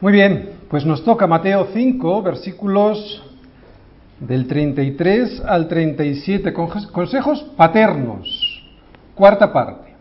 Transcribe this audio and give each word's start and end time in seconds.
Muy 0.00 0.14
bien, 0.14 0.52
pues 0.70 0.86
nos 0.86 1.04
toca 1.04 1.26
Mateo 1.26 1.68
5, 1.74 2.22
versículos 2.22 3.22
del 4.18 4.46
33 4.46 5.42
al 5.44 5.68
37, 5.68 6.54
consejos 6.54 7.42
paternos, 7.54 8.64
cuarta 9.14 9.52
parte. 9.52 9.94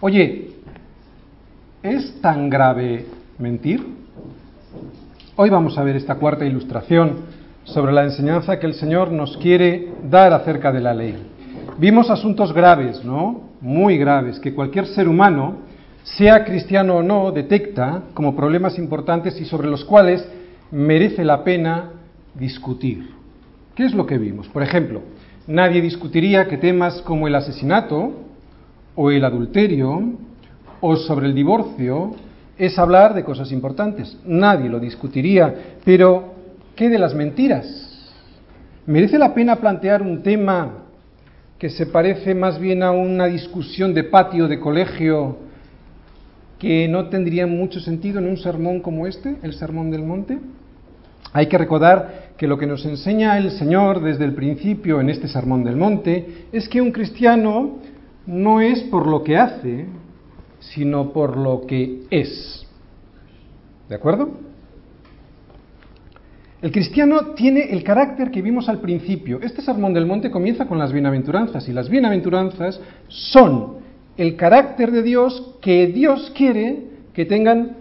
Oye, 0.00 0.56
¿es 1.80 2.20
tan 2.20 2.50
grave 2.50 3.06
mentir? 3.38 3.86
Hoy 5.36 5.48
vamos 5.48 5.78
a 5.78 5.84
ver 5.84 5.94
esta 5.94 6.16
cuarta 6.16 6.44
ilustración 6.44 7.18
sobre 7.62 7.92
la 7.92 8.02
enseñanza 8.02 8.58
que 8.58 8.66
el 8.66 8.74
Señor 8.74 9.12
nos 9.12 9.36
quiere 9.36 9.92
dar 10.10 10.32
acerca 10.32 10.72
de 10.72 10.80
la 10.80 10.92
ley. 10.92 11.16
Vimos 11.78 12.10
asuntos 12.10 12.52
graves, 12.52 13.04
¿no? 13.04 13.42
Muy 13.60 13.96
graves, 13.96 14.40
que 14.40 14.52
cualquier 14.52 14.86
ser 14.86 15.06
humano, 15.06 15.69
sea 16.02 16.44
cristiano 16.44 16.96
o 16.96 17.02
no, 17.02 17.30
detecta 17.32 18.04
como 18.14 18.34
problemas 18.34 18.78
importantes 18.78 19.40
y 19.40 19.44
sobre 19.44 19.68
los 19.68 19.84
cuales 19.84 20.26
merece 20.70 21.24
la 21.24 21.44
pena 21.44 21.90
discutir. 22.34 23.10
¿Qué 23.74 23.84
es 23.84 23.94
lo 23.94 24.06
que 24.06 24.18
vimos? 24.18 24.48
Por 24.48 24.62
ejemplo, 24.62 25.02
nadie 25.46 25.80
discutiría 25.80 26.48
que 26.48 26.58
temas 26.58 27.00
como 27.02 27.28
el 27.28 27.34
asesinato 27.34 28.12
o 28.94 29.10
el 29.10 29.24
adulterio 29.24 30.12
o 30.80 30.96
sobre 30.96 31.26
el 31.26 31.34
divorcio 31.34 32.14
es 32.58 32.78
hablar 32.78 33.14
de 33.14 33.24
cosas 33.24 33.52
importantes. 33.52 34.18
Nadie 34.26 34.68
lo 34.68 34.78
discutiría. 34.78 35.78
Pero, 35.84 36.34
¿qué 36.76 36.88
de 36.88 36.98
las 36.98 37.14
mentiras? 37.14 38.10
¿Merece 38.86 39.18
la 39.18 39.32
pena 39.32 39.56
plantear 39.56 40.02
un 40.02 40.22
tema 40.22 40.72
que 41.58 41.70
se 41.70 41.86
parece 41.86 42.34
más 42.34 42.58
bien 42.58 42.82
a 42.82 42.90
una 42.90 43.26
discusión 43.26 43.94
de 43.94 44.04
patio 44.04 44.48
de 44.48 44.58
colegio 44.58 45.49
que 46.60 46.86
no 46.88 47.08
tendría 47.08 47.46
mucho 47.46 47.80
sentido 47.80 48.18
en 48.20 48.28
un 48.28 48.36
sermón 48.36 48.80
como 48.80 49.06
este, 49.06 49.38
el 49.42 49.54
Sermón 49.54 49.90
del 49.90 50.02
Monte? 50.02 50.38
Hay 51.32 51.46
que 51.46 51.56
recordar 51.56 52.32
que 52.36 52.46
lo 52.46 52.58
que 52.58 52.66
nos 52.66 52.84
enseña 52.84 53.38
el 53.38 53.50
Señor 53.52 54.02
desde 54.02 54.26
el 54.26 54.34
principio 54.34 55.00
en 55.00 55.08
este 55.08 55.26
Sermón 55.26 55.64
del 55.64 55.76
Monte 55.76 56.46
es 56.52 56.68
que 56.68 56.82
un 56.82 56.92
cristiano 56.92 57.78
no 58.26 58.60
es 58.60 58.82
por 58.84 59.06
lo 59.06 59.24
que 59.24 59.38
hace, 59.38 59.86
sino 60.60 61.12
por 61.12 61.38
lo 61.38 61.66
que 61.66 62.02
es. 62.10 62.66
¿De 63.88 63.94
acuerdo? 63.94 64.30
El 66.60 66.72
cristiano 66.72 67.28
tiene 67.28 67.70
el 67.72 67.82
carácter 67.82 68.30
que 68.30 68.42
vimos 68.42 68.68
al 68.68 68.80
principio. 68.80 69.40
Este 69.42 69.62
Sermón 69.62 69.94
del 69.94 70.04
Monte 70.04 70.30
comienza 70.30 70.66
con 70.66 70.78
las 70.78 70.92
bienaventuranzas 70.92 71.66
y 71.70 71.72
las 71.72 71.88
bienaventuranzas 71.88 72.78
son 73.08 73.79
el 74.20 74.36
carácter 74.36 74.90
de 74.90 75.02
Dios 75.02 75.54
que 75.62 75.86
Dios 75.86 76.30
quiere 76.36 76.82
que 77.14 77.24
tengan 77.24 77.78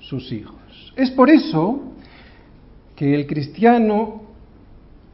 sus 0.00 0.32
hijos. 0.32 0.54
Es 0.96 1.10
por 1.10 1.28
eso 1.28 1.82
que 2.96 3.14
el 3.14 3.26
cristiano 3.26 4.22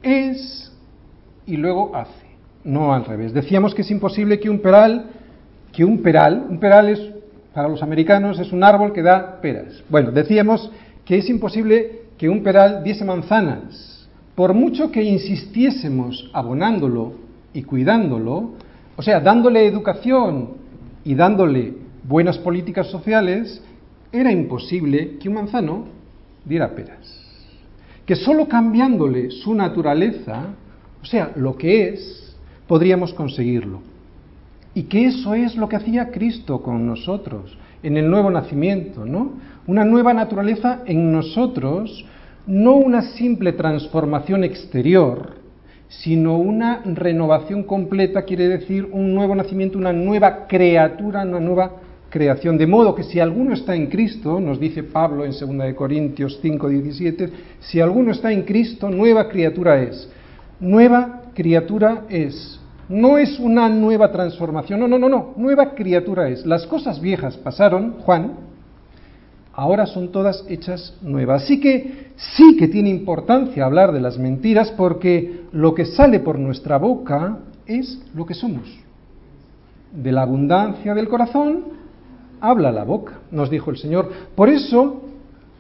es 0.00 0.72
y 1.44 1.56
luego 1.56 1.96
hace, 1.96 2.24
no 2.62 2.94
al 2.94 3.04
revés. 3.04 3.34
Decíamos 3.34 3.74
que 3.74 3.82
es 3.82 3.90
imposible 3.90 4.38
que 4.38 4.48
un 4.48 4.60
peral, 4.60 5.06
que 5.72 5.84
un 5.84 6.02
peral, 6.02 6.46
un 6.48 6.60
peral 6.60 6.88
es 6.88 7.00
para 7.52 7.66
los 7.66 7.82
americanos 7.82 8.38
es 8.38 8.52
un 8.52 8.62
árbol 8.62 8.92
que 8.92 9.02
da 9.02 9.40
peras. 9.40 9.82
Bueno, 9.88 10.12
decíamos 10.12 10.70
que 11.04 11.18
es 11.18 11.28
imposible 11.28 12.02
que 12.16 12.28
un 12.28 12.44
peral 12.44 12.84
diese 12.84 13.04
manzanas. 13.04 14.08
Por 14.36 14.54
mucho 14.54 14.92
que 14.92 15.02
insistiésemos 15.02 16.30
abonándolo 16.32 17.14
y 17.52 17.64
cuidándolo, 17.64 18.52
o 18.96 19.02
sea, 19.02 19.18
dándole 19.18 19.66
educación 19.66 20.59
y 21.04 21.14
dándole 21.14 21.74
buenas 22.04 22.38
políticas 22.38 22.88
sociales, 22.88 23.62
era 24.12 24.32
imposible 24.32 25.18
que 25.18 25.28
un 25.28 25.34
manzano 25.36 25.86
diera 26.44 26.74
peras 26.74 27.20
que 28.10 28.16
solo 28.16 28.48
cambiándole 28.48 29.30
su 29.30 29.54
naturaleza, 29.54 30.46
o 31.00 31.04
sea, 31.04 31.30
lo 31.36 31.56
que 31.56 31.90
es, 31.90 32.36
podríamos 32.66 33.14
conseguirlo. 33.14 33.82
Y 34.74 34.82
que 34.82 35.06
eso 35.06 35.32
es 35.34 35.54
lo 35.54 35.68
que 35.68 35.76
hacía 35.76 36.10
Cristo 36.10 36.60
con 36.60 36.88
nosotros 36.88 37.56
en 37.84 37.96
el 37.96 38.10
nuevo 38.10 38.28
nacimiento, 38.28 39.06
¿no? 39.06 39.34
Una 39.68 39.84
nueva 39.84 40.12
naturaleza 40.12 40.82
en 40.86 41.12
nosotros, 41.12 42.04
no 42.48 42.74
una 42.74 43.02
simple 43.02 43.52
transformación 43.52 44.42
exterior, 44.42 45.36
sino 45.90 46.38
una 46.38 46.82
renovación 46.84 47.64
completa, 47.64 48.22
quiere 48.22 48.48
decir 48.48 48.88
un 48.92 49.12
nuevo 49.12 49.34
nacimiento, 49.34 49.76
una 49.76 49.92
nueva 49.92 50.46
criatura, 50.46 51.22
una 51.22 51.40
nueva 51.40 51.72
creación. 52.08 52.56
De 52.56 52.66
modo 52.66 52.94
que 52.94 53.02
si 53.02 53.18
alguno 53.18 53.54
está 53.54 53.74
en 53.74 53.88
Cristo, 53.88 54.38
nos 54.40 54.60
dice 54.60 54.84
Pablo 54.84 55.24
en 55.24 55.32
2 55.32 55.74
Corintios 55.74 56.38
5, 56.40 56.68
17, 56.68 57.30
si 57.58 57.80
alguno 57.80 58.12
está 58.12 58.30
en 58.30 58.42
Cristo, 58.42 58.88
nueva 58.88 59.28
criatura 59.28 59.82
es. 59.82 60.08
Nueva 60.60 61.22
criatura 61.34 62.04
es. 62.08 62.60
No 62.88 63.18
es 63.18 63.40
una 63.40 63.68
nueva 63.68 64.12
transformación, 64.12 64.78
no, 64.78 64.86
no, 64.86 64.98
no, 64.98 65.08
no, 65.08 65.34
nueva 65.36 65.74
criatura 65.74 66.28
es. 66.28 66.46
Las 66.46 66.66
cosas 66.66 67.00
viejas 67.00 67.36
pasaron, 67.36 67.96
Juan, 68.00 68.49
ahora 69.60 69.84
son 69.84 70.10
todas 70.10 70.42
hechas 70.48 70.96
nuevas. 71.02 71.42
Así 71.42 71.60
que 71.60 72.12
sí 72.16 72.56
que 72.56 72.66
tiene 72.66 72.88
importancia 72.88 73.66
hablar 73.66 73.92
de 73.92 74.00
las 74.00 74.16
mentiras 74.16 74.70
porque 74.70 75.42
lo 75.52 75.74
que 75.74 75.84
sale 75.84 76.20
por 76.20 76.38
nuestra 76.38 76.78
boca 76.78 77.40
es 77.66 78.00
lo 78.14 78.24
que 78.24 78.32
somos. 78.32 78.64
De 79.92 80.12
la 80.12 80.22
abundancia 80.22 80.94
del 80.94 81.10
corazón 81.10 81.64
habla 82.40 82.72
la 82.72 82.84
boca, 82.84 83.18
nos 83.30 83.50
dijo 83.50 83.70
el 83.70 83.76
Señor. 83.76 84.10
Por 84.34 84.48
eso, 84.48 85.02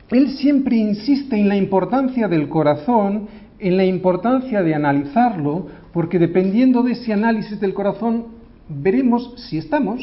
Él 0.08 0.30
siempre 0.30 0.76
insiste 0.76 1.36
en 1.36 1.50
la 1.50 1.56
importancia 1.56 2.26
del 2.26 2.48
corazón, 2.48 3.28
en 3.58 3.76
la 3.76 3.84
importancia 3.84 4.62
de 4.62 4.74
analizarlo, 4.74 5.66
porque 5.92 6.18
dependiendo 6.18 6.82
de 6.82 6.92
ese 6.92 7.12
análisis 7.12 7.60
del 7.60 7.74
corazón, 7.74 8.28
veremos 8.66 9.34
si 9.36 9.58
estamos 9.58 10.00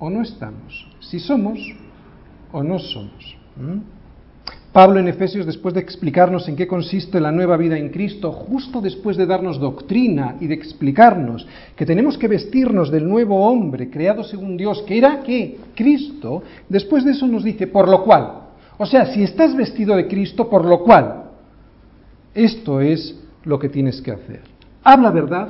o 0.00 0.10
no 0.10 0.20
estamos, 0.22 0.90
si 0.98 1.20
somos 1.20 1.60
o 2.52 2.62
no 2.62 2.78
somos. 2.78 3.36
Pablo 4.72 5.00
en 5.00 5.08
Efesios, 5.08 5.46
después 5.46 5.74
de 5.74 5.80
explicarnos 5.80 6.48
en 6.48 6.54
qué 6.54 6.66
consiste 6.66 7.20
la 7.20 7.32
nueva 7.32 7.56
vida 7.56 7.76
en 7.76 7.88
Cristo, 7.88 8.30
justo 8.32 8.80
después 8.80 9.16
de 9.16 9.26
darnos 9.26 9.58
doctrina 9.58 10.36
y 10.40 10.46
de 10.46 10.54
explicarnos 10.54 11.46
que 11.74 11.86
tenemos 11.86 12.18
que 12.18 12.28
vestirnos 12.28 12.90
del 12.90 13.08
nuevo 13.08 13.48
hombre 13.48 13.90
creado 13.90 14.22
según 14.22 14.56
Dios, 14.56 14.82
que 14.82 14.98
era 14.98 15.22
Cristo, 15.74 16.42
después 16.68 17.04
de 17.04 17.12
eso 17.12 17.26
nos 17.26 17.44
dice, 17.44 17.66
por 17.66 17.88
lo 17.88 18.04
cual, 18.04 18.42
o 18.76 18.86
sea, 18.86 19.06
si 19.06 19.22
estás 19.22 19.56
vestido 19.56 19.96
de 19.96 20.06
Cristo, 20.06 20.48
por 20.48 20.64
lo 20.64 20.84
cual, 20.84 21.24
esto 22.34 22.80
es 22.80 23.18
lo 23.44 23.58
que 23.58 23.68
tienes 23.68 24.00
que 24.00 24.12
hacer. 24.12 24.42
Habla 24.84 25.10
verdad, 25.10 25.48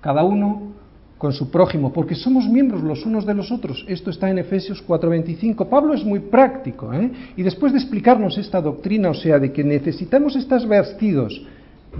cada 0.00 0.24
uno 0.24 0.72
con 1.18 1.32
su 1.32 1.50
prójimo, 1.50 1.92
porque 1.92 2.14
somos 2.14 2.46
miembros 2.46 2.82
los 2.82 3.06
unos 3.06 3.24
de 3.24 3.34
los 3.34 3.50
otros. 3.50 3.84
Esto 3.88 4.10
está 4.10 4.30
en 4.30 4.38
Efesios 4.38 4.84
4:25. 4.86 5.66
Pablo 5.68 5.94
es 5.94 6.04
muy 6.04 6.20
práctico, 6.20 6.92
¿eh? 6.92 7.10
y 7.36 7.42
después 7.42 7.72
de 7.72 7.78
explicarnos 7.78 8.36
esta 8.36 8.60
doctrina, 8.60 9.10
o 9.10 9.14
sea, 9.14 9.38
de 9.38 9.52
que 9.52 9.64
necesitamos 9.64 10.36
estar 10.36 10.66
vestidos 10.66 11.42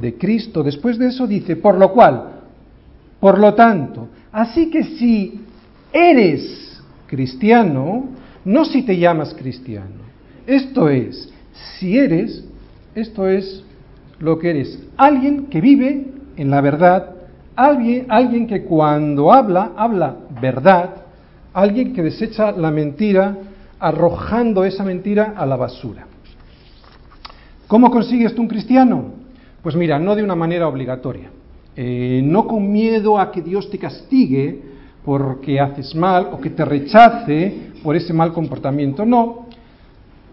de 0.00 0.14
Cristo, 0.16 0.62
después 0.62 0.98
de 0.98 1.08
eso 1.08 1.26
dice, 1.26 1.56
por 1.56 1.78
lo 1.78 1.92
cual, 1.92 2.42
por 3.18 3.38
lo 3.38 3.54
tanto, 3.54 4.08
así 4.32 4.68
que 4.70 4.84
si 4.84 5.40
eres 5.92 6.82
cristiano, 7.06 8.10
no 8.44 8.64
si 8.66 8.82
te 8.82 8.98
llamas 8.98 9.32
cristiano, 9.32 10.04
esto 10.46 10.90
es, 10.90 11.32
si 11.78 11.96
eres, 11.96 12.44
esto 12.94 13.26
es 13.28 13.64
lo 14.18 14.38
que 14.38 14.50
eres, 14.50 14.78
alguien 14.98 15.46
que 15.46 15.62
vive 15.62 16.08
en 16.36 16.50
la 16.50 16.60
verdad 16.60 17.15
Alguien, 17.56 18.46
que 18.46 18.64
cuando 18.64 19.32
habla, 19.32 19.72
habla 19.76 20.14
verdad, 20.40 20.90
alguien 21.54 21.94
que 21.94 22.02
desecha 22.02 22.52
la 22.52 22.70
mentira 22.70 23.34
arrojando 23.80 24.62
esa 24.64 24.84
mentira 24.84 25.32
a 25.34 25.46
la 25.46 25.56
basura. 25.56 26.06
¿Cómo 27.66 27.90
consigues 27.90 28.34
tú 28.34 28.42
un 28.42 28.48
cristiano? 28.48 29.06
Pues 29.62 29.74
mira, 29.74 29.98
no 29.98 30.14
de 30.14 30.22
una 30.22 30.36
manera 30.36 30.68
obligatoria, 30.68 31.30
eh, 31.74 32.20
no 32.22 32.46
con 32.46 32.70
miedo 32.70 33.18
a 33.18 33.32
que 33.32 33.40
Dios 33.40 33.70
te 33.70 33.78
castigue 33.78 34.62
porque 35.02 35.58
haces 35.58 35.94
mal 35.94 36.28
o 36.32 36.40
que 36.40 36.50
te 36.50 36.64
rechace 36.64 37.72
por 37.82 37.96
ese 37.96 38.12
mal 38.12 38.34
comportamiento, 38.34 39.06
no. 39.06 39.46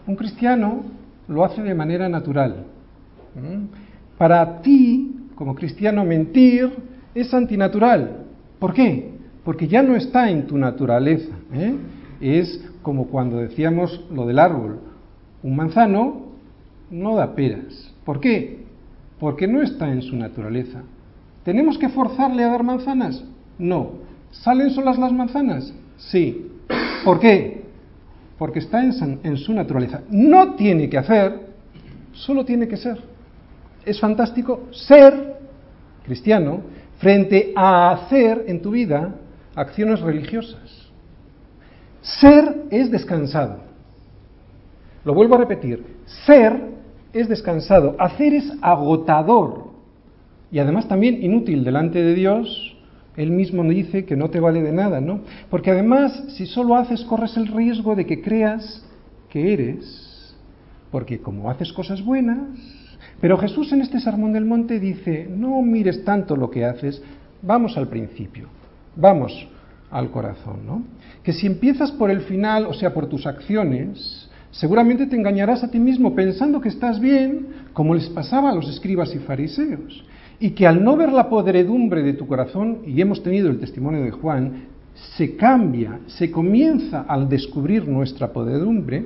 Un 0.06 0.16
cristiano 0.18 0.82
lo 1.30 1.46
hace 1.46 1.62
de 1.62 1.74
manera 1.74 2.10
natural. 2.10 2.66
Para 4.18 4.62
ti, 4.62 5.30
como 5.36 5.56
cristiano, 5.56 6.04
mentir 6.04 6.93
es 7.16 7.34
antinatural. 7.34 8.26
¿Por 8.60 8.74
qué? 8.74 9.12
Porque 9.44 9.68
ya 9.68 9.82
no 9.82 9.96
está 9.96 10.30
en 10.30 10.48
tu 10.48 10.58
naturaleza. 10.58 11.34
¿eh? 11.54 11.76
Es 12.22 12.64
como 12.82 13.08
cuando 13.08 13.38
decíamos 13.38 14.06
lo 14.12 14.26
del 14.26 14.40
árbol. 14.40 14.80
Un 15.42 15.56
manzano 15.56 16.28
no 16.90 17.16
da 17.16 17.36
peras. 17.36 17.94
¿Por 18.06 18.20
qué? 18.20 18.64
Porque 19.20 19.48
no 19.48 19.62
está 19.62 19.92
en 19.92 20.02
su 20.02 20.16
naturaleza. 20.16 20.84
¿Tenemos 21.44 21.78
que 21.78 21.90
forzarle 21.90 22.44
a 22.44 22.50
dar 22.50 22.64
manzanas? 22.64 23.24
No. 23.58 23.92
¿Salen 24.32 24.72
solas 24.72 24.98
las 24.98 25.12
manzanas? 25.12 25.74
Sí. 25.98 26.48
¿Por 27.04 27.20
qué? 27.20 27.64
porque 28.44 28.60
está 28.60 28.84
en, 28.84 29.20
en 29.24 29.38
su 29.38 29.54
naturaleza. 29.54 30.02
No 30.10 30.56
tiene 30.56 30.90
que 30.90 30.98
hacer, 30.98 31.48
solo 32.12 32.44
tiene 32.44 32.68
que 32.68 32.78
ser. 32.78 33.00
Es 33.86 34.00
fantástico 34.00 34.68
ser 34.72 35.38
cristiano 36.04 36.62
frente 37.04 37.52
a 37.56 37.92
hacer 37.92 38.46
en 38.48 38.62
tu 38.62 38.72
vida 38.72 39.16
acciones 39.54 40.00
religiosas. 40.00 40.90
Ser 42.02 42.64
es 42.72 42.90
descansado. 42.90 43.60
Lo 45.06 45.14
vuelvo 45.14 45.36
a 45.36 45.40
repetir. 45.40 45.86
Ser 46.26 46.60
es 47.12 47.28
descansado. 47.28 47.96
Hacer 48.00 48.34
es 48.34 48.52
agotador. 48.62 49.74
Y 50.52 50.60
además 50.60 50.88
también 50.88 51.22
inútil 51.22 51.64
delante 51.64 52.02
de 52.02 52.16
Dios. 52.16 52.78
Él 53.16 53.32
mismo 53.32 53.64
dice 53.64 54.06
que 54.06 54.16
no 54.16 54.30
te 54.30 54.40
vale 54.40 54.62
de 54.62 54.72
nada, 54.72 55.00
¿no? 55.00 55.22
Porque 55.50 55.72
además, 55.72 56.24
si 56.30 56.46
solo 56.46 56.76
haces, 56.76 57.04
corres 57.04 57.38
el 57.38 57.48
riesgo 57.48 57.96
de 57.96 58.06
que 58.06 58.22
creas 58.22 58.84
que 59.30 59.54
eres. 59.54 60.36
Porque 60.90 61.20
como 61.20 61.50
haces 61.50 61.72
cosas 61.74 62.04
buenas, 62.04 62.83
pero 63.24 63.38
Jesús 63.38 63.72
en 63.72 63.80
este 63.80 64.02
Sermón 64.02 64.34
del 64.34 64.44
Monte 64.44 64.82
dice, 64.82 65.30
no 65.34 65.62
mires 65.62 66.04
tanto 66.04 66.36
lo 66.36 66.52
que 66.52 66.66
haces, 66.66 67.02
vamos 67.42 67.78
al 67.78 67.88
principio, 67.88 68.50
vamos 68.98 69.48
al 69.90 70.12
corazón, 70.12 70.66
¿no? 70.66 70.84
Que 71.24 71.32
si 71.32 71.48
empiezas 71.48 71.90
por 71.94 72.12
el 72.12 72.20
final, 72.24 72.66
o 72.66 72.74
sea, 72.74 72.94
por 72.94 73.08
tus 73.08 73.26
acciones, 73.26 74.30
seguramente 74.52 75.06
te 75.06 75.16
engañarás 75.16 75.64
a 75.64 75.72
ti 75.72 75.80
mismo 75.80 76.14
pensando 76.14 76.60
que 76.60 76.68
estás 76.68 77.00
bien, 77.00 77.48
como 77.72 77.96
les 77.96 78.10
pasaba 78.10 78.50
a 78.50 78.56
los 78.56 78.68
escribas 78.68 79.16
y 79.16 79.20
fariseos, 79.20 80.04
y 80.38 80.50
que 80.50 80.68
al 80.68 80.84
no 80.84 80.98
ver 80.98 81.14
la 81.14 81.30
podredumbre 81.30 82.04
de 82.04 82.16
tu 82.16 82.28
corazón, 82.28 82.80
y 82.86 83.00
hemos 83.00 83.24
tenido 83.24 83.50
el 83.50 83.58
testimonio 83.58 84.04
de 84.04 84.12
Juan, 84.12 84.66
se 85.16 85.38
cambia, 85.38 86.02
se 86.08 86.30
comienza 86.30 87.06
al 87.08 87.30
descubrir 87.30 87.88
nuestra 87.88 88.34
podredumbre, 88.34 89.06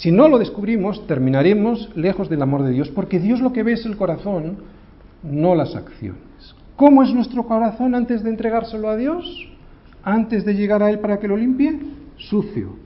si 0.00 0.12
no 0.12 0.28
lo 0.28 0.38
descubrimos, 0.38 1.06
terminaremos 1.06 1.90
lejos 1.96 2.28
del 2.28 2.42
amor 2.42 2.62
de 2.62 2.72
Dios, 2.72 2.90
porque 2.90 3.18
Dios 3.18 3.40
lo 3.40 3.52
que 3.52 3.62
ve 3.62 3.72
es 3.72 3.86
el 3.86 3.96
corazón, 3.96 4.58
no 5.22 5.54
las 5.54 5.74
acciones. 5.74 6.20
¿Cómo 6.76 7.02
es 7.02 7.14
nuestro 7.14 7.44
corazón 7.44 7.94
antes 7.94 8.22
de 8.22 8.28
entregárselo 8.28 8.90
a 8.90 8.96
Dios? 8.96 9.24
Antes 10.02 10.44
de 10.44 10.54
llegar 10.54 10.82
a 10.82 10.90
Él 10.90 10.98
para 10.98 11.18
que 11.18 11.28
lo 11.28 11.36
limpie? 11.36 11.80
Sucio. 12.18 12.76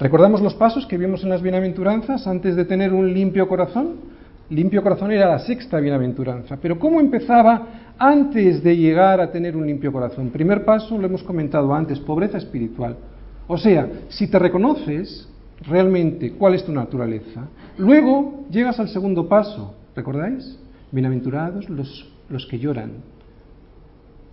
¿Recordamos 0.00 0.42
los 0.42 0.54
pasos 0.54 0.86
que 0.86 0.98
vimos 0.98 1.22
en 1.22 1.30
las 1.30 1.40
bienaventuranzas 1.40 2.26
antes 2.26 2.56
de 2.56 2.64
tener 2.64 2.92
un 2.92 3.14
limpio 3.14 3.46
corazón? 3.46 4.14
Limpio 4.50 4.82
corazón 4.82 5.12
era 5.12 5.28
la 5.28 5.38
sexta 5.38 5.78
bienaventuranza. 5.78 6.58
Pero 6.60 6.80
¿cómo 6.80 6.98
empezaba 6.98 7.66
antes 7.96 8.60
de 8.64 8.76
llegar 8.76 9.20
a 9.20 9.30
tener 9.30 9.56
un 9.56 9.68
limpio 9.68 9.92
corazón? 9.92 10.30
Primer 10.30 10.64
paso, 10.64 10.98
lo 10.98 11.06
hemos 11.06 11.22
comentado 11.22 11.72
antes, 11.72 12.00
pobreza 12.00 12.38
espiritual. 12.38 12.96
O 13.46 13.56
sea, 13.56 13.88
si 14.08 14.26
te 14.26 14.38
reconoces 14.40 15.28
realmente 15.66 16.32
cuál 16.32 16.54
es 16.54 16.64
tu 16.64 16.72
naturaleza, 16.72 17.48
luego 17.78 18.44
llegas 18.50 18.78
al 18.80 18.88
segundo 18.88 19.28
paso, 19.28 19.74
¿recordáis? 19.94 20.58
Bienaventurados 20.92 21.68
los, 21.70 22.10
los 22.28 22.46
que 22.46 22.58
lloran. 22.58 22.92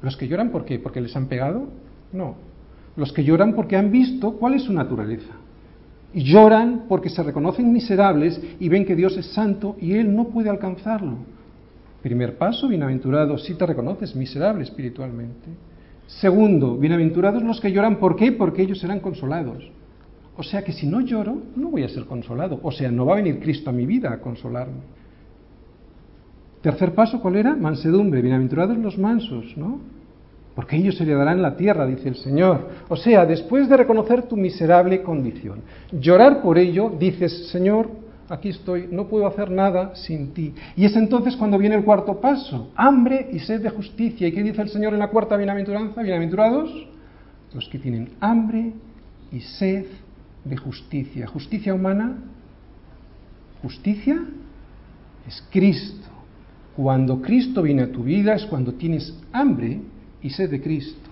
¿Los 0.02 0.18
que 0.18 0.28
lloran 0.28 0.50
por 0.50 0.66
qué? 0.66 0.80
¿Porque 0.80 1.02
les 1.02 1.16
han 1.16 1.28
pegado? 1.28 1.68
No. 2.12 2.36
Los 2.96 3.14
que 3.14 3.24
lloran 3.24 3.54
porque 3.54 3.78
han 3.78 3.92
visto 3.92 4.34
cuál 4.34 4.56
es 4.56 4.64
su 4.64 4.74
naturaleza. 4.74 5.34
Y 6.14 6.24
lloran 6.24 6.86
porque 6.90 7.10
se 7.10 7.24
reconocen 7.24 7.72
miserables 7.72 8.42
y 8.60 8.68
ven 8.68 8.86
que 8.86 8.96
Dios 8.96 9.16
es 9.18 9.28
santo 9.28 9.78
y 9.80 9.94
Él 9.94 10.14
no 10.14 10.26
puede 10.26 10.50
alcanzarlo. 10.50 11.18
Primer 12.02 12.38
paso, 12.38 12.68
bienaventurado 12.68 13.38
si 13.38 13.54
te 13.54 13.66
reconoces 13.66 14.16
miserable 14.16 14.64
espiritualmente. 14.64 15.48
Segundo, 16.08 16.78
bienaventurados 16.78 17.44
los 17.44 17.62
que 17.62 17.72
lloran, 17.72 17.98
¿por 17.98 18.16
qué? 18.16 18.32
Porque 18.32 18.64
ellos 18.64 18.80
serán 18.80 19.00
consolados. 19.00 19.72
O 20.38 20.44
sea 20.44 20.64
que 20.64 20.72
si 20.72 20.88
no 20.88 21.02
lloro, 21.02 21.38
no 21.56 21.70
voy 21.70 21.84
a 21.84 21.90
ser 21.90 22.06
consolado. 22.06 22.60
O 22.64 22.72
sea, 22.72 22.90
no 22.90 23.06
va 23.06 23.14
a 23.14 23.16
venir 23.18 23.40
Cristo 23.40 23.70
a 23.70 23.74
mi 23.74 23.86
vida 23.86 24.12
a 24.12 24.20
consolarme. 24.20 24.82
Tercer 26.62 26.94
paso, 26.94 27.20
¿cuál 27.22 27.36
era? 27.36 27.56
Mansedumbre. 27.56 28.22
Bienaventurados 28.22 28.78
los 28.78 28.98
mansos, 28.98 29.58
¿no? 29.58 29.80
Porque 30.56 30.78
ellos 30.78 30.96
se 30.96 31.04
heredarán 31.04 31.42
la 31.42 31.56
tierra, 31.56 31.86
dice 31.86 32.10
el 32.10 32.16
Señor. 32.16 32.70
O 32.90 32.96
sea, 32.96 33.26
después 33.26 33.68
de 33.68 33.78
reconocer 33.78 34.24
tu 34.24 34.38
miserable 34.38 35.02
condición, 35.02 35.62
llorar 35.92 36.42
por 36.42 36.58
ello, 36.58 36.92
dices, 37.00 37.50
Señor, 37.50 37.90
aquí 38.30 38.50
estoy, 38.50 38.88
no 38.92 39.08
puedo 39.08 39.28
hacer 39.28 39.50
nada 39.50 39.96
sin 39.96 40.34
ti. 40.34 40.54
Y 40.76 40.86
es 40.86 40.96
entonces 40.96 41.36
cuando 41.36 41.58
viene 41.58 41.76
el 41.76 41.84
cuarto 41.84 42.20
paso, 42.20 42.70
hambre 42.76 43.30
y 43.32 43.40
sed 43.40 43.62
de 43.62 43.70
justicia. 43.70 44.28
¿Y 44.28 44.32
qué 44.32 44.44
dice 44.44 44.62
el 44.62 44.70
Señor 44.70 44.94
en 44.94 45.00
la 45.00 45.10
cuarta 45.10 45.38
bienaventuranza? 45.38 46.02
Bienaventurados 46.02 46.88
los 47.54 47.68
que 47.68 47.80
tienen 47.80 48.12
hambre 48.20 48.74
y 49.32 49.40
sed 49.40 49.86
de 49.86 50.11
justicia. 50.58 51.28
¿Justicia 51.28 51.74
humana? 51.74 52.18
Justicia 53.62 54.20
es 55.28 55.44
Cristo. 55.52 56.08
Cuando 56.76 57.22
Cristo 57.22 57.62
viene 57.62 57.84
a 57.84 57.92
tu 57.92 58.04
vida 58.04 58.34
es 58.34 58.46
cuando 58.46 58.74
tienes 58.74 59.14
hambre 59.32 59.82
y 60.22 60.30
sed 60.30 60.50
de 60.50 60.62
Cristo. 60.62 61.10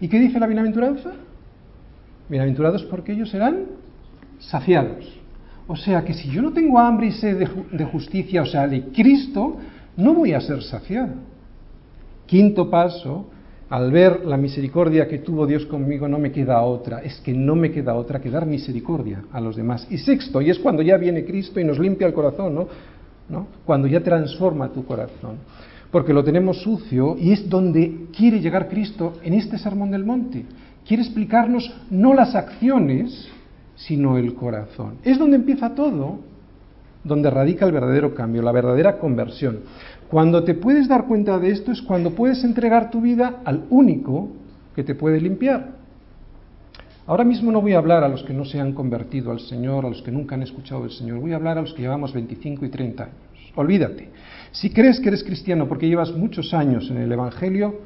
¿Y 0.00 0.08
qué 0.08 0.20
dice 0.20 0.38
la 0.38 0.46
bienaventuranza? 0.46 1.12
Bienaventurados 2.28 2.84
porque 2.84 3.12
ellos 3.12 3.30
serán 3.30 3.64
saciados. 4.38 5.18
O 5.66 5.76
sea 5.76 6.04
que 6.04 6.14
si 6.14 6.30
yo 6.30 6.40
no 6.40 6.52
tengo 6.52 6.78
hambre 6.78 7.08
y 7.08 7.12
sed 7.12 7.38
de, 7.38 7.76
de, 7.76 7.84
justicia, 7.84 8.42
o 8.42 8.46
sea, 8.46 8.68
de 8.68 8.84
Cristo, 8.84 9.56
no 9.96 10.14
voy 10.14 10.32
a 10.32 10.40
ser 10.40 10.62
saciado. 10.62 11.14
Quinto 12.26 12.70
paso, 12.70 13.28
al 13.70 13.90
ver 13.92 14.24
la 14.24 14.36
misericordia 14.36 15.06
que 15.06 15.18
tuvo 15.18 15.46
Dios 15.46 15.66
conmigo, 15.66 16.08
no 16.08 16.18
me 16.18 16.32
queda 16.32 16.62
otra, 16.62 17.02
es 17.02 17.20
que 17.20 17.34
no 17.34 17.54
me 17.54 17.70
queda 17.70 17.94
otra 17.94 18.20
que 18.20 18.30
dar 18.30 18.46
misericordia 18.46 19.24
a 19.30 19.40
los 19.40 19.56
demás. 19.56 19.86
Y 19.90 19.98
sexto, 19.98 20.40
y 20.40 20.50
es 20.50 20.58
cuando 20.58 20.82
ya 20.82 20.96
viene 20.96 21.24
Cristo 21.24 21.60
y 21.60 21.64
nos 21.64 21.78
limpia 21.78 22.06
el 22.06 22.14
corazón, 22.14 22.54
¿no? 22.54 22.68
¿No? 23.28 23.46
Cuando 23.66 23.86
ya 23.86 24.00
transforma 24.00 24.72
tu 24.72 24.86
corazón. 24.86 25.36
Porque 25.90 26.14
lo 26.14 26.24
tenemos 26.24 26.62
sucio 26.62 27.16
y 27.18 27.32
es 27.32 27.48
donde 27.48 28.06
quiere 28.16 28.40
llegar 28.40 28.68
Cristo 28.68 29.14
en 29.22 29.34
este 29.34 29.58
sermón 29.58 29.90
del 29.90 30.04
monte. 30.04 30.44
Quiere 30.86 31.02
explicarnos 31.02 31.70
no 31.90 32.14
las 32.14 32.34
acciones, 32.34 33.28
sino 33.76 34.16
el 34.16 34.34
corazón. 34.34 34.94
Es 35.04 35.18
donde 35.18 35.36
empieza 35.36 35.74
todo, 35.74 36.20
donde 37.04 37.30
radica 37.30 37.66
el 37.66 37.72
verdadero 37.72 38.14
cambio, 38.14 38.42
la 38.42 38.52
verdadera 38.52 38.98
conversión. 38.98 39.60
Cuando 40.10 40.42
te 40.42 40.54
puedes 40.54 40.88
dar 40.88 41.06
cuenta 41.06 41.38
de 41.38 41.50
esto 41.50 41.70
es 41.70 41.82
cuando 41.82 42.12
puedes 42.12 42.42
entregar 42.42 42.90
tu 42.90 43.02
vida 43.02 43.40
al 43.44 43.64
único 43.68 44.30
que 44.74 44.82
te 44.82 44.94
puede 44.94 45.20
limpiar. 45.20 45.76
Ahora 47.06 47.24
mismo 47.24 47.52
no 47.52 47.60
voy 47.60 47.74
a 47.74 47.78
hablar 47.78 48.04
a 48.04 48.08
los 48.08 48.22
que 48.22 48.32
no 48.32 48.46
se 48.46 48.58
han 48.58 48.72
convertido 48.72 49.30
al 49.30 49.40
Señor, 49.40 49.84
a 49.84 49.90
los 49.90 50.00
que 50.00 50.10
nunca 50.10 50.34
han 50.34 50.42
escuchado 50.42 50.82
del 50.82 50.92
Señor, 50.92 51.20
voy 51.20 51.32
a 51.32 51.36
hablar 51.36 51.58
a 51.58 51.62
los 51.62 51.74
que 51.74 51.82
llevamos 51.82 52.14
25 52.14 52.64
y 52.64 52.68
30 52.70 53.02
años. 53.02 53.16
Olvídate. 53.54 54.08
Si 54.52 54.70
crees 54.70 54.98
que 55.00 55.08
eres 55.08 55.24
cristiano 55.24 55.68
porque 55.68 55.88
llevas 55.88 56.12
muchos 56.12 56.54
años 56.54 56.90
en 56.90 56.98
el 56.98 57.12
Evangelio, 57.12 57.80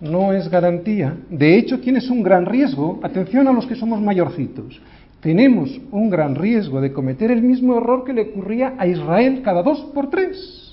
no 0.00 0.32
es 0.32 0.48
garantía. 0.48 1.16
De 1.28 1.56
hecho, 1.56 1.80
tienes 1.80 2.08
un 2.08 2.22
gran 2.22 2.46
riesgo. 2.46 3.00
Atención 3.02 3.48
a 3.48 3.52
los 3.52 3.66
que 3.66 3.74
somos 3.74 4.00
mayorcitos. 4.00 4.80
Tenemos 5.20 5.80
un 5.90 6.10
gran 6.10 6.34
riesgo 6.34 6.80
de 6.80 6.92
cometer 6.92 7.30
el 7.30 7.42
mismo 7.42 7.78
error 7.78 8.04
que 8.04 8.12
le 8.12 8.22
ocurría 8.22 8.74
a 8.76 8.86
Israel 8.86 9.40
cada 9.42 9.62
dos 9.62 9.80
por 9.94 10.10
tres 10.10 10.63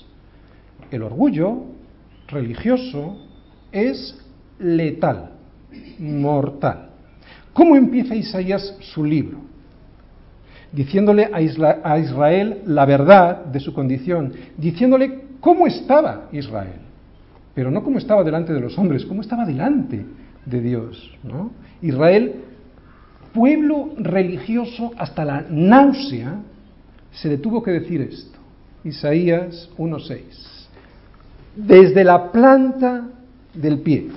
el 0.92 1.02
orgullo 1.02 1.64
religioso 2.28 3.16
es 3.72 4.16
letal, 4.58 5.30
mortal. 5.98 6.90
¿Cómo 7.52 7.76
empieza 7.76 8.14
Isaías 8.14 8.76
su 8.80 9.04
libro? 9.04 9.38
Diciéndole 10.70 11.30
a, 11.32 11.98
Israel 11.98 12.62
la 12.66 12.86
verdad 12.86 13.44
de 13.46 13.60
su 13.60 13.74
condición, 13.74 14.32
diciéndole 14.56 15.22
cómo 15.40 15.66
estaba 15.66 16.28
Israel, 16.32 16.80
pero 17.54 17.70
no 17.70 17.82
cómo 17.82 17.98
estaba 17.98 18.22
delante 18.22 18.52
de 18.52 18.60
los 18.60 18.78
hombres, 18.78 19.04
cómo 19.04 19.22
estaba 19.22 19.44
delante 19.44 20.04
de 20.46 20.60
Dios. 20.60 21.10
Israel, 21.82 22.36
pueblo 23.34 23.90
religioso 23.98 24.92
hasta 24.96 25.24
la 25.24 25.44
náusea, 25.48 26.36
se 27.12 27.28
le 27.28 27.38
tuvo 27.38 27.62
que 27.62 27.72
decir 27.72 28.00
esto. 28.00 28.38
Isaías 28.84 29.70
1.6 29.76 30.51
desde 31.56 32.04
la 32.04 32.30
planta 32.30 33.08
del 33.54 33.80
pie 33.80 34.08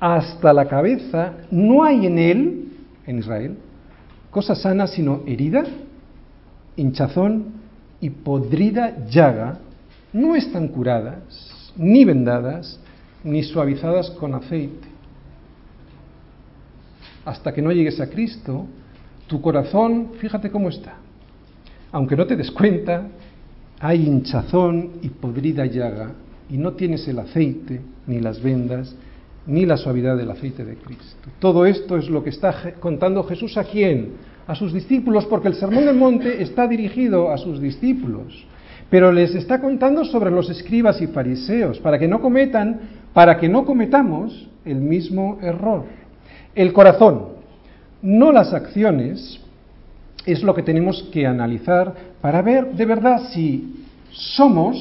hasta 0.00 0.52
la 0.52 0.66
cabeza, 0.66 1.34
no 1.50 1.84
hay 1.84 2.06
en 2.06 2.18
él, 2.18 2.68
en 3.06 3.18
Israel, 3.18 3.56
cosa 4.30 4.54
sana 4.54 4.86
sino 4.86 5.22
herida, 5.26 5.64
hinchazón 6.76 7.52
y 8.00 8.08
podrida 8.08 9.06
llaga, 9.06 9.58
no 10.12 10.34
están 10.34 10.68
curadas, 10.68 11.72
ni 11.76 12.04
vendadas, 12.04 12.80
ni 13.22 13.42
suavizadas 13.42 14.10
con 14.12 14.34
aceite. 14.34 14.88
Hasta 17.26 17.52
que 17.52 17.60
no 17.60 17.70
llegues 17.70 18.00
a 18.00 18.08
Cristo, 18.08 18.66
tu 19.26 19.42
corazón, 19.42 20.12
fíjate 20.18 20.50
cómo 20.50 20.70
está. 20.70 20.94
Aunque 21.92 22.16
no 22.16 22.26
te 22.26 22.36
des 22.36 22.50
cuenta, 22.50 23.06
hay 23.78 24.06
hinchazón 24.06 24.92
y 25.02 25.10
podrida 25.10 25.66
llaga 25.66 26.12
y 26.50 26.58
no 26.58 26.72
tienes 26.72 27.06
el 27.08 27.18
aceite, 27.18 27.80
ni 28.06 28.20
las 28.20 28.42
vendas, 28.42 28.94
ni 29.46 29.66
la 29.66 29.76
suavidad 29.76 30.16
del 30.16 30.30
aceite 30.30 30.64
de 30.64 30.76
Cristo. 30.76 31.30
Todo 31.38 31.64
esto 31.64 31.96
es 31.96 32.08
lo 32.08 32.22
que 32.22 32.30
está 32.30 32.74
contando 32.80 33.22
Jesús 33.24 33.56
a 33.56 33.64
quién? 33.64 34.12
A 34.46 34.54
sus 34.54 34.72
discípulos, 34.72 35.26
porque 35.26 35.48
el 35.48 35.54
Sermón 35.54 35.86
del 35.86 35.96
Monte 35.96 36.42
está 36.42 36.66
dirigido 36.66 37.30
a 37.30 37.38
sus 37.38 37.60
discípulos, 37.60 38.44
pero 38.90 39.12
les 39.12 39.34
está 39.34 39.60
contando 39.60 40.04
sobre 40.04 40.30
los 40.30 40.50
escribas 40.50 41.00
y 41.00 41.06
fariseos, 41.06 41.78
para 41.78 41.98
que 41.98 42.08
no 42.08 42.20
cometan, 42.20 42.80
para 43.12 43.38
que 43.38 43.48
no 43.48 43.64
cometamos 43.64 44.48
el 44.64 44.76
mismo 44.76 45.38
error. 45.40 45.84
El 46.54 46.72
corazón, 46.72 47.28
no 48.02 48.32
las 48.32 48.52
acciones, 48.52 49.40
es 50.26 50.42
lo 50.42 50.54
que 50.54 50.62
tenemos 50.62 51.02
que 51.12 51.26
analizar 51.26 51.94
para 52.20 52.42
ver 52.42 52.72
de 52.72 52.84
verdad 52.84 53.30
si 53.32 53.84
somos, 54.10 54.76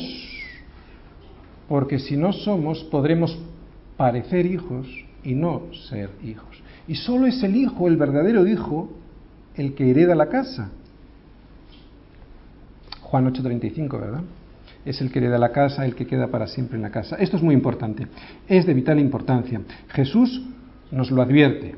porque 1.69 1.99
si 1.99 2.17
no 2.17 2.33
somos 2.33 2.83
podremos 2.85 3.37
parecer 3.95 4.47
hijos 4.47 4.87
y 5.23 5.35
no 5.35 5.61
ser 5.87 6.09
hijos. 6.23 6.61
Y 6.87 6.95
solo 6.95 7.27
es 7.27 7.43
el 7.43 7.55
hijo, 7.55 7.87
el 7.87 7.95
verdadero 7.95 8.47
hijo, 8.47 8.89
el 9.55 9.75
que 9.75 9.91
hereda 9.91 10.15
la 10.15 10.29
casa. 10.29 10.71
Juan 13.01 13.31
8:35, 13.31 13.99
¿verdad? 13.99 14.23
Es 14.83 14.99
el 15.01 15.11
que 15.11 15.19
hereda 15.19 15.37
la 15.37 15.51
casa, 15.51 15.85
el 15.85 15.93
que 15.93 16.07
queda 16.07 16.27
para 16.27 16.47
siempre 16.47 16.77
en 16.77 16.81
la 16.81 16.89
casa. 16.89 17.17
Esto 17.17 17.37
es 17.37 17.43
muy 17.43 17.53
importante, 17.53 18.07
es 18.47 18.65
de 18.65 18.73
vital 18.73 18.99
importancia. 18.99 19.61
Jesús 19.89 20.41
nos 20.91 21.11
lo 21.11 21.21
advierte. 21.21 21.75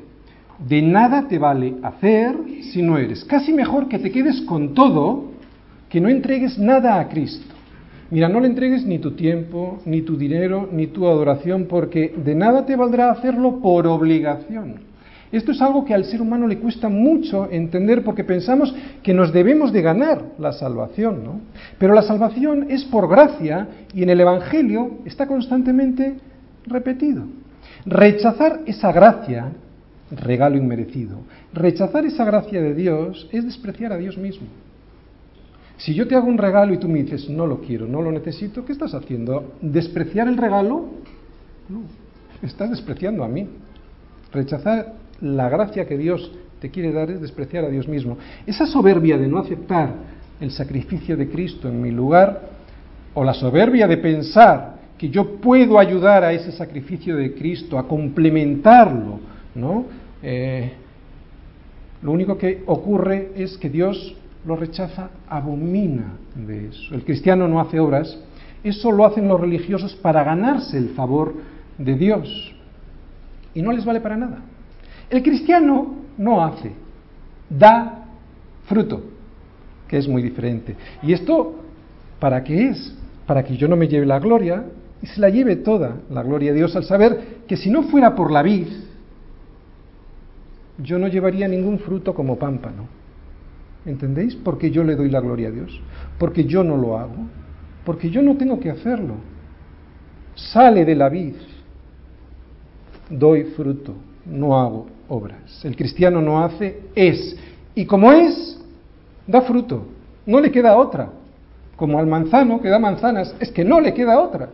De 0.66 0.80
nada 0.80 1.28
te 1.28 1.38
vale 1.38 1.74
hacer 1.82 2.34
si 2.72 2.80
no 2.80 2.96
eres. 2.96 3.24
Casi 3.24 3.52
mejor 3.52 3.88
que 3.88 3.98
te 3.98 4.10
quedes 4.10 4.40
con 4.42 4.72
todo 4.72 5.32
que 5.90 6.00
no 6.00 6.08
entregues 6.08 6.58
nada 6.58 6.98
a 6.98 7.08
Cristo. 7.08 7.51
Mira, 8.12 8.28
no 8.28 8.40
le 8.40 8.46
entregues 8.48 8.84
ni 8.84 8.98
tu 8.98 9.12
tiempo, 9.12 9.80
ni 9.86 10.02
tu 10.02 10.18
dinero, 10.18 10.68
ni 10.70 10.88
tu 10.88 11.08
adoración, 11.08 11.64
porque 11.64 12.14
de 12.14 12.34
nada 12.34 12.66
te 12.66 12.76
valdrá 12.76 13.10
hacerlo 13.10 13.60
por 13.62 13.86
obligación. 13.86 14.80
Esto 15.32 15.52
es 15.52 15.62
algo 15.62 15.86
que 15.86 15.94
al 15.94 16.04
ser 16.04 16.20
humano 16.20 16.46
le 16.46 16.58
cuesta 16.58 16.90
mucho 16.90 17.50
entender 17.50 18.04
porque 18.04 18.22
pensamos 18.22 18.74
que 19.02 19.14
nos 19.14 19.32
debemos 19.32 19.72
de 19.72 19.80
ganar 19.80 20.24
la 20.38 20.52
salvación, 20.52 21.24
¿no? 21.24 21.40
Pero 21.78 21.94
la 21.94 22.02
salvación 22.02 22.66
es 22.68 22.84
por 22.84 23.08
gracia 23.08 23.66
y 23.94 24.02
en 24.02 24.10
el 24.10 24.20
Evangelio 24.20 24.98
está 25.06 25.26
constantemente 25.26 26.16
repetido. 26.66 27.22
Rechazar 27.86 28.60
esa 28.66 28.92
gracia, 28.92 29.52
regalo 30.10 30.58
inmerecido, 30.58 31.16
rechazar 31.54 32.04
esa 32.04 32.26
gracia 32.26 32.60
de 32.60 32.74
Dios 32.74 33.26
es 33.32 33.46
despreciar 33.46 33.90
a 33.90 33.96
Dios 33.96 34.18
mismo. 34.18 34.48
Si 35.82 35.94
yo 35.94 36.06
te 36.06 36.14
hago 36.14 36.28
un 36.28 36.38
regalo 36.38 36.72
y 36.72 36.78
tú 36.78 36.88
me 36.88 37.02
dices, 37.02 37.28
no 37.28 37.44
lo 37.44 37.60
quiero, 37.60 37.88
no 37.88 38.02
lo 38.02 38.12
necesito, 38.12 38.64
¿qué 38.64 38.70
estás 38.70 38.94
haciendo? 38.94 39.54
¿Despreciar 39.60 40.28
el 40.28 40.36
regalo? 40.36 40.90
No, 41.68 41.80
estás 42.40 42.70
despreciando 42.70 43.24
a 43.24 43.28
mí. 43.28 43.48
Rechazar 44.32 44.94
la 45.20 45.48
gracia 45.48 45.88
que 45.88 45.98
Dios 45.98 46.30
te 46.60 46.70
quiere 46.70 46.92
dar 46.92 47.10
es 47.10 47.20
despreciar 47.20 47.64
a 47.64 47.68
Dios 47.68 47.88
mismo. 47.88 48.16
Esa 48.46 48.64
soberbia 48.64 49.18
de 49.18 49.26
no 49.26 49.38
aceptar 49.38 49.92
el 50.40 50.52
sacrificio 50.52 51.16
de 51.16 51.28
Cristo 51.28 51.68
en 51.68 51.82
mi 51.82 51.90
lugar, 51.90 52.42
o 53.14 53.24
la 53.24 53.34
soberbia 53.34 53.88
de 53.88 53.96
pensar 53.96 54.76
que 54.96 55.08
yo 55.08 55.40
puedo 55.40 55.80
ayudar 55.80 56.22
a 56.22 56.32
ese 56.32 56.52
sacrificio 56.52 57.16
de 57.16 57.34
Cristo, 57.34 57.76
a 57.76 57.88
complementarlo, 57.88 59.18
¿no? 59.56 59.86
Eh, 60.22 60.74
lo 62.02 62.12
único 62.12 62.38
que 62.38 62.62
ocurre 62.66 63.32
es 63.34 63.58
que 63.58 63.68
Dios 63.68 64.16
lo 64.44 64.56
rechaza, 64.56 65.10
abomina 65.28 66.16
de 66.34 66.68
eso. 66.68 66.94
El 66.94 67.04
cristiano 67.04 67.46
no 67.46 67.60
hace 67.60 67.78
obras, 67.78 68.18
eso 68.64 68.90
lo 68.90 69.04
hacen 69.04 69.28
los 69.28 69.40
religiosos 69.40 69.94
para 69.96 70.24
ganarse 70.24 70.76
el 70.76 70.90
favor 70.90 71.34
de 71.78 71.94
Dios. 71.94 72.54
Y 73.54 73.62
no 73.62 73.72
les 73.72 73.84
vale 73.84 74.00
para 74.00 74.16
nada. 74.16 74.38
El 75.10 75.22
cristiano 75.22 75.94
no 76.16 76.44
hace, 76.44 76.72
da 77.48 78.06
fruto, 78.66 79.02
que 79.88 79.98
es 79.98 80.08
muy 80.08 80.22
diferente. 80.22 80.76
¿Y 81.02 81.12
esto 81.12 81.60
para 82.18 82.42
qué 82.42 82.68
es? 82.68 82.94
Para 83.26 83.44
que 83.44 83.56
yo 83.56 83.68
no 83.68 83.76
me 83.76 83.88
lleve 83.88 84.06
la 84.06 84.18
gloria 84.18 84.64
y 85.02 85.06
se 85.06 85.20
la 85.20 85.28
lleve 85.28 85.56
toda 85.56 85.98
la 86.10 86.22
gloria 86.22 86.52
de 86.52 86.58
Dios 86.58 86.74
al 86.76 86.84
saber 86.84 87.42
que 87.46 87.56
si 87.56 87.70
no 87.70 87.82
fuera 87.84 88.14
por 88.14 88.30
la 88.30 88.42
vid, 88.42 88.68
yo 90.78 90.98
no 90.98 91.08
llevaría 91.08 91.46
ningún 91.46 91.78
fruto 91.78 92.14
como 92.14 92.38
pámpano. 92.38 93.01
¿Entendéis? 93.84 94.36
Porque 94.36 94.70
yo 94.70 94.84
le 94.84 94.94
doy 94.94 95.10
la 95.10 95.20
gloria 95.20 95.48
a 95.48 95.50
Dios. 95.50 95.80
Porque 96.18 96.44
yo 96.44 96.62
no 96.62 96.76
lo 96.76 96.98
hago. 96.98 97.16
Porque 97.84 98.10
yo 98.10 98.22
no 98.22 98.36
tengo 98.36 98.60
que 98.60 98.70
hacerlo. 98.70 99.14
Sale 100.34 100.84
de 100.84 100.94
la 100.94 101.08
vid. 101.08 101.34
Doy 103.10 103.44
fruto. 103.56 103.94
No 104.24 104.58
hago 104.58 104.86
obras. 105.08 105.64
El 105.64 105.76
cristiano 105.76 106.22
no 106.22 106.42
hace, 106.42 106.80
es. 106.94 107.36
Y 107.74 107.84
como 107.86 108.12
es, 108.12 108.58
da 109.26 109.42
fruto. 109.42 109.86
No 110.24 110.40
le 110.40 110.50
queda 110.50 110.76
otra. 110.76 111.10
Como 111.76 111.98
al 111.98 112.06
manzano 112.06 112.60
que 112.60 112.68
da 112.68 112.78
manzanas, 112.78 113.34
es 113.40 113.50
que 113.50 113.64
no 113.64 113.80
le 113.80 113.92
queda 113.92 114.20
otra. 114.20 114.50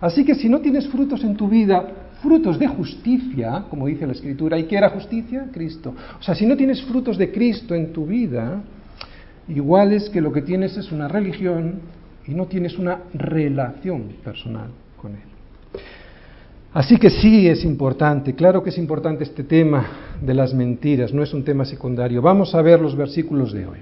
Así 0.00 0.24
que 0.24 0.34
si 0.34 0.48
no 0.48 0.60
tienes 0.60 0.88
frutos 0.88 1.22
en 1.22 1.36
tu 1.36 1.48
vida, 1.48 1.86
frutos 2.22 2.58
de 2.58 2.68
justicia, 2.68 3.64
como 3.68 3.86
dice 3.86 4.06
la 4.06 4.12
Escritura, 4.12 4.58
¿y 4.58 4.64
qué 4.64 4.76
era 4.76 4.90
justicia? 4.90 5.48
Cristo. 5.52 5.94
O 6.18 6.22
sea, 6.22 6.34
si 6.34 6.46
no 6.46 6.56
tienes 6.56 6.82
frutos 6.82 7.18
de 7.18 7.32
Cristo 7.32 7.74
en 7.74 7.92
tu 7.92 8.06
vida, 8.06 8.62
igual 9.48 9.92
es 9.92 10.08
que 10.10 10.20
lo 10.20 10.32
que 10.32 10.42
tienes 10.42 10.76
es 10.76 10.92
una 10.92 11.08
religión 11.08 11.80
y 12.26 12.34
no 12.34 12.46
tienes 12.46 12.78
una 12.78 13.00
relación 13.14 14.16
personal 14.22 14.68
con 15.00 15.12
Él. 15.12 15.30
Así 16.72 16.98
que 16.98 17.10
sí 17.10 17.48
es 17.48 17.64
importante, 17.64 18.34
claro 18.34 18.62
que 18.62 18.70
es 18.70 18.78
importante 18.78 19.24
este 19.24 19.42
tema 19.42 19.86
de 20.20 20.34
las 20.34 20.54
mentiras, 20.54 21.12
no 21.12 21.22
es 21.22 21.34
un 21.34 21.42
tema 21.42 21.64
secundario. 21.64 22.22
Vamos 22.22 22.54
a 22.54 22.62
ver 22.62 22.80
los 22.80 22.96
versículos 22.96 23.52
de 23.52 23.66
hoy. 23.66 23.78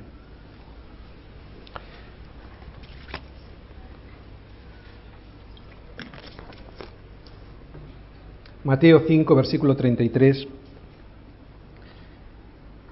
Mateo 8.68 9.04
5, 9.06 9.34
versículo 9.34 9.74
33. 9.74 10.46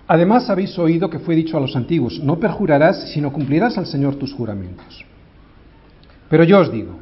Además 0.09 0.49
habéis 0.49 0.79
oído 0.79 1.11
que 1.11 1.19
fue 1.19 1.37
dicho 1.37 1.59
a 1.59 1.61
los 1.61 1.77
antiguos, 1.77 2.19
no 2.19 2.41
perjurarás, 2.41 3.11
sino 3.13 3.31
cumplirás 3.31 3.77
al 3.77 3.85
Señor 3.85 4.15
tus 4.15 4.33
juramentos. 4.33 5.05
Pero 6.31 6.45
yo 6.45 6.61
os 6.61 6.73
digo, 6.73 6.93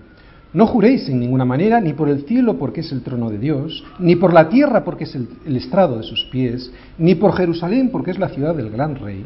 no 0.52 0.66
juréis 0.66 1.09
en 1.09 1.21
ninguna 1.21 1.45
manera, 1.45 1.81
ni 1.81 1.93
por 1.93 2.09
el 2.09 2.26
cielo 2.26 2.59
porque 2.59 2.81
es 2.81 2.90
el 2.90 3.02
trono 3.02 3.31
de 3.31 3.38
Dios, 3.38 3.85
ni 4.00 4.16
por 4.16 4.35
la 4.35 4.49
tierra 4.49 4.83
porque 4.83 5.04
es 5.04 5.14
el, 5.14 5.28
el 5.47 5.54
estrado 5.54 5.97
de 5.97 6.02
sus 6.02 6.25
pies, 6.33 6.73
ni 6.99 7.14
por 7.14 7.33
Jerusalén 7.37 7.90
porque 7.93 8.11
es 8.11 8.19
la 8.19 8.31
ciudad 8.31 8.57
del 8.57 8.71
gran 8.71 8.97
rey, 8.97 9.25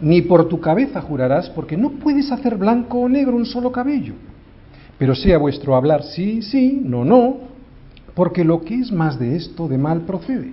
ni 0.00 0.22
por 0.22 0.48
tu 0.48 0.60
cabeza 0.60 1.02
jurarás 1.02 1.50
porque 1.50 1.76
no 1.76 1.90
puedes 1.90 2.32
hacer 2.32 2.56
blanco 2.56 3.00
o 3.00 3.08
negro 3.10 3.36
un 3.36 3.44
solo 3.44 3.70
cabello. 3.70 4.14
Pero 4.96 5.14
sea 5.14 5.36
vuestro 5.36 5.76
hablar 5.76 6.04
sí, 6.04 6.40
sí, 6.40 6.80
no, 6.82 7.04
no, 7.04 7.51
porque 8.14 8.44
lo 8.44 8.62
que 8.62 8.74
es 8.76 8.92
más 8.92 9.18
de 9.18 9.36
esto, 9.36 9.68
de 9.68 9.78
mal 9.78 10.02
procede. 10.02 10.52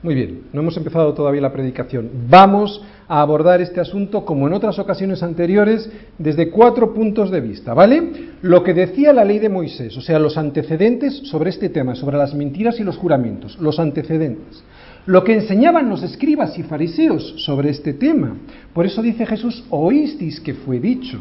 Muy 0.00 0.14
bien, 0.14 0.42
no 0.52 0.60
hemos 0.60 0.76
empezado 0.76 1.12
todavía 1.12 1.40
la 1.40 1.52
predicación. 1.52 2.08
Vamos 2.30 2.80
a 3.08 3.20
abordar 3.20 3.60
este 3.60 3.80
asunto, 3.80 4.24
como 4.24 4.46
en 4.46 4.52
otras 4.52 4.78
ocasiones 4.78 5.24
anteriores, 5.24 5.90
desde 6.18 6.50
cuatro 6.50 6.94
puntos 6.94 7.32
de 7.32 7.40
vista, 7.40 7.74
¿vale? 7.74 8.12
Lo 8.42 8.62
que 8.62 8.74
decía 8.74 9.12
la 9.12 9.24
ley 9.24 9.40
de 9.40 9.48
Moisés, 9.48 9.96
o 9.96 10.00
sea, 10.00 10.20
los 10.20 10.38
antecedentes 10.38 11.16
sobre 11.28 11.50
este 11.50 11.68
tema, 11.68 11.96
sobre 11.96 12.16
las 12.16 12.32
mentiras 12.32 12.78
y 12.78 12.84
los 12.84 12.96
juramentos, 12.96 13.58
los 13.58 13.80
antecedentes. 13.80 14.62
Lo 15.06 15.24
que 15.24 15.34
enseñaban 15.34 15.88
los 15.88 16.04
escribas 16.04 16.56
y 16.58 16.62
fariseos 16.62 17.34
sobre 17.44 17.70
este 17.70 17.94
tema. 17.94 18.36
Por 18.72 18.86
eso 18.86 19.02
dice 19.02 19.26
Jesús, 19.26 19.64
oísteis 19.70 20.38
que 20.38 20.54
fue 20.54 20.78
dicho. 20.78 21.18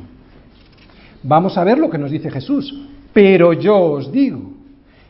Vamos 1.23 1.57
a 1.57 1.63
ver 1.63 1.79
lo 1.79 1.89
que 1.89 1.97
nos 1.97 2.11
dice 2.11 2.29
Jesús. 2.29 2.79
Pero 3.13 3.53
yo 3.53 3.79
os 3.79 4.11
digo, 4.11 4.56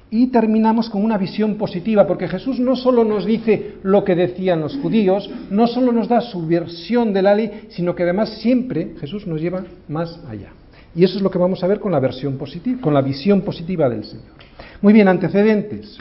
y 0.09 0.27
terminamos 0.27 0.89
con 0.89 1.03
una 1.03 1.17
visión 1.17 1.55
positiva, 1.55 2.07
porque 2.07 2.27
Jesús 2.27 2.59
no 2.59 2.75
solo 2.75 3.03
nos 3.03 3.25
dice 3.25 3.75
lo 3.83 4.03
que 4.03 4.15
decían 4.15 4.61
los 4.61 4.77
judíos, 4.77 5.29
no 5.49 5.67
solo 5.67 5.91
nos 5.91 6.07
da 6.07 6.21
su 6.21 6.45
versión 6.47 7.11
de 7.13 7.21
la 7.21 7.35
ley, 7.35 7.67
sino 7.69 7.93
que 7.93 8.03
además 8.03 8.29
siempre 8.41 8.93
Jesús 8.99 9.27
nos 9.27 9.41
lleva 9.41 9.65
más 9.87 10.19
allá. 10.29 10.51
Y 10.95 11.03
eso 11.03 11.17
es 11.17 11.21
lo 11.21 11.29
que 11.29 11.37
vamos 11.37 11.63
a 11.63 11.67
ver 11.67 11.79
con 11.79 11.91
la 11.91 11.99
versión 11.99 12.37
positiva, 12.37 12.81
con 12.81 12.93
la 12.93 13.01
visión 13.01 13.41
positiva 13.41 13.89
del 13.89 14.03
Señor. 14.03 14.25
Muy 14.81 14.93
bien, 14.93 15.07
antecedentes. 15.07 15.97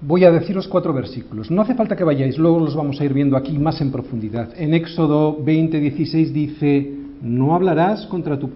Voy 0.00 0.24
a 0.24 0.30
deciros 0.30 0.68
cuatro 0.68 0.92
versículos. 0.92 1.50
No 1.50 1.62
hace 1.62 1.74
falta 1.74 1.96
que 1.96 2.04
vayáis, 2.04 2.38
luego 2.38 2.60
los 2.60 2.76
vamos 2.76 3.00
a 3.00 3.04
ir 3.04 3.12
viendo 3.12 3.36
aquí 3.36 3.58
más 3.58 3.80
en 3.80 3.90
profundidad. 3.90 4.50
En 4.56 4.74
Éxodo 4.74 5.42
20, 5.42 5.80
16 5.80 6.32
dice, 6.32 6.92
no 7.22 7.54
hablarás 7.54 8.06
contra 8.06 8.38
tu, 8.38 8.50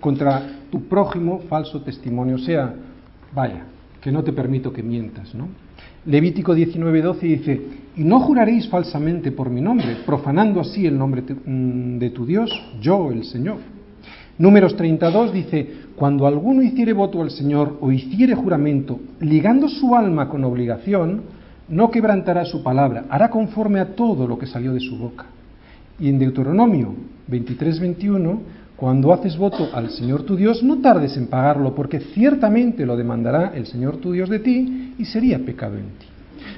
contra 0.00 0.42
tu 0.70 0.82
prójimo 0.82 1.40
falso 1.48 1.82
testimonio, 1.82 2.36
o 2.36 2.38
sea, 2.38 2.74
vaya, 3.34 3.64
que 4.00 4.12
no 4.12 4.22
te 4.22 4.32
permito 4.32 4.72
que 4.72 4.82
mientas, 4.82 5.34
¿no? 5.34 5.48
Levítico 6.06 6.54
19:12 6.54 7.20
dice, 7.20 7.60
y 7.96 8.04
no 8.04 8.20
juraréis 8.20 8.68
falsamente 8.68 9.32
por 9.32 9.50
mi 9.50 9.60
nombre, 9.60 9.96
profanando 10.06 10.60
así 10.60 10.86
el 10.86 10.96
nombre 10.96 11.22
mm, 11.22 11.98
de 11.98 12.10
tu 12.10 12.24
Dios, 12.24 12.50
yo 12.80 13.10
el 13.10 13.24
Señor. 13.24 13.56
Números 14.38 14.76
32 14.76 15.32
dice, 15.32 15.70
cuando 15.96 16.26
alguno 16.26 16.62
hiciere 16.62 16.92
voto 16.92 17.22
al 17.22 17.30
Señor 17.30 17.78
o 17.80 17.90
hiciere 17.90 18.34
juramento, 18.34 19.00
ligando 19.20 19.68
su 19.68 19.96
alma 19.96 20.28
con 20.28 20.44
obligación, 20.44 21.22
no 21.68 21.90
quebrantará 21.90 22.44
su 22.44 22.62
palabra, 22.62 23.06
hará 23.08 23.30
conforme 23.30 23.80
a 23.80 23.96
todo 23.96 24.28
lo 24.28 24.38
que 24.38 24.46
salió 24.46 24.72
de 24.72 24.80
su 24.80 24.96
boca. 24.96 25.26
Y 25.98 26.08
en 26.08 26.18
Deuteronomio 26.18 26.94
23, 27.28 27.80
21, 27.80 28.40
cuando 28.76 29.12
haces 29.12 29.36
voto 29.36 29.70
al 29.72 29.90
Señor 29.90 30.22
tu 30.22 30.36
Dios, 30.36 30.62
no 30.62 30.80
tardes 30.80 31.16
en 31.16 31.28
pagarlo, 31.28 31.74
porque 31.74 32.00
ciertamente 32.00 32.84
lo 32.84 32.96
demandará 32.96 33.52
el 33.54 33.66
Señor 33.66 33.96
tu 33.96 34.12
Dios 34.12 34.28
de 34.28 34.38
ti 34.38 34.94
y 34.98 35.04
sería 35.06 35.38
pecado 35.38 35.76
en 35.76 35.84
ti. 35.98 36.06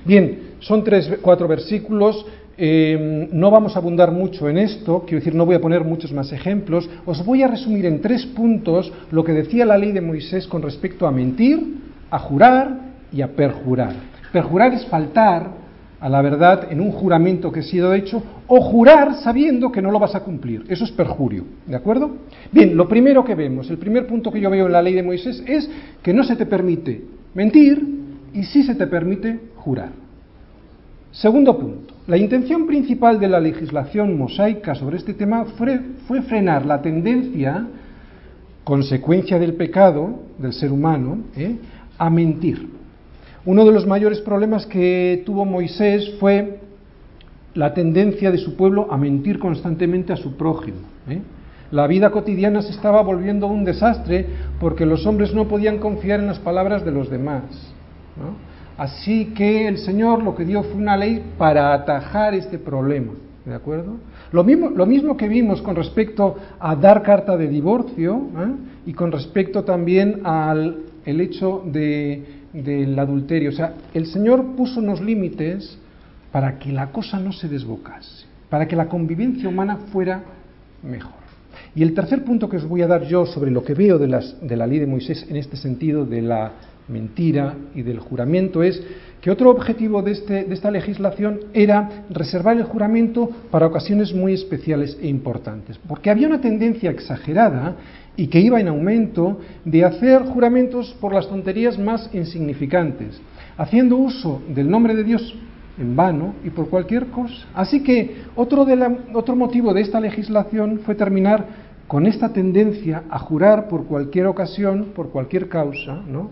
Bien, 0.04 0.38
son 0.60 0.82
tres, 0.82 1.18
cuatro 1.22 1.46
versículos. 1.46 2.26
Eh, 2.60 3.28
no 3.32 3.52
vamos 3.52 3.76
a 3.76 3.78
abundar 3.78 4.10
mucho 4.10 4.48
en 4.48 4.58
esto, 4.58 5.04
quiero 5.06 5.20
decir, 5.20 5.34
no 5.34 5.46
voy 5.46 5.54
a 5.54 5.60
poner 5.60 5.84
muchos 5.84 6.12
más 6.12 6.32
ejemplos. 6.32 6.90
Os 7.06 7.24
voy 7.24 7.44
a 7.44 7.48
resumir 7.48 7.86
en 7.86 8.00
tres 8.00 8.26
puntos 8.26 8.92
lo 9.12 9.22
que 9.22 9.32
decía 9.32 9.64
la 9.64 9.78
ley 9.78 9.92
de 9.92 10.00
Moisés 10.00 10.48
con 10.48 10.62
respecto 10.62 11.06
a 11.06 11.12
mentir, 11.12 11.76
a 12.10 12.18
jurar 12.18 12.80
y 13.12 13.22
a 13.22 13.28
perjurar. 13.28 13.94
Perjurar 14.32 14.74
es 14.74 14.84
faltar 14.86 15.57
a 16.00 16.08
la 16.08 16.22
verdad 16.22 16.68
en 16.70 16.80
un 16.80 16.92
juramento 16.92 17.50
que 17.50 17.60
ha 17.60 17.64
sido 17.64 17.92
hecho 17.92 18.22
o 18.46 18.60
jurar 18.60 19.16
sabiendo 19.16 19.72
que 19.72 19.82
no 19.82 19.90
lo 19.90 19.98
vas 19.98 20.14
a 20.14 20.20
cumplir. 20.20 20.64
Eso 20.68 20.84
es 20.84 20.92
perjurio, 20.92 21.44
¿de 21.66 21.76
acuerdo? 21.76 22.10
Bien, 22.52 22.76
lo 22.76 22.88
primero 22.88 23.24
que 23.24 23.34
vemos, 23.34 23.68
el 23.70 23.78
primer 23.78 24.06
punto 24.06 24.30
que 24.30 24.40
yo 24.40 24.50
veo 24.50 24.66
en 24.66 24.72
la 24.72 24.82
ley 24.82 24.94
de 24.94 25.02
Moisés 25.02 25.42
es 25.46 25.68
que 26.02 26.14
no 26.14 26.22
se 26.22 26.36
te 26.36 26.46
permite 26.46 27.02
mentir 27.34 27.82
y 28.32 28.44
sí 28.44 28.62
se 28.62 28.74
te 28.74 28.86
permite 28.86 29.40
jurar. 29.56 29.90
Segundo 31.10 31.58
punto, 31.58 31.94
la 32.06 32.16
intención 32.16 32.66
principal 32.66 33.18
de 33.18 33.28
la 33.28 33.40
legislación 33.40 34.16
mosaica 34.16 34.74
sobre 34.74 34.98
este 34.98 35.14
tema 35.14 35.44
fue, 35.56 35.80
fue 36.06 36.22
frenar 36.22 36.64
la 36.64 36.80
tendencia, 36.80 37.66
consecuencia 38.62 39.38
del 39.38 39.54
pecado 39.54 40.20
del 40.38 40.52
ser 40.52 40.70
humano, 40.70 41.18
¿eh? 41.36 41.56
a 41.98 42.08
mentir. 42.08 42.77
Uno 43.48 43.64
de 43.64 43.72
los 43.72 43.86
mayores 43.86 44.20
problemas 44.20 44.66
que 44.66 45.22
tuvo 45.24 45.46
Moisés 45.46 46.16
fue 46.20 46.60
la 47.54 47.72
tendencia 47.72 48.30
de 48.30 48.36
su 48.36 48.56
pueblo 48.56 48.88
a 48.90 48.98
mentir 48.98 49.38
constantemente 49.38 50.12
a 50.12 50.16
su 50.16 50.36
prójimo. 50.36 50.80
¿eh? 51.08 51.22
La 51.70 51.86
vida 51.86 52.10
cotidiana 52.10 52.60
se 52.60 52.72
estaba 52.72 53.00
volviendo 53.00 53.46
un 53.46 53.64
desastre 53.64 54.26
porque 54.60 54.84
los 54.84 55.06
hombres 55.06 55.32
no 55.32 55.48
podían 55.48 55.78
confiar 55.78 56.20
en 56.20 56.26
las 56.26 56.38
palabras 56.38 56.84
de 56.84 56.92
los 56.92 57.08
demás. 57.08 57.44
Así 58.76 59.32
que 59.34 59.66
el 59.66 59.78
Señor 59.78 60.22
lo 60.22 60.34
que 60.34 60.44
dio 60.44 60.62
fue 60.64 60.74
una 60.74 60.98
ley 60.98 61.32
para 61.38 61.72
atajar 61.72 62.34
este 62.34 62.58
problema. 62.58 63.14
¿De 63.46 63.54
acuerdo? 63.54 63.94
Lo 64.30 64.44
mismo, 64.44 64.68
lo 64.68 64.84
mismo 64.84 65.16
que 65.16 65.26
vimos 65.26 65.62
con 65.62 65.74
respecto 65.74 66.36
a 66.60 66.76
dar 66.76 67.02
carta 67.02 67.34
de 67.38 67.48
divorcio 67.48 68.14
¿eh? 68.14 68.52
y 68.84 68.92
con 68.92 69.10
respecto 69.10 69.64
también 69.64 70.20
al 70.24 70.82
el 71.08 71.22
hecho 71.22 71.62
de, 71.64 72.37
del 72.52 72.98
adulterio. 72.98 73.50
O 73.50 73.52
sea, 73.52 73.74
el 73.94 74.06
Señor 74.06 74.56
puso 74.56 74.80
unos 74.80 75.00
límites 75.00 75.78
para 76.32 76.58
que 76.58 76.72
la 76.72 76.90
cosa 76.92 77.18
no 77.18 77.32
se 77.32 77.48
desbocase, 77.48 78.26
para 78.48 78.66
que 78.66 78.76
la 78.76 78.88
convivencia 78.88 79.48
humana 79.48 79.76
fuera 79.92 80.22
mejor. 80.82 81.18
Y 81.74 81.82
el 81.82 81.94
tercer 81.94 82.24
punto 82.24 82.48
que 82.48 82.56
os 82.56 82.66
voy 82.66 82.82
a 82.82 82.86
dar 82.86 83.04
yo 83.04 83.26
sobre 83.26 83.50
lo 83.50 83.64
que 83.64 83.74
veo 83.74 83.98
de, 83.98 84.08
las, 84.08 84.36
de 84.40 84.56
la 84.56 84.66
ley 84.66 84.78
de 84.78 84.86
Moisés 84.86 85.26
en 85.28 85.36
este 85.36 85.56
sentido 85.56 86.04
de 86.04 86.22
la 86.22 86.52
mentira 86.88 87.54
y 87.74 87.82
del 87.82 87.98
juramento 88.00 88.62
es 88.62 88.82
que 89.20 89.30
otro 89.30 89.50
objetivo 89.50 90.00
de, 90.02 90.12
este, 90.12 90.44
de, 90.44 90.54
esta 90.54 90.70
legislación 90.70 91.40
era 91.52 92.04
reservar 92.10 92.56
el 92.56 92.62
juramento 92.62 93.28
para 93.50 93.66
ocasiones 93.66 94.14
muy 94.14 94.32
especiales 94.32 94.96
e 95.00 95.08
importantes, 95.08 95.78
porque 95.86 96.10
había 96.10 96.28
una 96.28 96.40
tendencia 96.40 96.90
exagerada 96.90 97.76
y 98.18 98.26
que 98.26 98.40
iba 98.40 98.60
en 98.60 98.66
aumento 98.66 99.38
de 99.64 99.84
hacer 99.84 100.22
juramentos 100.24 100.92
por 101.00 101.14
las 101.14 101.28
tonterías 101.28 101.78
más 101.78 102.10
insignificantes, 102.12 103.20
haciendo 103.56 103.96
uso 103.96 104.42
del 104.48 104.68
nombre 104.68 104.96
de 104.96 105.04
Dios 105.04 105.36
en 105.78 105.94
vano 105.94 106.34
y 106.44 106.50
por 106.50 106.68
cualquier 106.68 107.06
cosa. 107.06 107.46
Así 107.54 107.80
que 107.80 108.24
otro, 108.34 108.66
otro 109.14 109.36
motivo 109.36 109.72
de 109.72 109.82
esta 109.82 110.00
legislación 110.00 110.80
fue 110.80 110.96
terminar 110.96 111.46
con 111.86 112.06
esta 112.06 112.32
tendencia 112.32 113.04
a 113.08 113.20
jurar 113.20 113.68
por 113.68 113.84
cualquier 113.84 114.26
ocasión, 114.26 114.86
por 114.96 115.10
cualquier 115.10 115.48
causa, 115.48 116.02
¿no? 116.04 116.30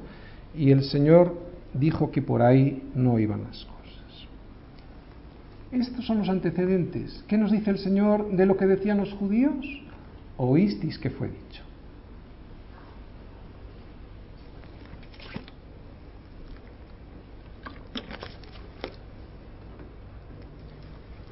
Y 0.57 0.73
el 0.73 0.83
Señor 0.83 1.35
dijo 1.73 2.11
que 2.11 2.21
por 2.21 2.43
ahí 2.43 2.83
no 2.97 3.21
iban 3.21 3.45
las 3.45 3.65
cosas. 3.65 3.77
Estos 5.71 6.05
son 6.05 6.19
los 6.19 6.29
antecedentes. 6.29 7.23
¿Qué 7.29 7.39
nos 7.39 7.53
dice 7.53 7.71
el 7.71 7.79
Señor 7.79 8.29
de 8.33 8.45
lo 8.45 8.57
que 8.57 8.67
decían 8.67 8.99
los 8.99 9.13
judíos? 9.13 9.65
Oísteis 10.37 10.99
que 10.99 11.11
fue 11.11 11.29
dicho. 11.29 11.66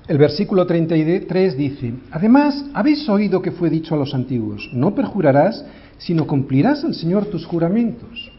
El 0.06 0.18
versículo 0.18 0.66
33 0.66 1.56
dice, 1.56 1.94
Además, 2.10 2.62
habéis 2.74 3.08
oído 3.08 3.40
que 3.40 3.52
fue 3.52 3.70
dicho 3.70 3.94
a 3.94 3.98
los 3.98 4.12
antiguos, 4.12 4.68
no 4.74 4.94
perjurarás, 4.94 5.64
sino 5.96 6.26
cumplirás 6.26 6.84
al 6.84 6.94
Señor 6.94 7.26
tus 7.26 7.46
juramentos. 7.46 8.30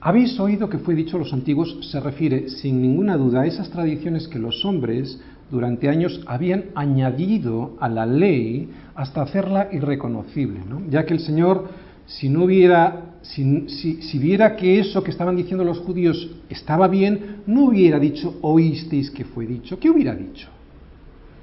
Habéis 0.00 0.40
oído 0.40 0.70
que 0.70 0.78
fue 0.78 0.94
dicho 0.94 1.16
a 1.16 1.20
los 1.20 1.34
antiguos, 1.34 1.76
se 1.90 2.00
refiere 2.00 2.48
sin 2.48 2.80
ninguna 2.80 3.18
duda 3.18 3.42
a 3.42 3.46
esas 3.46 3.68
tradiciones 3.68 4.26
que 4.26 4.38
los 4.38 4.64
hombres 4.64 5.20
durante 5.50 5.90
años 5.90 6.22
habían 6.26 6.66
añadido 6.74 7.76
a 7.78 7.88
la 7.90 8.06
ley 8.06 8.70
hasta 8.94 9.20
hacerla 9.20 9.68
irreconocible, 9.72 10.60
¿no? 10.66 10.80
ya 10.88 11.04
que 11.04 11.12
el 11.12 11.20
Señor, 11.20 11.68
si 12.06 12.30
no 12.30 12.44
hubiera 12.44 13.03
si, 13.24 14.18
viera 14.18 14.54
que 14.54 14.78
eso 14.78 15.02
que 15.02 15.10
estaban 15.10 15.36
diciendo 15.36 15.64
los 15.64 15.78
judíos 15.78 16.30
estaba 16.50 16.88
bien, 16.88 17.42
no 17.46 17.66
hubiera 17.66 17.98
dicho, 17.98 18.38
oísteis 18.42 19.10
que 19.10 19.24
fue 19.24 19.46
dicho. 19.46 19.78
¿Qué 19.78 19.88
hubiera 19.88 20.14
dicho? 20.14 20.48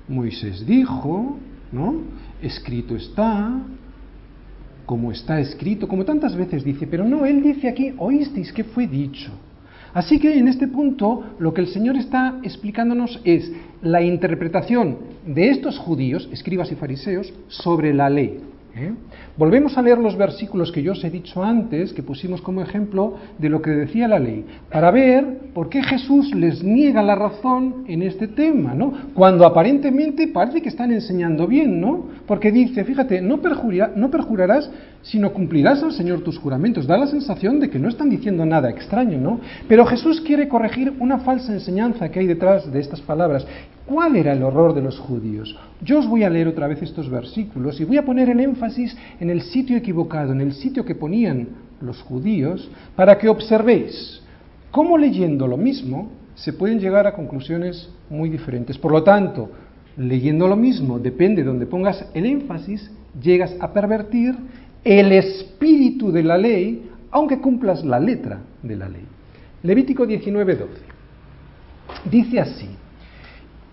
Moisés 0.08 0.66
dijo, 0.66 1.38
¿no? 1.72 2.02
Escrito 2.42 2.96
está, 2.96 3.62
como 4.86 5.12
está 5.12 5.40
escrito, 5.40 5.88
como 5.88 6.06
tantas 6.06 6.36
veces 6.36 6.64
dice, 6.64 6.86
pero 6.86 7.04
no, 7.04 7.26
él 7.26 7.42
dice 7.42 7.68
aquí, 7.68 7.94
oísteis 7.98 8.54
que 8.54 8.64
fue 8.64 8.88
dicho. 8.88 9.32
Así 9.94 10.20
que 10.20 10.38
en 10.38 10.48
este 10.48 10.68
punto 10.68 11.36
lo 11.40 11.54
que 11.54 11.62
el 11.62 11.68
Señor 11.68 11.98
está 11.98 12.40
explicándonos 12.44 13.20
es 13.24 13.52
la 13.82 14.02
interpretación 14.02 14.98
de 15.26 15.50
estos 15.50 15.78
judíos, 15.80 16.30
escribas 16.32 16.72
y 16.72 16.76
fariseos, 16.76 17.34
sobre 17.48 17.94
la 17.94 18.10
ley. 18.10 18.40
¿Eh? 18.74 18.94
Volvemos 19.36 19.78
a 19.78 19.82
leer 19.82 19.98
los 19.98 20.16
versículos 20.16 20.72
que 20.72 20.82
yo 20.82 20.94
os 20.94 21.04
he 21.04 21.10
dicho 21.10 21.44
antes, 21.44 21.92
que 21.92 22.04
pusimos 22.04 22.42
como 22.42 22.62
ejemplo 22.62 23.18
de 23.38 23.50
lo 23.50 23.62
que 23.62 23.72
decía 23.72 24.08
la 24.08 24.18
ley, 24.18 24.46
para 24.72 24.92
ver 24.92 25.52
por 25.54 25.68
qué 25.68 25.84
Jesús 25.84 26.34
les 26.34 26.64
niega 26.64 27.04
la 27.04 27.16
razón 27.16 27.84
en 27.88 28.02
este 28.02 28.30
tema, 28.30 28.74
¿no? 28.74 28.94
Cuando 29.14 29.46
aparentemente 29.46 30.30
parece 30.30 30.62
que 30.62 30.70
están 30.70 30.92
enseñando 30.94 31.48
bien, 31.48 31.82
¿no? 31.82 32.06
Porque 32.26 32.52
dice, 32.52 32.86
fíjate, 32.86 33.22
no, 33.22 33.42
no 33.96 34.10
perjurarás, 34.10 34.72
sino 35.02 35.34
cumplirás 35.34 35.84
al 35.84 35.92
Señor 35.92 36.22
tus 36.22 36.38
juramentos. 36.38 36.88
Da 36.88 36.98
la 36.98 37.08
sensación 37.08 37.60
de 37.60 37.70
que 37.70 37.80
no 37.80 37.90
están 37.90 38.10
diciendo 38.10 38.46
nada 38.46 38.70
extraño, 38.70 39.18
¿no? 39.18 39.42
Pero 39.68 39.86
Jesús 39.86 40.22
quiere 40.22 40.48
corregir 40.48 40.94
una 41.00 41.20
falsa 41.20 41.52
enseñanza 41.52 42.10
que 42.10 42.20
hay 42.20 42.28
detrás 42.28 42.72
de 42.72 42.80
estas 42.80 43.02
palabras. 43.02 43.46
¿Cuál 43.86 44.16
era 44.16 44.34
el 44.34 44.44
horror 44.44 44.74
de 44.74 44.82
los 44.82 45.00
judíos? 45.00 45.58
Yo 45.82 46.00
os 46.00 46.08
voy 46.08 46.24
a 46.24 46.30
leer 46.30 46.48
otra 46.48 46.68
vez 46.68 46.82
estos 46.82 47.10
versículos 47.10 47.80
y 47.80 47.86
voy 47.86 47.98
a 47.98 48.06
poner 48.06 48.30
el 48.30 48.40
énfasis 48.40 48.96
en 49.20 49.30
el 49.30 49.42
sitio 49.42 49.76
equivocado, 49.76 50.32
en 50.32 50.42
el 50.42 50.54
sitio 50.54 50.86
que 50.86 50.96
ponían 50.96 51.48
los 51.82 52.02
judíos, 52.02 52.70
para 52.96 53.18
que 53.18 53.28
observéis 53.28 54.22
cómo 54.70 54.98
leyendo 54.98 55.48
lo 55.48 55.58
mismo 55.58 56.10
se 56.36 56.54
pueden 56.54 56.80
llegar 56.80 57.08
a 57.08 57.14
conclusiones 57.14 57.90
muy 58.10 58.30
diferentes. 58.30 58.78
Por 58.78 58.92
lo 58.92 59.04
tanto, 59.04 59.50
leyendo 59.98 60.48
lo 60.48 60.56
mismo, 60.56 61.00
depende 61.00 61.42
de 61.42 61.48
donde 61.48 61.66
pongas 61.66 62.06
el 62.14 62.26
énfasis, 62.26 62.92
llegas 63.22 63.56
a 63.60 63.74
pervertir 63.74 64.36
el 64.84 65.12
espíritu 65.12 66.12
de 66.12 66.24
la 66.24 66.38
ley, 66.38 66.90
aunque 67.12 67.40
cumplas 67.40 67.84
la 67.84 68.00
letra 68.00 68.40
de 68.64 68.76
la 68.76 68.88
ley. 68.88 69.06
Levítico 69.64 70.06
19:12. 70.06 70.68
Dice 72.10 72.40
así, 72.40 72.70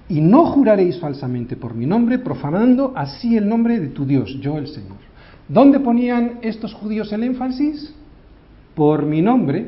y 0.09 0.21
no 0.21 0.47
juraréis 0.47 0.99
falsamente 0.99 1.57
por 1.57 1.75
mi 1.75 1.85
nombre, 1.85 2.19
profanando 2.19 2.93
así 2.97 3.37
el 3.37 3.49
nombre 3.49 3.79
de 3.79 3.89
tu 3.89 4.07
Dios, 4.07 4.39
yo 4.41 4.57
el 4.57 4.69
Señor. 4.69 4.97
¿Dónde 5.49 5.81
ponían 5.81 6.39
estos 6.43 6.73
judíos 6.75 7.13
el 7.13 7.23
énfasis? 7.23 7.95
Por 8.75 9.05
mi 9.05 9.21
nombre. 9.21 9.67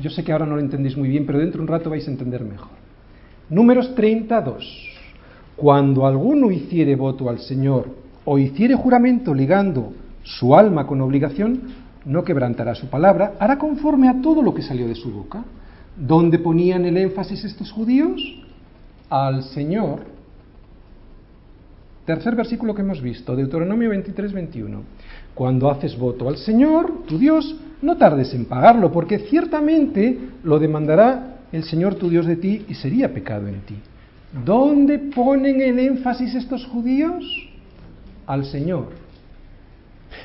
Yo 0.00 0.10
sé 0.10 0.24
que 0.24 0.32
ahora 0.32 0.46
no 0.46 0.56
lo 0.56 0.60
entendéis 0.60 0.96
muy 0.96 1.08
bien, 1.08 1.26
pero 1.26 1.38
dentro 1.38 1.58
de 1.58 1.62
un 1.62 1.68
rato 1.68 1.90
vais 1.90 2.06
a 2.06 2.10
entender 2.10 2.44
mejor. 2.44 2.70
Números 3.48 3.94
32. 3.94 4.88
Cuando 5.56 6.06
alguno 6.06 6.50
hiciere 6.50 6.96
voto 6.96 7.28
al 7.28 7.40
Señor 7.40 7.88
o 8.24 8.38
hiciere 8.38 8.74
juramento 8.74 9.34
ligando 9.34 9.92
su 10.22 10.54
alma 10.54 10.86
con 10.86 11.00
obligación, 11.00 11.60
no 12.04 12.24
quebrantará 12.24 12.74
su 12.74 12.88
palabra, 12.88 13.34
hará 13.38 13.58
conforme 13.58 14.08
a 14.08 14.20
todo 14.22 14.42
lo 14.42 14.54
que 14.54 14.62
salió 14.62 14.86
de 14.86 14.94
su 14.94 15.10
boca. 15.10 15.44
¿Dónde 15.96 16.38
ponían 16.38 16.86
el 16.86 16.96
énfasis 16.96 17.44
estos 17.44 17.70
judíos? 17.70 18.22
Al 19.10 19.42
Señor 19.42 20.20
Tercer 22.10 22.34
versículo 22.34 22.74
que 22.74 22.82
hemos 22.82 23.00
visto, 23.00 23.36
Deuteronomio 23.36 23.90
23, 23.90 24.32
21. 24.32 24.82
Cuando 25.32 25.70
haces 25.70 25.96
voto 25.96 26.28
al 26.28 26.38
Señor, 26.38 27.04
tu 27.06 27.18
Dios, 27.18 27.56
no 27.82 27.96
tardes 27.98 28.34
en 28.34 28.46
pagarlo, 28.46 28.90
porque 28.90 29.20
ciertamente 29.20 30.18
lo 30.42 30.58
demandará 30.58 31.36
el 31.52 31.62
Señor 31.62 31.94
tu 31.94 32.10
Dios 32.10 32.26
de 32.26 32.34
ti 32.34 32.64
y 32.68 32.74
sería 32.74 33.14
pecado 33.14 33.46
en 33.46 33.60
ti. 33.60 33.76
¿Dónde 34.44 34.98
ponen 34.98 35.60
el 35.60 35.78
énfasis 35.78 36.34
estos 36.34 36.66
judíos? 36.66 37.24
Al 38.26 38.44
Señor. 38.44 38.88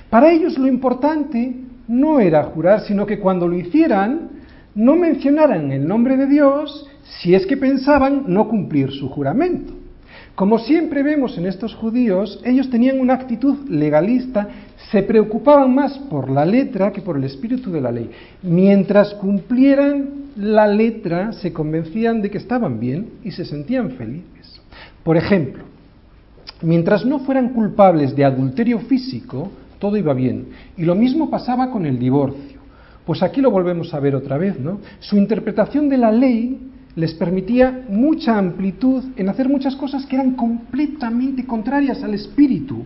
Para 0.10 0.32
ellos 0.32 0.58
lo 0.58 0.66
importante 0.66 1.56
no 1.88 2.20
era 2.20 2.46
jurar, 2.46 2.82
sino 2.82 3.06
que 3.06 3.20
cuando 3.20 3.48
lo 3.48 3.56
hicieran, 3.58 4.30
no 4.74 4.96
mencionaran 4.96 5.72
el 5.72 5.88
nombre 5.88 6.18
de 6.18 6.26
Dios 6.26 6.90
si 7.06 7.36
es 7.36 7.46
que 7.46 7.58
pensaban 7.58 8.26
no 8.28 8.48
cumplir 8.48 8.92
su 8.92 9.10
juramento. 9.10 9.74
Como 10.36 10.60
siempre 10.60 11.02
vemos 11.02 11.38
en 11.38 11.46
estos 11.46 11.76
judíos, 11.76 12.42
ellos 12.44 12.70
tenían 12.70 13.00
una 13.00 13.14
actitud 13.14 13.70
legalista, 13.70 14.50
se 14.92 15.02
preocupaban 15.04 15.74
más 15.74 15.98
por 15.98 16.30
la 16.30 16.46
letra 16.46 16.92
que 16.92 17.02
por 17.02 17.16
el 17.16 17.24
espíritu 17.24 17.72
de 17.72 17.80
la 17.80 17.92
ley. 17.92 18.10
Mientras 18.44 19.14
cumplieran 19.14 20.26
la 20.36 20.68
letra, 20.68 21.32
se 21.32 21.54
convencían 21.54 22.22
de 22.22 22.30
que 22.30 22.38
estaban 22.38 22.82
bien 22.82 23.12
y 23.24 23.32
se 23.32 23.46
sentían 23.46 23.92
felices. 23.92 24.62
Por 25.04 25.16
ejemplo, 25.16 25.64
mientras 26.62 27.06
no 27.06 27.20
fueran 27.20 27.54
culpables 27.54 28.14
de 28.14 28.26
adulterio 28.26 28.80
físico, 28.80 29.50
todo 29.80 29.96
iba 29.96 30.14
bien. 30.14 30.48
Y 30.76 30.84
lo 30.84 30.96
mismo 30.96 31.30
pasaba 31.30 31.72
con 31.72 31.86
el 31.86 31.98
divorcio. 31.98 32.60
Pues 33.06 33.24
aquí 33.24 33.40
lo 33.40 33.52
volvemos 33.52 33.94
a 33.94 34.00
ver 34.02 34.16
otra 34.16 34.38
vez, 34.38 34.60
¿no? 34.60 34.80
Su 35.00 35.16
interpretación 35.16 35.88
de 35.88 35.98
la 35.98 36.12
ley 36.12 36.72
les 36.96 37.14
permitía 37.14 37.86
mucha 37.90 38.38
amplitud 38.38 39.04
en 39.18 39.30
hacer 39.30 39.50
muchas 39.50 39.76
cosas 39.76 40.06
que 40.06 40.16
eran 40.16 40.36
completamente 40.36 41.46
contrarias 41.46 42.02
al 42.04 42.14
espíritu 42.14 42.86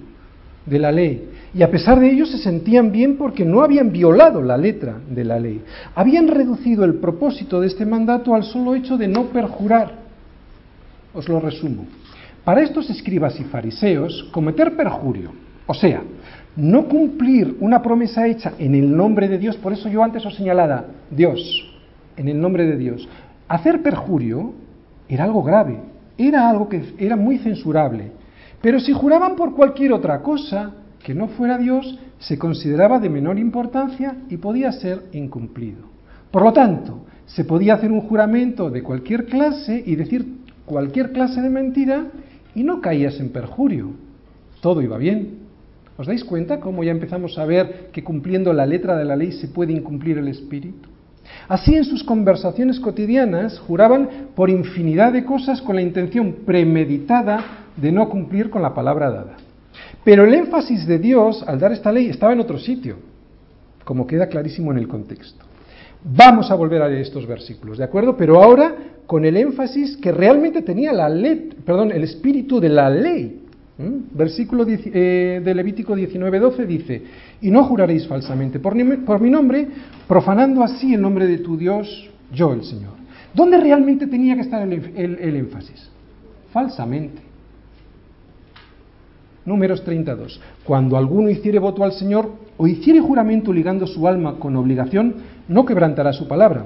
de 0.65 0.80
la 0.80 0.91
ley. 0.91 1.30
Y 1.54 1.63
a 1.63 1.72
pesar 1.72 2.00
de 2.00 2.12
ello 2.12 2.26
se 2.26 2.38
sentían 2.38 2.91
bien 2.91 3.17
porque 3.17 3.45
no 3.45 3.62
habían 3.62 3.91
violado 3.91 4.41
la 4.41 4.58
letra 4.58 5.00
de 5.10 5.24
la 5.24 5.39
ley. 5.39 5.62
Habían 5.95 6.28
reducido 6.28 6.86
el 6.86 6.95
propósito 6.95 7.62
de 7.62 7.67
este 7.67 7.86
mandato 7.86 8.36
al 8.36 8.43
solo 8.43 8.76
hecho 8.76 8.98
de 8.98 9.08
no 9.08 9.26
perjurar. 9.26 9.93
Os 11.13 11.28
lo 11.28 11.39
resumo. 11.39 11.86
Para 12.43 12.62
estos 12.62 12.89
escribas 12.89 13.39
y 13.39 13.43
fariseos, 13.43 14.30
cometer 14.32 14.76
perjurio, 14.76 15.32
o 15.67 15.74
sea, 15.74 16.02
no 16.56 16.88
cumplir 16.88 17.58
una 17.60 17.82
promesa 17.82 18.28
hecha 18.28 18.54
en 18.58 18.74
el 18.74 18.95
nombre 18.95 19.28
de 19.28 19.38
Dios, 19.38 19.58
por 19.58 19.74
eso 19.74 19.88
yo 19.89 20.04
antes 20.04 20.26
os 20.26 20.36
señalaba, 20.36 20.86
Dios, 21.12 21.39
en 22.17 22.28
el 22.28 22.39
nombre 22.39 22.65
de 22.65 22.78
Dios, 22.78 23.08
Hacer 23.50 23.82
perjurio 23.82 24.54
era 25.08 25.24
algo 25.24 25.42
grave, 25.42 25.80
era 26.20 26.48
algo 26.48 26.70
que 26.70 26.94
era 27.00 27.16
muy 27.16 27.40
censurable. 27.40 28.12
Pero 28.62 28.80
si 28.80 28.94
juraban 28.94 29.36
por 29.36 29.56
cualquier 29.56 29.92
otra 29.92 30.22
cosa 30.22 30.76
que 31.04 31.16
no 31.16 31.30
fuera 31.30 31.58
Dios, 31.58 31.98
se 32.20 32.38
consideraba 32.38 33.00
de 33.00 33.10
menor 33.10 33.40
importancia 33.40 34.18
y 34.30 34.38
podía 34.38 34.72
ser 34.72 35.02
incumplido. 35.14 35.80
Por 36.30 36.44
lo 36.44 36.54
tanto, 36.54 37.06
se 37.26 37.44
podía 37.44 37.74
hacer 37.74 37.92
un 37.92 38.02
juramento 38.02 38.70
de 38.70 38.84
cualquier 38.84 39.26
clase 39.26 39.82
y 39.84 39.96
decir 39.96 40.28
cualquier 40.66 41.12
clase 41.12 41.42
de 41.42 41.50
mentira 41.50 42.06
y 42.54 42.64
no 42.64 42.82
caías 42.82 43.20
en 43.20 43.30
perjurio. 43.30 43.92
Todo 44.62 44.84
iba 44.84 44.98
bien. 45.00 45.40
¿Os 45.98 46.06
dais 46.06 46.24
cuenta 46.24 46.60
cómo 46.60 46.84
ya 46.84 46.92
empezamos 46.92 47.40
a 47.40 47.46
ver 47.46 47.90
que 47.92 48.04
cumpliendo 48.04 48.54
la 48.54 48.68
letra 48.68 48.96
de 48.96 49.06
la 49.06 49.16
ley 49.16 49.32
se 49.32 49.48
puede 49.48 49.74
incumplir 49.74 50.20
el 50.20 50.28
espíritu? 50.28 50.88
Así 51.50 51.74
en 51.76 51.84
sus 51.84 52.04
conversaciones 52.04 52.80
cotidianas 52.80 53.58
juraban 53.58 54.08
por 54.36 54.52
infinidad 54.52 55.12
de 55.12 55.26
cosas 55.26 55.64
con 55.64 55.76
la 55.76 55.82
intención 55.82 56.32
premeditada 56.46 57.44
de 57.76 57.92
no 57.92 58.08
cumplir 58.08 58.52
con 58.52 58.62
la 58.62 58.76
palabra 58.76 59.10
dada. 59.10 59.38
Pero 60.04 60.26
el 60.26 60.34
énfasis 60.36 60.86
de 60.86 61.00
Dios 61.00 61.44
al 61.48 61.60
dar 61.60 61.72
esta 61.72 61.92
ley 61.92 62.08
estaba 62.08 62.34
en 62.34 62.40
otro 62.40 62.60
sitio, 62.60 62.98
como 63.84 64.06
queda 64.06 64.28
clarísimo 64.28 64.72
en 64.72 64.78
el 64.78 64.88
contexto. 64.88 65.44
Vamos 66.04 66.52
a 66.52 66.56
volver 66.56 66.84
a 66.84 66.88
leer 66.88 67.02
estos 67.02 67.26
versículos, 67.26 67.80
¿de 67.80 67.84
acuerdo? 67.84 68.16
Pero 68.16 68.42
ahora 68.42 68.76
con 69.08 69.26
el 69.26 69.36
énfasis 69.36 69.98
que 69.98 70.12
realmente 70.12 70.62
tenía 70.62 70.94
la 70.94 71.10
ley, 71.10 71.50
perdón, 71.66 71.92
el 71.92 72.04
espíritu 72.04 72.60
de 72.60 72.70
la 72.70 72.92
ley. 72.92 73.42
¿Mm? 73.80 74.13
Versículo 74.13 74.65
eh, 74.68 75.42
de 75.44 75.56
Levítico 75.56 75.96
19:12 75.96 76.65
dice, 76.65 77.02
y 77.42 77.50
no 77.50 77.63
juraréis 77.63 78.06
falsamente 78.08 78.60
por, 78.60 78.76
mi 78.76 79.30
nombre, 79.30 79.68
profanando 80.06 80.62
así 80.63 80.94
el 80.94 81.02
nombre 81.02 81.26
de 81.28 81.38
tu 81.38 81.58
Dios, 81.58 82.10
yo 82.34 82.52
el 82.52 82.65
Señor. 82.65 82.92
¿Dónde 83.34 83.58
realmente 83.58 84.08
tenía 84.08 84.36
que 84.36 84.42
estar 84.42 84.62
el, 84.68 85.36
énfasis? 85.36 85.89
Falsamente. 86.52 87.22
Números 89.46 89.82
32. 89.86 90.42
Cuando 90.65 90.98
alguno 90.98 91.30
hiciere 91.30 91.58
voto 91.58 91.86
al 91.86 91.94
Señor 91.94 92.30
o 92.58 92.68
hiciere 92.68 93.00
juramento 93.00 93.54
ligando 93.54 93.88
su 93.88 94.06
alma 94.10 94.36
con 94.39 94.58
obligación, 94.58 95.15
no 95.48 95.65
quebrantará 95.65 96.12
su 96.12 96.28
palabra. 96.28 96.65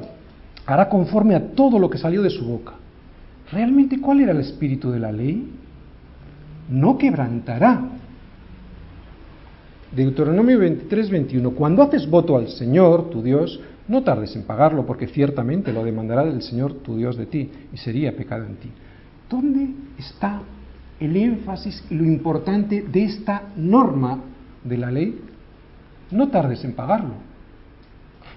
Hará 0.66 0.90
conforme 0.90 1.36
a 1.36 1.52
todo 1.52 1.78
lo 1.78 1.92
que 1.92 2.00
salió 2.00 2.24
de 2.24 2.32
su 2.32 2.44
boca. 2.44 2.74
¿Realmente 3.52 4.02
cuál 4.02 4.22
era 4.22 4.32
el 4.32 4.40
espíritu 4.40 4.90
de 4.90 5.00
la 5.00 5.12
ley? 5.12 5.48
No 6.70 6.98
quebrantará. 6.98 7.82
Deuteronomio 9.96 10.58
23, 10.58 11.10
21. 11.10 11.52
Cuando 11.52 11.84
haces 11.84 12.10
voto 12.10 12.36
al 12.36 12.48
Señor, 12.48 13.10
tu 13.10 13.22
Dios, 13.22 13.60
no 13.88 14.04
tardes 14.04 14.36
en 14.36 14.44
pagarlo, 14.44 14.86
porque 14.86 15.08
ciertamente 15.08 15.72
lo 15.72 15.84
demandará 15.84 16.26
del 16.26 16.42
Señor 16.42 16.74
tu 16.76 16.98
Dios 16.98 17.18
de 17.18 17.28
ti, 17.28 17.52
y 17.72 17.78
sería 17.78 18.16
pecado 18.16 18.46
en 18.46 18.56
ti. 18.56 18.72
¿Dónde 19.30 19.70
está 19.98 20.42
el 21.00 21.16
énfasis 21.16 21.84
y 21.90 21.96
lo 21.96 22.04
importante 22.06 22.82
de 22.82 23.04
esta 23.04 23.50
norma 23.56 24.20
de 24.64 24.78
la 24.78 24.90
ley? 24.90 25.20
No 26.12 26.30
tardes 26.30 26.64
en 26.64 26.74
pagarlo. 26.74 27.34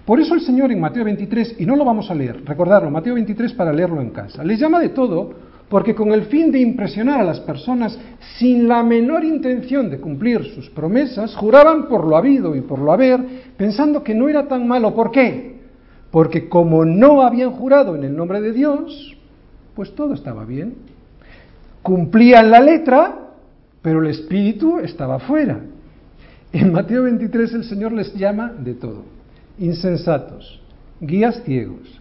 Por 0.04 0.20
eso 0.20 0.34
el 0.34 0.40
Señor 0.40 0.70
en 0.70 0.80
Mateo 0.80 1.04
23, 1.04 1.56
y 1.58 1.66
no 1.66 1.74
lo 1.74 1.84
vamos 1.84 2.10
a 2.10 2.14
leer, 2.14 2.44
recordarlo, 2.44 2.90
Mateo 2.90 3.14
23 3.14 3.52
para 3.54 3.72
leerlo 3.72 4.00
en 4.00 4.10
casa, 4.10 4.44
les 4.44 4.60
llama 4.60 4.78
de 4.78 4.90
todo 4.90 5.34
porque 5.68 5.94
con 5.94 6.12
el 6.12 6.26
fin 6.26 6.52
de 6.52 6.60
impresionar 6.60 7.20
a 7.20 7.24
las 7.24 7.40
personas 7.40 7.98
sin 8.38 8.68
la 8.68 8.82
menor 8.82 9.24
intención 9.24 9.90
de 9.90 9.98
cumplir 9.98 10.44
sus 10.54 10.70
promesas, 10.70 11.34
juraban 11.34 11.88
por 11.88 12.06
lo 12.06 12.16
habido 12.16 12.54
y 12.54 12.60
por 12.60 12.78
lo 12.78 12.92
haber, 12.92 13.20
pensando 13.56 14.04
que 14.04 14.14
no 14.14 14.28
era 14.28 14.46
tan 14.46 14.68
malo. 14.68 14.94
¿Por 14.94 15.10
qué? 15.10 15.56
Porque 16.10 16.48
como 16.48 16.84
no 16.84 17.22
habían 17.22 17.50
jurado 17.50 17.96
en 17.96 18.04
el 18.04 18.16
nombre 18.16 18.40
de 18.40 18.52
Dios, 18.52 19.16
pues 19.74 19.92
todo 19.94 20.14
estaba 20.14 20.44
bien. 20.44 20.74
Cumplían 21.82 22.50
la 22.50 22.60
letra, 22.60 23.30
pero 23.82 24.00
el 24.00 24.10
espíritu 24.10 24.78
estaba 24.78 25.18
fuera. 25.18 25.60
En 26.52 26.72
Mateo 26.72 27.02
23 27.02 27.54
el 27.54 27.64
Señor 27.64 27.92
les 27.92 28.14
llama 28.14 28.52
de 28.56 28.74
todo. 28.74 29.02
Insensatos, 29.58 30.60
guías 31.00 31.42
ciegos, 31.44 32.00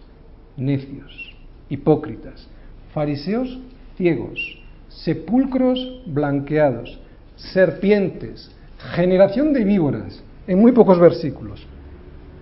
necios, 0.56 1.34
hipócritas 1.68 2.48
fariseos 2.96 3.58
ciegos, 3.98 4.40
sepulcros 4.88 6.02
blanqueados, 6.06 6.98
serpientes, 7.36 8.50
generación 8.94 9.52
de 9.52 9.64
víboras, 9.64 10.22
en 10.46 10.58
muy 10.58 10.72
pocos 10.72 10.98
versículos. 10.98 11.66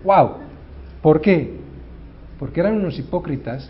¡Wow! 0.05 0.35
¿Por 1.03 1.21
qué? 1.21 1.55
Porque 2.39 2.61
eran 2.61 2.77
unos 2.77 2.97
hipócritas, 2.97 3.69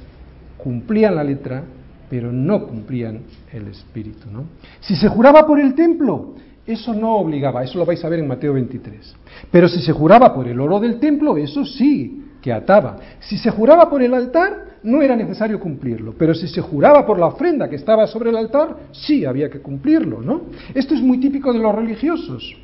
cumplían 0.58 1.16
la 1.16 1.24
letra, 1.24 1.64
pero 2.10 2.30
no 2.30 2.66
cumplían 2.66 3.22
el 3.50 3.68
espíritu. 3.68 4.30
¿no? 4.30 4.44
Si 4.80 4.94
se 4.94 5.08
juraba 5.08 5.46
por 5.46 5.58
el 5.58 5.74
templo, 5.74 6.34
eso 6.66 6.92
no 6.92 7.16
obligaba, 7.16 7.64
eso 7.64 7.78
lo 7.78 7.86
vais 7.86 8.04
a 8.04 8.10
ver 8.10 8.18
en 8.18 8.28
Mateo 8.28 8.52
23. 8.52 9.16
Pero 9.50 9.68
si 9.68 9.80
se 9.80 9.92
juraba 9.92 10.34
por 10.34 10.46
el 10.48 10.60
oro 10.60 10.78
del 10.80 10.98
templo, 10.98 11.38
eso 11.38 11.64
sí, 11.64 12.23
que 12.44 12.52
ataba. 12.52 12.98
Si 13.20 13.38
se 13.38 13.50
juraba 13.50 13.88
por 13.88 14.02
el 14.02 14.12
altar, 14.12 14.76
no 14.82 15.00
era 15.00 15.16
necesario 15.16 15.58
cumplirlo, 15.58 16.14
pero 16.18 16.34
si 16.34 16.46
se 16.46 16.60
juraba 16.60 17.06
por 17.06 17.18
la 17.18 17.24
ofrenda 17.24 17.70
que 17.70 17.76
estaba 17.76 18.06
sobre 18.06 18.28
el 18.28 18.36
altar, 18.36 18.76
sí 18.92 19.24
había 19.24 19.48
que 19.48 19.60
cumplirlo, 19.60 20.20
¿no? 20.20 20.42
Esto 20.74 20.94
es 20.94 21.00
muy 21.00 21.18
típico 21.18 21.54
de 21.54 21.58
los 21.58 21.74
religiosos. 21.74 22.54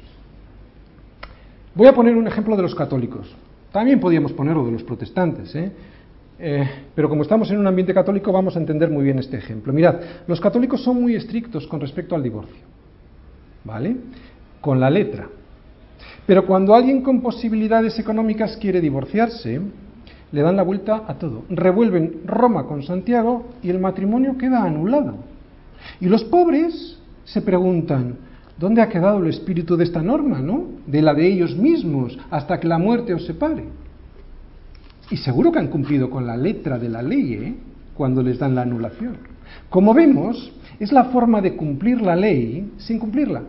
Voy 1.75 1.87
a 1.87 1.95
poner 1.95 2.15
un 2.15 2.27
ejemplo 2.27 2.57
de 2.57 2.63
los 2.63 2.75
católicos. 2.75 3.35
También 3.73 3.99
podríamos 4.01 4.35
ponerlo 4.35 4.67
de 4.67 4.73
los 4.73 4.83
protestantes, 4.83 5.55
¿eh? 5.55 5.73
Eh, 6.39 6.69
pero 6.95 7.09
como 7.09 7.23
estamos 7.23 7.51
en 7.51 7.59
un 7.59 7.67
ambiente 7.67 7.95
católico 7.95 8.33
vamos 8.33 8.57
a 8.57 8.59
entender 8.59 8.91
muy 8.91 9.03
bien 9.03 9.19
este 9.19 9.39
ejemplo. 9.39 9.73
Mirad, 9.73 9.95
los 10.27 10.43
católicos 10.43 10.85
son 10.85 11.01
muy 11.01 11.15
estrictos 11.15 11.67
con 11.67 11.81
respecto 11.81 12.15
al 12.15 12.23
divorcio, 12.23 12.67
¿vale? 13.65 13.97
Con 14.61 14.79
la 14.79 14.91
letra. 14.91 15.27
Pero 16.27 16.47
cuando 16.47 16.75
alguien 16.75 17.03
con 17.03 17.21
posibilidades 17.21 17.99
económicas 17.99 18.57
quiere 18.57 18.81
divorciarse, 18.81 19.61
le 20.33 20.43
dan 20.43 20.57
la 20.57 20.63
vuelta 20.63 21.05
a 21.07 21.15
todo. 21.15 21.45
Revuelven 21.51 22.23
Roma 22.25 22.67
con 22.67 22.83
Santiago 22.83 23.47
y 23.63 23.71
el 23.71 23.81
matrimonio 23.81 24.39
queda 24.39 24.63
anulado. 24.63 25.17
Y 26.01 26.07
los 26.07 26.25
pobres 26.25 26.99
se 27.25 27.43
preguntan, 27.43 28.17
¿dónde 28.59 28.83
ha 28.83 28.89
quedado 28.89 29.19
el 29.19 29.29
espíritu 29.29 29.77
de 29.77 29.85
esta 29.85 30.03
norma, 30.03 30.41
no? 30.41 30.67
De 30.87 31.03
la 31.03 31.15
de 31.15 31.27
ellos 31.27 31.57
mismos, 31.57 32.19
hasta 32.31 32.61
que 32.61 32.69
la 32.69 32.79
muerte 32.79 33.15
os 33.15 33.27
separe. 33.27 33.65
Y 35.11 35.17
seguro 35.17 35.51
que 35.51 35.59
han 35.59 35.69
cumplido 35.69 36.11
con 36.11 36.27
la 36.27 36.37
letra 36.37 36.79
de 36.79 36.89
la 36.89 37.03
ley, 37.03 37.33
¿eh? 37.35 37.55
Cuando 37.95 38.23
les 38.23 38.39
dan 38.39 38.55
la 38.55 38.63
anulación. 38.63 39.17
Como 39.69 39.93
vemos, 39.93 40.53
es 40.79 40.93
la 40.93 41.05
forma 41.07 41.41
de 41.41 41.57
cumplir 41.57 42.01
la 42.01 42.15
ley 42.15 42.73
sin 42.79 42.99
cumplirla. 42.99 43.43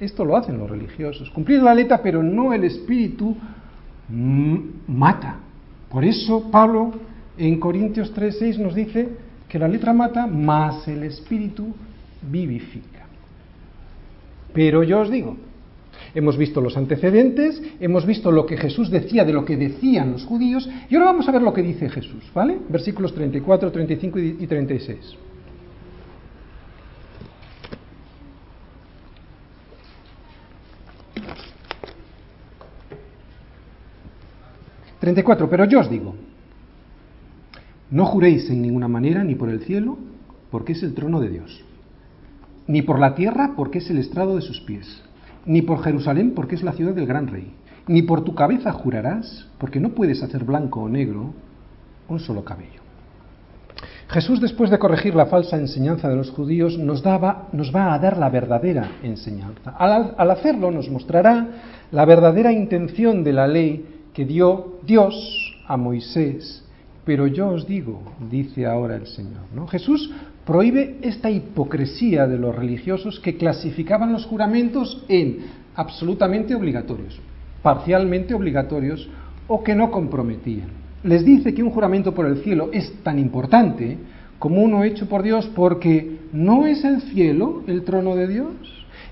Esto 0.00 0.24
lo 0.24 0.36
hacen 0.36 0.58
los 0.58 0.68
religiosos. 0.68 1.30
Cumplir 1.30 1.62
la 1.62 1.74
letra, 1.74 2.00
pero 2.02 2.22
no 2.22 2.52
el 2.54 2.64
espíritu 2.64 3.36
mata. 4.88 5.36
Por 5.90 6.04
eso 6.04 6.50
Pablo 6.50 6.92
en 7.36 7.60
Corintios 7.60 8.12
3:6 8.14 8.58
nos 8.58 8.74
dice 8.74 9.08
que 9.48 9.58
la 9.58 9.68
letra 9.68 9.92
mata, 9.92 10.26
más 10.26 10.88
el 10.88 11.02
espíritu 11.02 11.74
vivifica. 12.22 13.06
Pero 14.52 14.82
yo 14.82 15.00
os 15.00 15.10
digo, 15.10 15.36
hemos 16.14 16.36
visto 16.36 16.60
los 16.60 16.76
antecedentes, 16.76 17.62
hemos 17.80 18.06
visto 18.06 18.30
lo 18.30 18.46
que 18.46 18.56
Jesús 18.56 18.90
decía 18.90 19.24
de 19.24 19.32
lo 19.32 19.44
que 19.44 19.56
decían 19.56 20.12
los 20.12 20.24
judíos, 20.24 20.68
y 20.88 20.94
ahora 20.94 21.12
vamos 21.12 21.28
a 21.28 21.32
ver 21.32 21.42
lo 21.42 21.52
que 21.52 21.62
dice 21.62 21.88
Jesús, 21.88 22.30
¿vale? 22.34 22.58
Versículos 22.68 23.14
34, 23.14 23.70
35 23.70 24.18
y 24.18 24.46
36. 24.46 25.16
34. 35.00 35.50
Pero 35.50 35.64
yo 35.64 35.80
os 35.80 35.90
digo, 35.90 36.14
no 37.90 38.06
juréis 38.06 38.48
en 38.50 38.62
ninguna 38.62 38.88
manera 38.88 39.24
ni 39.24 39.34
por 39.34 39.48
el 39.48 39.60
cielo, 39.60 39.98
porque 40.50 40.72
es 40.72 40.82
el 40.82 40.94
trono 40.94 41.20
de 41.20 41.30
Dios, 41.30 41.64
ni 42.66 42.82
por 42.82 42.98
la 43.00 43.14
tierra, 43.14 43.54
porque 43.56 43.78
es 43.78 43.90
el 43.90 43.98
estrado 43.98 44.36
de 44.36 44.42
sus 44.42 44.60
pies, 44.60 45.02
ni 45.44 45.62
por 45.62 45.82
Jerusalén, 45.82 46.32
porque 46.34 46.54
es 46.54 46.62
la 46.62 46.72
ciudad 46.72 46.94
del 46.94 47.06
gran 47.06 47.26
rey, 47.26 47.52
ni 47.88 48.02
por 48.02 48.22
tu 48.22 48.34
cabeza 48.34 48.72
jurarás, 48.72 49.48
porque 49.58 49.80
no 49.80 49.90
puedes 49.90 50.22
hacer 50.22 50.44
blanco 50.44 50.82
o 50.82 50.88
negro 50.88 51.34
un 52.08 52.20
solo 52.20 52.44
cabello. 52.44 52.80
Jesús, 54.08 54.40
después 54.40 54.70
de 54.70 54.78
corregir 54.78 55.14
la 55.14 55.26
falsa 55.26 55.56
enseñanza 55.56 56.08
de 56.08 56.16
los 56.16 56.30
judíos, 56.30 56.76
nos, 56.76 57.02
daba, 57.02 57.48
nos 57.52 57.74
va 57.74 57.94
a 57.94 57.98
dar 58.00 58.18
la 58.18 58.28
verdadera 58.28 58.90
enseñanza. 59.04 59.70
Al, 59.70 60.14
al 60.18 60.30
hacerlo 60.32 60.72
nos 60.72 60.90
mostrará 60.90 61.46
la 61.92 62.04
verdadera 62.04 62.52
intención 62.52 63.22
de 63.22 63.32
la 63.32 63.46
ley 63.46 63.99
que 64.14 64.24
dio 64.24 64.78
Dios 64.86 65.14
a 65.66 65.76
Moisés. 65.76 66.64
Pero 67.04 67.26
yo 67.26 67.48
os 67.48 67.66
digo, 67.66 68.02
dice 68.30 68.66
ahora 68.66 68.96
el 68.96 69.06
Señor, 69.06 69.42
¿no? 69.54 69.66
Jesús 69.66 70.12
prohíbe 70.44 70.98
esta 71.02 71.30
hipocresía 71.30 72.26
de 72.26 72.38
los 72.38 72.54
religiosos 72.54 73.20
que 73.20 73.36
clasificaban 73.36 74.12
los 74.12 74.26
juramentos 74.26 75.04
en 75.08 75.38
absolutamente 75.74 76.54
obligatorios, 76.54 77.18
parcialmente 77.62 78.34
obligatorios 78.34 79.08
o 79.48 79.62
que 79.62 79.74
no 79.74 79.90
comprometían. 79.90 80.68
Les 81.02 81.24
dice 81.24 81.54
que 81.54 81.62
un 81.62 81.70
juramento 81.70 82.14
por 82.14 82.26
el 82.26 82.42
cielo 82.42 82.68
es 82.72 82.92
tan 83.02 83.18
importante 83.18 83.96
como 84.38 84.62
uno 84.62 84.84
hecho 84.84 85.08
por 85.08 85.22
Dios 85.22 85.50
porque 85.54 86.18
no 86.32 86.66
es 86.66 86.84
el 86.84 87.02
cielo 87.02 87.62
el 87.66 87.82
trono 87.84 88.16
de 88.16 88.26
Dios 88.26 88.54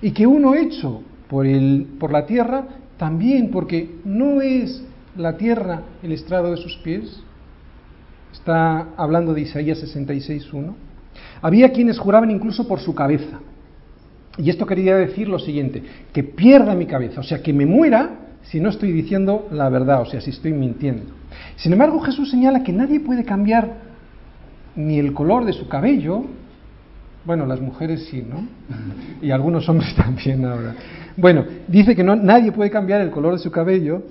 y 0.03 0.11
que 0.13 0.27
uno 0.27 0.55
hecho 0.55 1.03
por, 1.29 1.47
el, 1.47 1.87
por 1.99 2.13
la 2.13 2.27
tierra 2.27 2.67
también 2.99 3.51
porque 3.51 3.97
no 4.05 4.41
es 4.41 4.83
la 5.17 5.37
tierra 5.37 5.83
el 6.03 6.13
estrado 6.13 6.51
de 6.51 6.57
sus 6.57 6.77
pies. 6.79 7.23
Está 8.33 8.89
hablando 8.97 9.33
de 9.33 9.43
Isaías 9.43 9.83
66.1. 9.83 10.75
Había 11.41 11.73
quienes 11.73 11.99
juraban 11.99 12.31
incluso 12.31 12.69
por 12.69 12.81
su 12.81 12.95
cabeza. 12.95 13.39
Y 14.37 14.51
esto 14.51 14.67
quería 14.67 14.97
decir 14.97 15.29
lo 15.29 15.39
siguiente, 15.39 15.83
que 16.13 16.23
pierda 16.23 16.75
mi 16.75 16.87
cabeza, 16.87 17.21
o 17.21 17.25
sea, 17.25 17.43
que 17.43 17.53
me 17.53 17.67
muera 17.67 18.29
si 18.43 18.61
no 18.61 18.69
estoy 18.71 18.93
diciendo 18.93 19.49
la 19.51 19.69
verdad, 19.69 20.03
o 20.03 20.07
sea, 20.07 20.21
si 20.21 20.31
estoy 20.31 20.53
mintiendo. 20.53 21.03
Sin 21.57 21.73
embargo, 21.73 22.01
Jesús 22.01 22.31
señala 22.31 22.63
que 22.63 22.73
nadie 22.73 23.01
puede 23.01 23.25
cambiar 23.25 23.89
ni 24.77 24.99
el 24.99 25.13
color 25.13 25.45
de 25.45 25.53
su 25.53 25.69
cabello, 25.69 26.25
bueno, 27.25 27.47
las 27.47 27.61
mujeres 27.61 28.07
sí, 28.11 28.25
¿no? 28.27 28.47
Y 29.23 29.33
algunos 29.33 29.69
hombres 29.69 29.95
también 29.97 30.45
ahora. 30.45 30.75
Bueno, 31.19 31.45
dice 31.67 31.97
que 31.97 32.05
no, 32.05 32.15
nadie 32.15 32.53
puede 32.53 32.71
cambiar 32.71 33.01
el 33.01 33.11
color 33.11 33.33
de 33.33 33.41
su 33.41 33.51
cabello, 33.51 34.05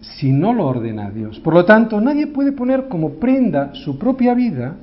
si 0.00 0.32
no 0.32 0.54
lo 0.54 0.66
ordena 0.66 1.10
Dios. 1.10 1.38
Por 1.40 1.52
lo 1.52 1.66
tanto, 1.66 2.00
nadie 2.00 2.26
puede 2.26 2.52
poner 2.52 2.88
como 2.88 3.16
prenda 3.16 3.74
su 3.74 3.98
propia 3.98 4.32
vida, 4.32 4.76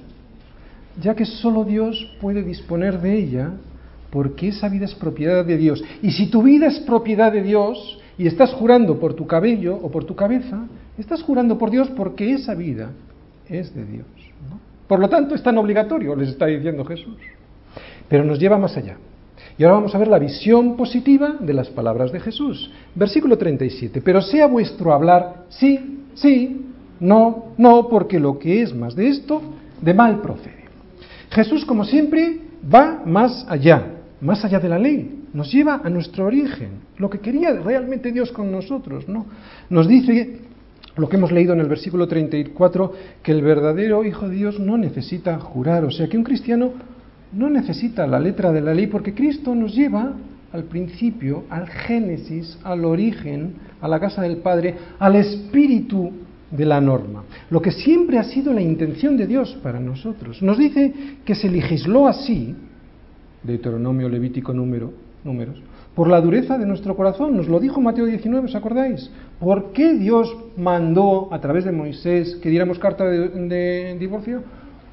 ya 1.01 1.15
que 1.15 1.25
solo 1.25 1.63
Dios 1.63 2.15
puede 2.21 2.43
disponer 2.43 3.01
de 3.01 3.17
ella, 3.17 3.49
porque 4.11 4.49
esa 4.49 4.69
vida 4.69 4.85
es 4.85 4.93
propiedad 4.93 5.43
de 5.43 5.57
Dios. 5.57 5.83
Y 6.03 6.11
si 6.11 6.27
tu 6.27 6.43
vida 6.43 6.67
es 6.67 6.79
propiedad 6.81 7.31
de 7.31 7.41
Dios 7.41 7.99
y 8.15 8.27
estás 8.27 8.53
jurando 8.53 8.99
por 8.99 9.15
tu 9.15 9.25
cabello 9.25 9.75
o 9.75 9.89
por 9.89 10.05
tu 10.05 10.15
cabeza, 10.15 10.67
estás 10.99 11.23
jurando 11.23 11.57
por 11.57 11.71
Dios 11.71 11.89
porque 11.97 12.31
esa 12.31 12.53
vida 12.53 12.91
es 13.49 13.73
de 13.73 13.85
Dios. 13.85 14.05
Por 14.87 14.99
lo 14.99 15.09
tanto, 15.09 15.33
es 15.33 15.41
tan 15.41 15.57
obligatorio, 15.57 16.15
les 16.15 16.29
está 16.29 16.45
diciendo 16.45 16.85
Jesús. 16.85 17.17
Pero 18.07 18.23
nos 18.23 18.39
lleva 18.39 18.59
más 18.59 18.77
allá. 18.77 18.97
Y 19.57 19.63
ahora 19.63 19.77
vamos 19.77 19.95
a 19.95 19.97
ver 19.97 20.09
la 20.09 20.19
visión 20.19 20.75
positiva 20.75 21.37
de 21.39 21.53
las 21.53 21.69
palabras 21.69 22.11
de 22.11 22.19
Jesús. 22.19 22.69
Versículo 22.93 23.37
37. 23.37 24.01
Pero 24.01 24.21
sea 24.21 24.47
vuestro 24.47 24.93
hablar 24.93 25.45
sí, 25.49 26.03
sí, 26.15 26.65
no, 26.99 27.53
no, 27.57 27.87
porque 27.87 28.19
lo 28.19 28.37
que 28.37 28.61
es 28.61 28.75
más 28.75 28.95
de 28.95 29.07
esto, 29.07 29.41
de 29.81 29.93
mal 29.93 30.21
procede. 30.21 30.65
Jesús, 31.29 31.65
como 31.65 31.85
siempre, 31.85 32.39
va 32.73 33.01
más 33.05 33.45
allá, 33.49 33.93
más 34.21 34.43
allá 34.43 34.59
de 34.59 34.69
la 34.69 34.79
ley. 34.79 35.23
Nos 35.33 35.51
lleva 35.51 35.81
a 35.83 35.89
nuestro 35.89 36.25
origen, 36.25 36.69
lo 36.97 37.09
que 37.09 37.19
quería 37.19 37.53
realmente 37.53 38.11
Dios 38.11 38.31
con 38.31 38.51
nosotros, 38.51 39.07
¿no? 39.07 39.25
Nos 39.69 39.87
dice 39.87 40.39
lo 40.95 41.09
que 41.09 41.17
hemos 41.17 41.31
leído 41.31 41.53
en 41.53 41.59
el 41.59 41.67
versículo 41.67 42.07
34, 42.07 42.93
que 43.21 43.31
el 43.33 43.41
verdadero 43.41 44.05
Hijo 44.05 44.29
de 44.29 44.35
Dios 44.35 44.59
no 44.59 44.77
necesita 44.77 45.37
jurar, 45.39 45.83
o 45.83 45.91
sea 45.91 46.07
que 46.07 46.17
un 46.17 46.23
cristiano 46.23 46.71
no 47.35 47.49
necesita 47.49 48.07
la 48.07 48.19
letra 48.19 48.51
de 48.51 48.61
la 48.61 48.73
ley 48.73 48.87
porque 48.87 49.13
Cristo 49.13 49.53
nos 49.53 49.75
lleva 49.75 50.13
al 50.53 50.63
principio, 50.63 51.43
al 51.49 51.67
génesis, 51.67 52.57
al 52.63 52.85
origen, 52.85 53.55
a 53.81 53.87
la 53.87 53.99
casa 53.99 54.21
del 54.21 54.37
Padre, 54.37 54.75
al 54.99 55.15
espíritu 55.17 56.11
de 56.49 56.65
la 56.65 56.79
norma, 56.79 57.23
lo 57.49 57.61
que 57.61 57.71
siempre 57.71 58.17
ha 58.17 58.23
sido 58.23 58.53
la 58.53 58.61
intención 58.61 59.17
de 59.17 59.27
Dios 59.27 59.57
para 59.61 59.79
nosotros. 59.79 60.41
Nos 60.41 60.57
dice 60.57 60.93
que 61.25 61.35
se 61.35 61.49
legisló 61.49 62.07
así, 62.07 62.55
Deuteronomio, 63.43 64.07
Levítico, 64.07 64.53
número, 64.53 64.93
números, 65.23 65.61
por 65.93 66.09
la 66.09 66.21
dureza 66.21 66.57
de 66.57 66.65
nuestro 66.65 66.95
corazón. 66.95 67.35
Nos 67.35 67.47
lo 67.47 67.59
dijo 67.59 67.81
Mateo 67.81 68.05
19, 68.05 68.45
¿os 68.45 68.55
acordáis? 68.55 69.09
¿Por 69.39 69.73
qué 69.73 69.93
Dios 69.95 70.33
mandó 70.55 71.33
a 71.33 71.41
través 71.41 71.65
de 71.65 71.71
Moisés 71.71 72.35
que 72.41 72.49
diéramos 72.49 72.79
carta 72.79 73.05
de, 73.05 73.27
de 73.29 73.97
divorcio? 73.99 74.43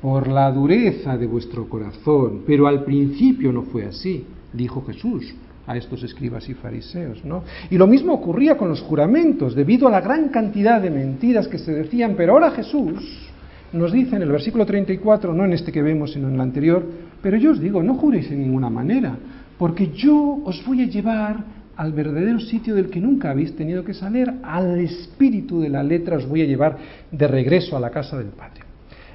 Por 0.03 0.27
la 0.27 0.51
dureza 0.51 1.17
de 1.17 1.27
vuestro 1.27 1.69
corazón. 1.69 2.43
Pero 2.45 2.67
al 2.67 2.85
principio 2.85 3.53
no 3.53 3.63
fue 3.63 3.87
así, 3.87 4.27
dijo 4.53 4.85
Jesús 4.85 5.33
a 5.65 5.77
estos 5.77 6.03
escribas 6.03 6.49
y 6.49 6.55
fariseos, 6.55 7.25
¿no? 7.25 7.45
Y 7.71 7.79
lo 7.79 7.87
mismo 7.87 8.13
ocurría 8.13 8.57
con 8.57 8.69
los 8.69 8.83
juramentos, 8.83 9.55
debido 9.55 9.87
a 9.87 9.93
la 9.93 10.01
gran 10.01 10.29
cantidad 10.31 10.83
de 10.83 10.91
mentiras 10.91 11.47
que 11.47 11.59
se 11.59 11.73
decían, 11.73 12.15
pero 12.17 12.33
ahora 12.33 12.51
Jesús 12.51 13.31
nos 13.73 13.93
dice 13.93 14.17
en 14.17 14.23
el 14.23 14.33
versículo 14.33 14.67
34, 14.67 15.33
no 15.33 15.45
en 15.45 15.53
este 15.53 15.71
que 15.71 15.81
vemos, 15.81 16.13
sino 16.13 16.29
en 16.29 16.35
el 16.35 16.41
anterior, 16.41 16.85
pero 17.23 17.37
yo 17.37 17.53
os 17.53 17.61
digo, 17.61 17.81
no 17.81 17.95
juréis 17.95 18.29
en 18.33 18.41
ninguna 18.41 18.71
manera, 18.71 19.17
porque 19.57 19.93
yo 19.93 20.41
os 20.45 20.67
voy 20.67 20.83
a 20.83 20.87
llevar 20.87 21.45
al 21.77 21.93
verdadero 21.93 22.41
sitio 22.41 22.75
del 22.75 22.91
que 22.91 23.01
nunca 23.01 23.31
habéis 23.31 23.55
tenido 23.55 23.85
que 23.85 23.95
salir, 23.95 24.31
al 24.43 24.81
espíritu 24.81 25.61
de 25.61 25.69
la 25.69 25.85
letra 25.85 26.17
os 26.17 26.29
voy 26.29 26.43
a 26.43 26.47
llevar 26.47 26.77
de 27.11 27.29
regreso 27.29 27.77
a 27.77 27.81
la 27.81 27.91
casa 27.91 28.19
del 28.19 28.29
Padre. 28.29 28.72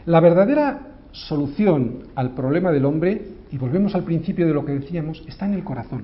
La 0.08 0.22
verdadera 0.22 0.80
solución 1.12 2.04
al 2.16 2.32
problema 2.32 2.72
del 2.72 2.86
hombre, 2.86 3.24
y 3.52 3.58
volvemos 3.58 3.94
al 3.94 4.06
principio 4.06 4.48
de 4.48 4.54
lo 4.54 4.64
que 4.64 4.72
decíamos, 4.72 5.22
está 5.28 5.46
en 5.46 5.54
el 5.54 5.66
corazón. 5.66 6.04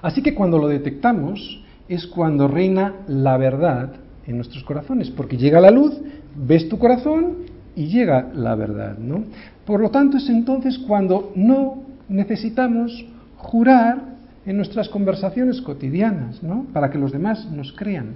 Así 0.00 0.22
que 0.22 0.34
cuando 0.34 0.56
lo 0.56 0.68
detectamos 0.68 1.62
es 1.86 2.06
cuando 2.06 2.48
reina 2.48 2.94
la 3.06 3.36
verdad 3.36 3.92
en 4.26 4.36
nuestros 4.36 4.64
corazones, 4.64 5.10
porque 5.10 5.36
llega 5.36 5.60
la 5.60 5.70
luz, 5.70 6.00
ves 6.34 6.66
tu 6.70 6.78
corazón 6.78 7.36
y 7.76 7.88
llega 7.88 8.30
la 8.34 8.54
verdad, 8.54 8.96
¿no? 8.96 9.24
Por 9.66 9.80
lo 9.80 9.90
tanto 9.90 10.16
es 10.16 10.26
entonces 10.30 10.78
cuando 10.78 11.32
no 11.36 11.82
necesitamos 12.08 13.04
jurar 13.36 14.16
en 14.46 14.56
nuestras 14.56 14.88
conversaciones 14.88 15.60
cotidianas, 15.60 16.42
¿no? 16.42 16.64
Para 16.72 16.90
que 16.90 16.96
los 16.96 17.12
demás 17.12 17.50
nos 17.50 17.70
crean. 17.70 18.14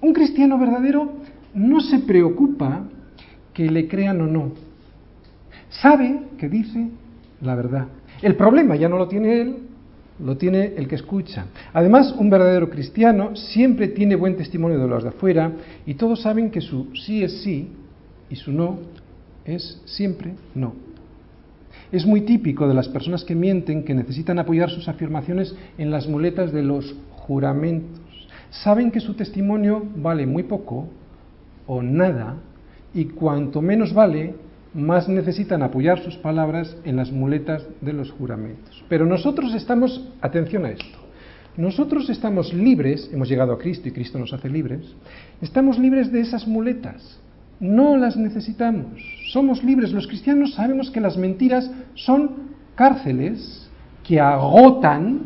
Un 0.00 0.12
cristiano 0.12 0.58
verdadero 0.58 1.12
no 1.54 1.80
se 1.80 2.00
preocupa 2.00 2.82
que 3.54 3.70
le 3.70 3.88
crean 3.88 4.20
o 4.20 4.26
no. 4.26 4.52
Sabe 5.70 6.20
que 6.38 6.48
dice 6.48 6.88
la 7.40 7.54
verdad. 7.54 7.86
El 8.20 8.36
problema 8.36 8.76
ya 8.76 8.88
no 8.88 8.98
lo 8.98 9.08
tiene 9.08 9.40
él, 9.40 9.56
lo 10.18 10.36
tiene 10.36 10.74
el 10.76 10.88
que 10.88 10.94
escucha. 10.94 11.46
Además, 11.72 12.14
un 12.18 12.30
verdadero 12.30 12.70
cristiano 12.70 13.34
siempre 13.34 13.88
tiene 13.88 14.16
buen 14.16 14.36
testimonio 14.36 14.78
de 14.78 14.88
los 14.88 15.02
de 15.02 15.08
afuera 15.10 15.52
y 15.86 15.94
todos 15.94 16.22
saben 16.22 16.50
que 16.50 16.60
su 16.60 16.88
sí 16.94 17.22
es 17.22 17.42
sí 17.42 17.70
y 18.30 18.36
su 18.36 18.52
no 18.52 18.78
es 19.44 19.80
siempre 19.84 20.34
no. 20.54 20.74
Es 21.92 22.06
muy 22.06 22.22
típico 22.22 22.66
de 22.66 22.74
las 22.74 22.88
personas 22.88 23.24
que 23.24 23.34
mienten 23.34 23.84
que 23.84 23.94
necesitan 23.94 24.38
apoyar 24.38 24.70
sus 24.70 24.88
afirmaciones 24.88 25.54
en 25.78 25.90
las 25.90 26.08
muletas 26.08 26.52
de 26.52 26.62
los 26.62 26.94
juramentos. 27.10 28.00
Saben 28.50 28.90
que 28.90 29.00
su 29.00 29.14
testimonio 29.14 29.84
vale 29.96 30.26
muy 30.26 30.44
poco 30.44 30.88
o 31.66 31.82
nada 31.82 32.36
y 32.94 33.06
cuanto 33.06 33.60
menos 33.60 33.92
vale, 33.92 34.34
más 34.72 35.08
necesitan 35.08 35.62
apoyar 35.62 36.00
sus 36.00 36.16
palabras 36.16 36.76
en 36.84 36.96
las 36.96 37.12
muletas 37.12 37.66
de 37.80 37.92
los 37.92 38.10
juramentos. 38.12 38.84
Pero 38.88 39.04
nosotros 39.04 39.54
estamos, 39.54 40.08
atención 40.20 40.64
a 40.64 40.70
esto, 40.70 40.98
nosotros 41.56 42.10
estamos 42.10 42.52
libres, 42.52 43.10
hemos 43.12 43.28
llegado 43.28 43.52
a 43.52 43.58
Cristo 43.58 43.88
y 43.88 43.92
Cristo 43.92 44.18
nos 44.18 44.32
hace 44.32 44.48
libres, 44.48 44.80
estamos 45.40 45.78
libres 45.78 46.10
de 46.10 46.20
esas 46.20 46.48
muletas, 46.48 47.20
no 47.60 47.96
las 47.96 48.16
necesitamos, 48.16 49.00
somos 49.32 49.62
libres. 49.62 49.92
Los 49.92 50.08
cristianos 50.08 50.54
sabemos 50.54 50.90
que 50.90 51.00
las 51.00 51.16
mentiras 51.16 51.70
son 51.94 52.54
cárceles 52.74 53.68
que 54.02 54.20
agotan, 54.20 55.20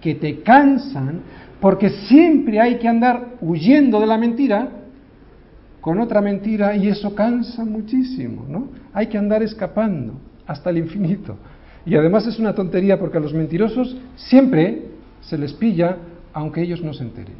que 0.00 0.14
te 0.14 0.40
cansan, 0.42 1.20
porque 1.60 1.90
siempre 1.90 2.60
hay 2.60 2.76
que 2.76 2.86
andar 2.86 3.34
huyendo 3.40 3.98
de 4.00 4.06
la 4.06 4.18
mentira 4.18 4.70
con 5.86 6.00
otra 6.00 6.20
mentira 6.20 6.74
y 6.74 6.88
eso 6.88 7.14
cansa 7.14 7.64
muchísimo, 7.64 8.44
¿no? 8.48 8.70
Hay 8.92 9.06
que 9.06 9.18
andar 9.18 9.44
escapando 9.44 10.14
hasta 10.44 10.70
el 10.70 10.78
infinito. 10.78 11.36
Y 11.84 11.94
además 11.94 12.26
es 12.26 12.40
una 12.40 12.56
tontería 12.56 12.98
porque 12.98 13.18
a 13.18 13.20
los 13.20 13.32
mentirosos 13.32 13.96
siempre 14.16 14.82
se 15.20 15.38
les 15.38 15.52
pilla 15.52 15.98
aunque 16.32 16.60
ellos 16.60 16.82
no 16.82 16.92
se 16.92 17.04
enteren. 17.04 17.36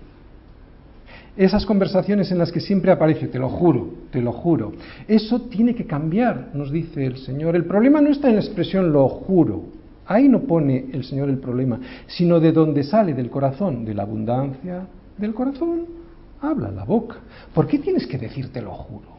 Esas 1.36 1.66
conversaciones 1.66 2.30
en 2.30 2.38
las 2.38 2.52
que 2.52 2.60
siempre 2.60 2.92
aparece, 2.92 3.26
te 3.26 3.40
lo 3.40 3.48
juro, 3.48 3.88
te 4.12 4.22
lo 4.22 4.30
juro, 4.30 4.74
eso 5.08 5.40
tiene 5.40 5.74
que 5.74 5.84
cambiar, 5.84 6.50
nos 6.54 6.70
dice 6.70 7.04
el 7.04 7.16
Señor. 7.16 7.56
El 7.56 7.64
problema 7.64 8.00
no 8.00 8.10
está 8.10 8.28
en 8.28 8.36
la 8.36 8.42
expresión 8.42 8.92
lo 8.92 9.08
juro, 9.08 9.64
ahí 10.06 10.28
no 10.28 10.42
pone 10.42 10.86
el 10.92 11.02
Señor 11.02 11.30
el 11.30 11.38
problema, 11.38 11.80
sino 12.06 12.38
de 12.38 12.52
dónde 12.52 12.84
sale 12.84 13.12
del 13.12 13.28
corazón, 13.28 13.84
de 13.84 13.94
la 13.94 14.04
abundancia 14.04 14.86
del 15.18 15.34
corazón 15.34 16.05
habla 16.40 16.70
la 16.70 16.84
boca. 16.84 17.16
¿Por 17.54 17.66
qué 17.66 17.78
tienes 17.78 18.06
que 18.06 18.18
decirte 18.18 18.60
lo 18.60 18.72
juro? 18.72 19.16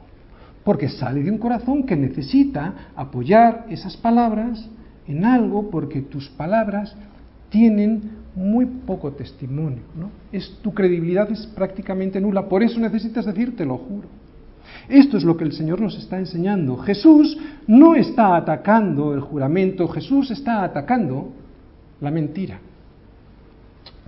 Porque 0.63 0.89
sale 0.89 1.23
de 1.23 1.31
un 1.31 1.37
corazón 1.37 1.83
que 1.83 1.95
necesita 1.95 2.91
apoyar 2.95 3.65
esas 3.69 3.95
palabras 3.97 4.69
en 5.07 5.25
algo 5.25 5.69
porque 5.69 6.01
tus 6.01 6.29
palabras 6.29 6.95
tienen 7.49 8.17
muy 8.35 8.65
poco 8.65 9.13
testimonio, 9.13 9.83
¿no? 9.95 10.11
Es 10.31 10.59
tu 10.61 10.73
credibilidad 10.73 11.31
es 11.31 11.47
prácticamente 11.47 12.19
nula, 12.19 12.47
por 12.47 12.61
eso 12.61 12.79
necesitas 12.79 13.25
decirte 13.25 13.65
lo 13.65 13.77
juro. 13.77 14.07
Esto 14.89 15.17
es 15.17 15.23
lo 15.23 15.35
que 15.35 15.45
el 15.45 15.53
Señor 15.53 15.81
nos 15.81 15.97
está 15.97 16.19
enseñando. 16.19 16.77
Jesús 16.77 17.37
no 17.67 17.95
está 17.95 18.35
atacando 18.35 19.13
el 19.13 19.21
juramento, 19.21 19.87
Jesús 19.87 20.31
está 20.31 20.63
atacando 20.63 21.29
la 22.01 22.11
mentira. 22.11 22.59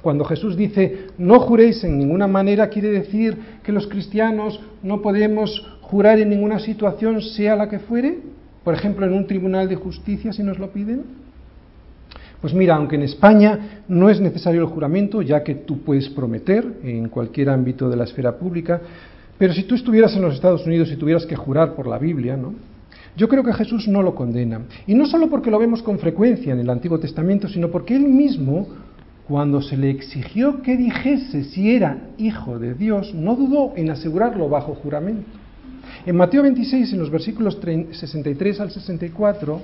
Cuando 0.02 0.24
Jesús 0.26 0.56
dice 0.56 1.08
no 1.18 1.40
juréis 1.40 1.84
en 1.84 1.98
ninguna 1.98 2.28
manera, 2.28 2.70
quiere 2.70 2.90
decir 2.90 3.38
que 3.64 3.72
los 3.72 3.88
cristianos 3.88 4.60
no 4.82 5.02
podemos 5.02 5.66
jurar 5.82 6.20
en 6.20 6.30
ninguna 6.30 6.60
situación, 6.60 7.22
sea 7.22 7.56
la 7.56 7.70
que 7.70 7.80
fuere, 7.80 8.20
por 8.64 8.74
ejemplo 8.74 9.06
en 9.06 9.14
un 9.14 9.28
tribunal 9.28 9.68
de 9.68 9.76
justicia 9.76 10.32
si 10.32 10.44
nos 10.44 10.60
lo 10.60 10.72
piden. 10.72 11.04
Pues 12.42 12.54
mira, 12.54 12.76
aunque 12.76 12.96
en 12.96 13.02
España 13.02 13.84
no 13.90 14.10
es 14.10 14.22
necesario 14.22 14.62
el 14.62 14.68
juramento, 14.68 15.22
ya 15.22 15.44
que 15.44 15.56
tú 15.56 15.80
puedes 15.80 16.08
prometer 16.10 16.66
en 16.84 17.10
cualquier 17.10 17.50
ámbito 17.50 17.90
de 17.90 17.98
la 17.98 18.06
esfera 18.06 18.38
pública, 18.38 18.80
pero 19.38 19.54
si 19.54 19.64
tú 19.64 19.76
estuvieras 19.76 20.16
en 20.16 20.22
los 20.22 20.36
Estados 20.36 20.66
Unidos 20.66 20.92
y 20.92 20.96
tuvieras 20.96 21.26
que 21.26 21.36
jurar 21.36 21.76
por 21.76 21.88
la 21.88 21.98
Biblia, 21.98 22.38
¿no? 22.38 22.54
Yo 23.18 23.28
creo 23.28 23.44
que 23.44 23.54
Jesús 23.54 23.88
no 23.88 24.02
lo 24.02 24.16
condena. 24.16 24.62
Y 24.88 24.94
no 24.94 25.06
solo 25.06 25.30
porque 25.30 25.52
lo 25.52 25.60
vemos 25.60 25.84
con 25.84 26.00
frecuencia 26.00 26.54
en 26.54 26.60
el 26.60 26.70
Antiguo 26.70 27.00
Testamento, 27.00 27.50
sino 27.50 27.70
porque 27.70 27.96
él 27.96 28.04
mismo 28.04 28.68
cuando 29.30 29.62
se 29.62 29.78
le 29.78 29.92
exigió 29.92 30.64
que 30.64 30.76
dijese 30.76 31.44
si 31.44 31.76
era 31.76 32.10
hijo 32.18 32.58
de 32.58 32.74
Dios, 32.74 33.14
no 33.14 33.36
dudó 33.36 33.74
en 33.76 33.92
asegurarlo 33.92 34.50
bajo 34.50 34.74
juramento. 34.74 35.30
En 36.04 36.16
Mateo 36.16 36.42
26, 36.42 36.94
en 36.94 37.00
los 37.00 37.12
versículos 37.12 37.60
63 37.92 38.60
al 38.60 38.72
64, 38.72 39.62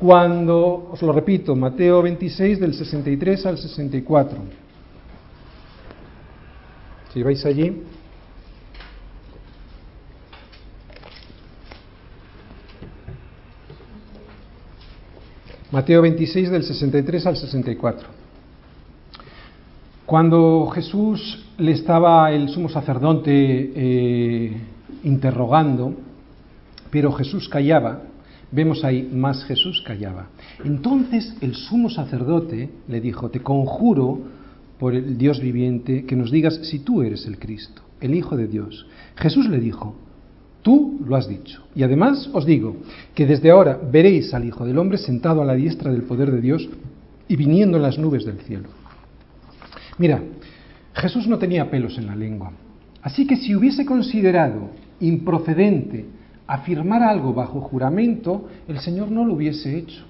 cuando, 0.00 0.88
os 0.90 1.00
lo 1.00 1.12
repito, 1.12 1.54
Mateo 1.54 2.02
26 2.02 2.58
del 2.58 2.74
63 2.74 3.46
al 3.46 3.58
64. 3.58 4.38
Si 7.14 7.22
vais 7.22 7.46
allí. 7.46 7.82
Mateo 15.70 16.02
26 16.02 16.50
del 16.50 16.64
63 16.64 17.26
al 17.26 17.36
64. 17.36 18.17
Cuando 20.08 20.70
Jesús 20.72 21.44
le 21.58 21.72
estaba 21.72 22.32
el 22.32 22.48
sumo 22.48 22.70
sacerdote 22.70 23.30
eh, 23.30 24.56
interrogando, 25.04 25.92
pero 26.88 27.12
Jesús 27.12 27.46
callaba, 27.50 28.04
vemos 28.50 28.84
ahí, 28.84 29.06
más 29.12 29.44
Jesús 29.44 29.82
callaba. 29.86 30.28
Entonces 30.64 31.36
el 31.42 31.54
sumo 31.54 31.90
sacerdote 31.90 32.70
le 32.88 33.02
dijo, 33.02 33.28
te 33.28 33.40
conjuro 33.40 34.18
por 34.78 34.94
el 34.94 35.18
Dios 35.18 35.40
viviente 35.40 36.06
que 36.06 36.16
nos 36.16 36.30
digas 36.30 36.58
si 36.62 36.78
tú 36.78 37.02
eres 37.02 37.26
el 37.26 37.38
Cristo, 37.38 37.82
el 38.00 38.14
Hijo 38.14 38.34
de 38.34 38.46
Dios. 38.46 38.86
Jesús 39.14 39.46
le 39.50 39.60
dijo, 39.60 39.94
tú 40.62 41.00
lo 41.06 41.16
has 41.16 41.28
dicho. 41.28 41.64
Y 41.74 41.82
además 41.82 42.30
os 42.32 42.46
digo 42.46 42.76
que 43.14 43.26
desde 43.26 43.50
ahora 43.50 43.78
veréis 43.92 44.32
al 44.32 44.46
Hijo 44.46 44.64
del 44.64 44.78
Hombre 44.78 44.96
sentado 44.96 45.42
a 45.42 45.44
la 45.44 45.54
diestra 45.54 45.92
del 45.92 46.04
poder 46.04 46.32
de 46.32 46.40
Dios 46.40 46.66
y 47.28 47.36
viniendo 47.36 47.76
en 47.76 47.82
las 47.82 47.98
nubes 47.98 48.24
del 48.24 48.38
cielo. 48.38 48.77
Mira, 49.98 50.22
Jesús 50.94 51.26
no 51.26 51.38
tenía 51.38 51.70
pelos 51.70 51.98
en 51.98 52.06
la 52.06 52.16
lengua. 52.16 52.52
Así 53.02 53.26
que 53.26 53.36
si 53.36 53.54
hubiese 53.54 53.84
considerado 53.84 54.70
improcedente 55.00 56.06
afirmar 56.46 57.02
algo 57.02 57.34
bajo 57.34 57.60
juramento, 57.60 58.48
el 58.66 58.78
Señor 58.78 59.10
no 59.10 59.24
lo 59.24 59.34
hubiese 59.34 59.76
hecho. 59.76 60.04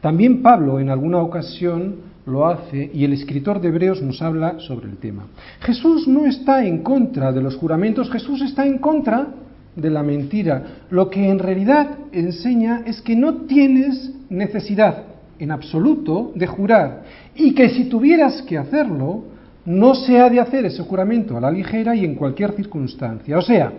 También 0.00 0.42
Pablo 0.42 0.78
en 0.80 0.90
alguna 0.90 1.18
ocasión 1.18 1.96
lo 2.26 2.46
hace 2.46 2.90
y 2.92 3.04
el 3.04 3.12
escritor 3.12 3.60
de 3.60 3.68
Hebreos 3.68 4.02
nos 4.02 4.20
habla 4.22 4.58
sobre 4.60 4.88
el 4.88 4.98
tema. 4.98 5.26
Jesús 5.60 6.06
no 6.06 6.26
está 6.26 6.64
en 6.64 6.82
contra 6.82 7.32
de 7.32 7.42
los 7.42 7.56
juramentos, 7.56 8.10
Jesús 8.10 8.42
está 8.42 8.66
en 8.66 8.78
contra 8.78 9.28
de 9.74 9.90
la 9.90 10.02
mentira. 10.02 10.84
Lo 10.90 11.10
que 11.10 11.28
en 11.28 11.38
realidad 11.38 11.98
enseña 12.12 12.82
es 12.86 13.00
que 13.00 13.16
no 13.16 13.46
tienes 13.46 14.12
necesidad 14.28 15.15
en 15.38 15.50
absoluto 15.50 16.32
de 16.34 16.46
jurar 16.46 17.02
y 17.34 17.54
que 17.54 17.68
si 17.70 17.84
tuvieras 17.84 18.42
que 18.42 18.58
hacerlo, 18.58 19.24
no 19.64 19.94
se 19.94 20.18
ha 20.18 20.30
de 20.30 20.40
hacer 20.40 20.64
ese 20.64 20.82
juramento 20.82 21.36
a 21.36 21.40
la 21.40 21.50
ligera 21.50 21.94
y 21.94 22.04
en 22.04 22.14
cualquier 22.14 22.52
circunstancia. 22.52 23.36
O 23.36 23.42
sea, 23.42 23.72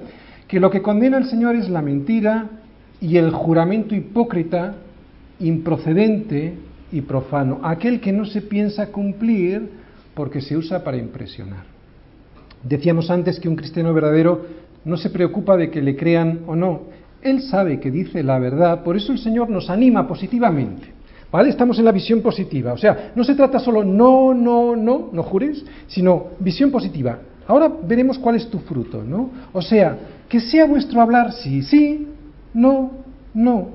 que 0.47 0.59
lo 0.59 0.69
que 0.69 0.81
condena 0.81 1.17
el 1.17 1.25
Señor 1.25 1.55
es 1.55 1.69
la 1.69 1.81
mentira 1.81 2.49
y 2.99 3.17
el 3.17 3.31
juramento 3.31 3.95
hipócrita, 3.95 4.75
improcedente 5.39 6.55
y 6.91 7.01
profano, 7.01 7.59
aquel 7.63 7.99
que 7.99 8.11
no 8.11 8.25
se 8.25 8.41
piensa 8.41 8.87
cumplir 8.87 9.69
porque 10.13 10.41
se 10.41 10.57
usa 10.57 10.83
para 10.83 10.97
impresionar. 10.97 11.63
Decíamos 12.63 13.09
antes 13.09 13.39
que 13.39 13.49
un 13.49 13.55
cristiano 13.55 13.93
verdadero 13.93 14.45
no 14.83 14.97
se 14.97 15.09
preocupa 15.09 15.57
de 15.57 15.69
que 15.69 15.81
le 15.81 15.95
crean 15.95 16.41
o 16.47 16.55
no. 16.55 16.81
Él 17.21 17.41
sabe 17.41 17.79
que 17.79 17.91
dice 17.91 18.23
la 18.23 18.39
verdad, 18.39 18.83
por 18.83 18.97
eso 18.97 19.11
el 19.11 19.19
Señor 19.19 19.49
nos 19.49 19.69
anima 19.69 20.07
positivamente 20.07 20.96
¿Vale? 21.31 21.49
Estamos 21.49 21.77
en 21.79 21.85
la 21.85 21.91
visión 21.91 22.21
positiva. 22.21 22.73
O 22.73 22.77
sea, 22.77 23.11
no 23.15 23.23
se 23.23 23.35
trata 23.35 23.59
solo 23.59 23.83
no, 23.83 24.33
no, 24.33 24.75
no, 24.75 25.09
no 25.11 25.23
jures, 25.23 25.63
sino 25.87 26.27
visión 26.39 26.71
positiva. 26.71 27.19
Ahora 27.47 27.71
veremos 27.87 28.17
cuál 28.19 28.35
es 28.35 28.49
tu 28.49 28.59
fruto, 28.59 29.03
¿no? 29.03 29.29
O 29.53 29.61
sea, 29.61 29.97
que 30.29 30.39
sea 30.39 30.65
vuestro 30.65 31.01
hablar 31.01 31.31
sí, 31.33 31.61
sí, 31.61 32.07
no, 32.53 32.91
no. 33.33 33.69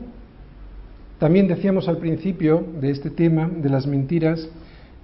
También 1.19 1.47
decíamos 1.47 1.89
al 1.89 1.99
principio 1.99 2.65
de 2.81 2.91
este 2.91 3.11
tema 3.11 3.49
de 3.49 3.69
las 3.69 3.87
mentiras 3.87 4.49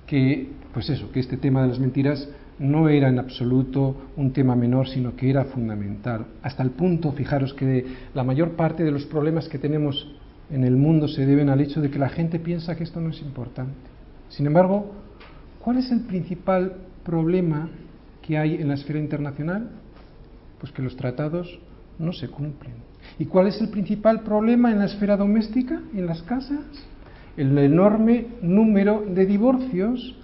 que, 0.07 0.49
pues 0.73 0.91
eso, 0.91 1.11
que 1.13 1.21
este 1.21 1.37
tema 1.37 1.63
de 1.63 1.69
las 1.69 1.79
mentiras 1.79 2.29
no 2.59 2.89
era 2.89 3.09
en 3.09 3.19
absoluto 3.19 3.95
un 4.17 4.33
tema 4.33 4.57
menor, 4.57 4.89
sino 4.89 5.15
que 5.15 5.31
era 5.31 5.45
fundamental. 5.45 6.27
Hasta 6.43 6.63
el 6.63 6.71
punto, 6.71 7.13
fijaros, 7.13 7.55
que 7.55 7.87
la 8.15 8.25
mayor 8.25 8.53
parte 8.53 8.83
de 8.85 8.91
los 8.91 9.05
problemas 9.05 9.49
que 9.49 9.59
tenemos 9.59 10.13
en 10.51 10.65
el 10.65 10.77
mundo 10.77 11.09
se 11.09 11.27
deben 11.27 11.49
al 11.49 11.61
hecho 11.61 11.81
de 11.81 11.91
que 11.91 11.99
la 11.99 12.09
gente 12.09 12.39
piensa 12.39 12.77
que 12.77 12.85
esto 12.85 13.01
no 13.01 13.11
es 13.11 13.21
importante. 13.21 13.75
Sin 14.29 14.47
embargo, 14.47 14.93
¿cuál 15.61 15.79
es 15.79 15.91
el 15.91 16.01
principal 16.03 16.77
problema 17.05 17.69
que 18.23 18.39
hay 18.39 18.55
en 18.55 18.69
la 18.69 18.75
esfera 18.75 18.99
internacional? 18.99 19.71
Pues 20.61 20.73
que 20.73 20.83
los 20.83 20.97
tratados 20.97 21.59
no 21.99 22.13
se 22.13 22.29
cumplen. 22.29 22.75
¿Y 23.19 23.27
cuál 23.27 23.49
es 23.49 23.61
el 23.61 23.69
principal 23.69 24.23
problema 24.23 24.71
en 24.71 24.79
la 24.79 24.87
esfera 24.87 25.17
doméstica, 25.17 25.81
en 25.95 26.07
las 26.07 26.23
casas? 26.23 26.65
El 27.37 27.57
enorme 27.59 28.27
número 28.43 29.05
de 29.09 29.27
divorcios 29.27 30.17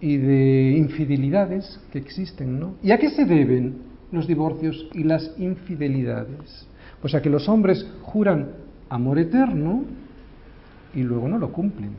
y 0.00 0.16
de 0.16 0.76
infidelidades 0.76 1.80
que 1.92 1.98
existen, 1.98 2.58
¿no? 2.58 2.74
¿Y 2.82 2.90
a 2.92 2.98
qué 2.98 3.10
se 3.10 3.24
deben 3.24 3.78
los 4.12 4.26
divorcios 4.26 4.88
y 4.94 5.02
las 5.02 5.34
infidelidades? 5.38 6.66
Pues 7.00 7.14
a 7.14 7.22
que 7.22 7.30
los 7.30 7.48
hombres 7.48 7.86
juran 8.02 8.65
amor 8.88 9.18
eterno 9.18 9.84
y 10.94 11.02
luego 11.02 11.28
no 11.28 11.38
lo 11.38 11.52
cumplen. 11.52 11.90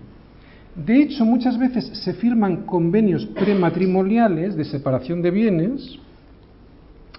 De 0.76 1.02
hecho, 1.02 1.26
muchas 1.26 1.58
veces 1.58 1.86
se 1.86 2.14
firman 2.14 2.66
convenios 2.66 3.26
prematrimoniales 3.26 4.56
de 4.56 4.66
separación 4.66 5.22
de 5.22 5.32
bienes 5.32 5.98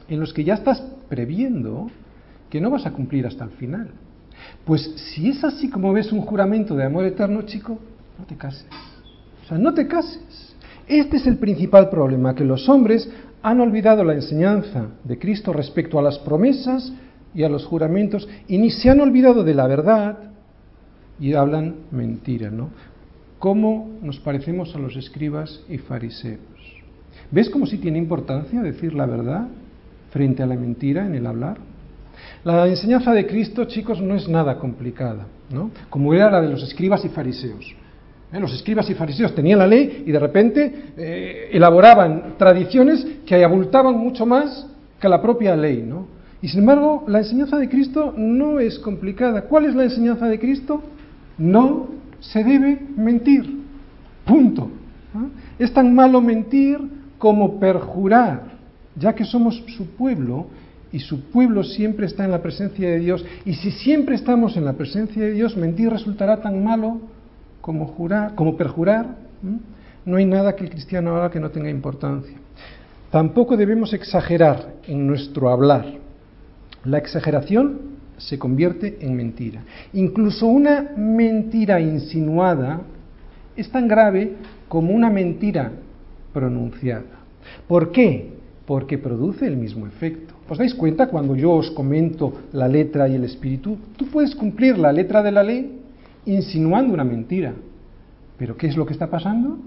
en 0.08 0.20
los 0.20 0.32
que 0.32 0.44
ya 0.44 0.54
estás 0.54 0.80
previendo 1.08 1.90
que 2.50 2.60
no 2.60 2.70
vas 2.70 2.86
a 2.86 2.92
cumplir 2.92 3.26
hasta 3.26 3.44
el 3.44 3.50
final. 3.50 3.88
Pues 4.64 4.82
si 4.96 5.28
es 5.28 5.42
así 5.42 5.68
como 5.68 5.92
ves 5.92 6.12
un 6.12 6.20
juramento 6.20 6.76
de 6.76 6.84
amor 6.84 7.04
eterno, 7.04 7.42
chico, 7.42 7.78
no 8.18 8.24
te 8.24 8.36
cases. 8.36 8.66
O 9.44 9.48
sea, 9.48 9.58
no 9.58 9.74
te 9.74 9.86
cases. 9.86 10.54
Este 10.86 11.16
es 11.16 11.26
el 11.26 11.38
principal 11.38 11.90
problema, 11.90 12.34
que 12.34 12.44
los 12.44 12.68
hombres 12.68 13.10
han 13.42 13.60
olvidado 13.60 14.04
la 14.04 14.14
enseñanza 14.14 14.86
de 15.04 15.18
Cristo 15.18 15.52
respecto 15.52 15.98
a 15.98 16.02
las 16.02 16.18
promesas 16.18 16.92
y 17.38 17.44
a 17.44 17.48
los 17.48 17.64
juramentos 17.66 18.28
y 18.48 18.58
ni 18.58 18.68
se 18.68 18.90
han 18.90 19.00
olvidado 19.00 19.44
de 19.44 19.54
la 19.54 19.68
verdad 19.68 20.18
y 21.20 21.34
hablan 21.34 21.76
mentira, 21.92 22.50
¿no? 22.50 22.70
¿Cómo 23.38 23.92
nos 24.02 24.18
parecemos 24.18 24.74
a 24.74 24.80
los 24.80 24.96
escribas 24.96 25.60
y 25.68 25.78
fariseos? 25.78 26.40
¿Ves 27.30 27.48
cómo 27.48 27.64
sí 27.64 27.78
tiene 27.78 27.96
importancia 27.96 28.60
decir 28.60 28.92
la 28.92 29.06
verdad 29.06 29.46
frente 30.10 30.42
a 30.42 30.46
la 30.46 30.56
mentira 30.56 31.06
en 31.06 31.14
el 31.14 31.24
hablar? 31.28 31.58
La 32.42 32.66
enseñanza 32.66 33.12
de 33.12 33.24
Cristo, 33.28 33.66
chicos, 33.66 34.00
no 34.00 34.16
es 34.16 34.28
nada 34.28 34.58
complicada, 34.58 35.28
¿no? 35.48 35.70
Como 35.90 36.14
era 36.14 36.32
la 36.32 36.40
de 36.40 36.48
los 36.48 36.64
escribas 36.64 37.04
y 37.04 37.08
fariseos. 37.08 37.72
¿Eh? 38.32 38.40
Los 38.40 38.52
escribas 38.52 38.90
y 38.90 38.94
fariseos 38.94 39.32
tenían 39.32 39.60
la 39.60 39.66
ley 39.68 40.02
y 40.04 40.10
de 40.10 40.18
repente 40.18 40.74
eh, 40.96 41.50
elaboraban 41.52 42.34
tradiciones 42.36 43.06
que 43.24 43.44
abultaban 43.44 43.96
mucho 43.96 44.26
más 44.26 44.66
que 45.00 45.08
la 45.08 45.22
propia 45.22 45.54
ley, 45.54 45.84
¿no? 45.86 46.17
Y 46.40 46.48
sin 46.48 46.60
embargo, 46.60 47.04
la 47.08 47.18
enseñanza 47.18 47.56
de 47.56 47.68
Cristo 47.68 48.14
no 48.16 48.60
es 48.60 48.78
complicada. 48.78 49.42
¿Cuál 49.42 49.66
es 49.66 49.74
la 49.74 49.84
enseñanza 49.84 50.26
de 50.26 50.38
Cristo? 50.38 50.82
No 51.36 51.88
se 52.20 52.44
debe 52.44 52.80
mentir. 52.96 53.58
Punto. 54.24 54.70
Es 55.58 55.72
tan 55.72 55.94
malo 55.94 56.20
mentir 56.20 56.78
como 57.18 57.58
perjurar, 57.58 58.44
ya 58.94 59.14
que 59.14 59.24
somos 59.24 59.64
su 59.76 59.86
pueblo 59.96 60.46
y 60.92 61.00
su 61.00 61.30
pueblo 61.30 61.64
siempre 61.64 62.06
está 62.06 62.24
en 62.24 62.30
la 62.30 62.42
presencia 62.42 62.88
de 62.88 62.98
Dios. 63.00 63.24
Y 63.44 63.54
si 63.54 63.70
siempre 63.70 64.14
estamos 64.14 64.56
en 64.56 64.64
la 64.64 64.74
presencia 64.74 65.22
de 65.22 65.32
Dios, 65.32 65.56
mentir 65.56 65.90
resultará 65.90 66.40
tan 66.40 66.62
malo 66.62 67.00
como 67.60 67.86
jurar, 67.86 68.34
como 68.34 68.56
perjurar. 68.56 69.16
No 70.04 70.16
hay 70.16 70.24
nada 70.24 70.54
que 70.54 70.64
el 70.64 70.70
cristiano 70.70 71.16
haga 71.16 71.30
que 71.30 71.40
no 71.40 71.50
tenga 71.50 71.68
importancia. 71.68 72.36
Tampoco 73.10 73.56
debemos 73.56 73.92
exagerar 73.92 74.74
en 74.86 75.06
nuestro 75.06 75.50
hablar. 75.50 75.97
La 76.84 76.98
exageración 76.98 77.98
se 78.18 78.38
convierte 78.38 78.98
en 79.00 79.16
mentira. 79.16 79.62
Incluso 79.92 80.46
una 80.46 80.92
mentira 80.96 81.80
insinuada 81.80 82.80
es 83.56 83.70
tan 83.70 83.88
grave 83.88 84.34
como 84.68 84.92
una 84.92 85.10
mentira 85.10 85.72
pronunciada. 86.32 87.24
¿Por 87.66 87.90
qué? 87.92 88.30
Porque 88.66 88.98
produce 88.98 89.46
el 89.46 89.56
mismo 89.56 89.86
efecto. 89.86 90.34
¿Os 90.48 90.58
dais 90.58 90.74
cuenta 90.74 91.08
cuando 91.08 91.36
yo 91.36 91.52
os 91.52 91.70
comento 91.70 92.32
la 92.52 92.68
letra 92.68 93.08
y 93.08 93.14
el 93.14 93.24
espíritu? 93.24 93.78
Tú 93.96 94.06
puedes 94.06 94.34
cumplir 94.34 94.78
la 94.78 94.92
letra 94.92 95.22
de 95.22 95.32
la 95.32 95.42
ley 95.42 95.80
insinuando 96.26 96.94
una 96.94 97.04
mentira. 97.04 97.54
Pero 98.36 98.56
¿qué 98.56 98.66
es 98.66 98.76
lo 98.76 98.86
que 98.86 98.92
está 98.92 99.08
pasando? 99.08 99.58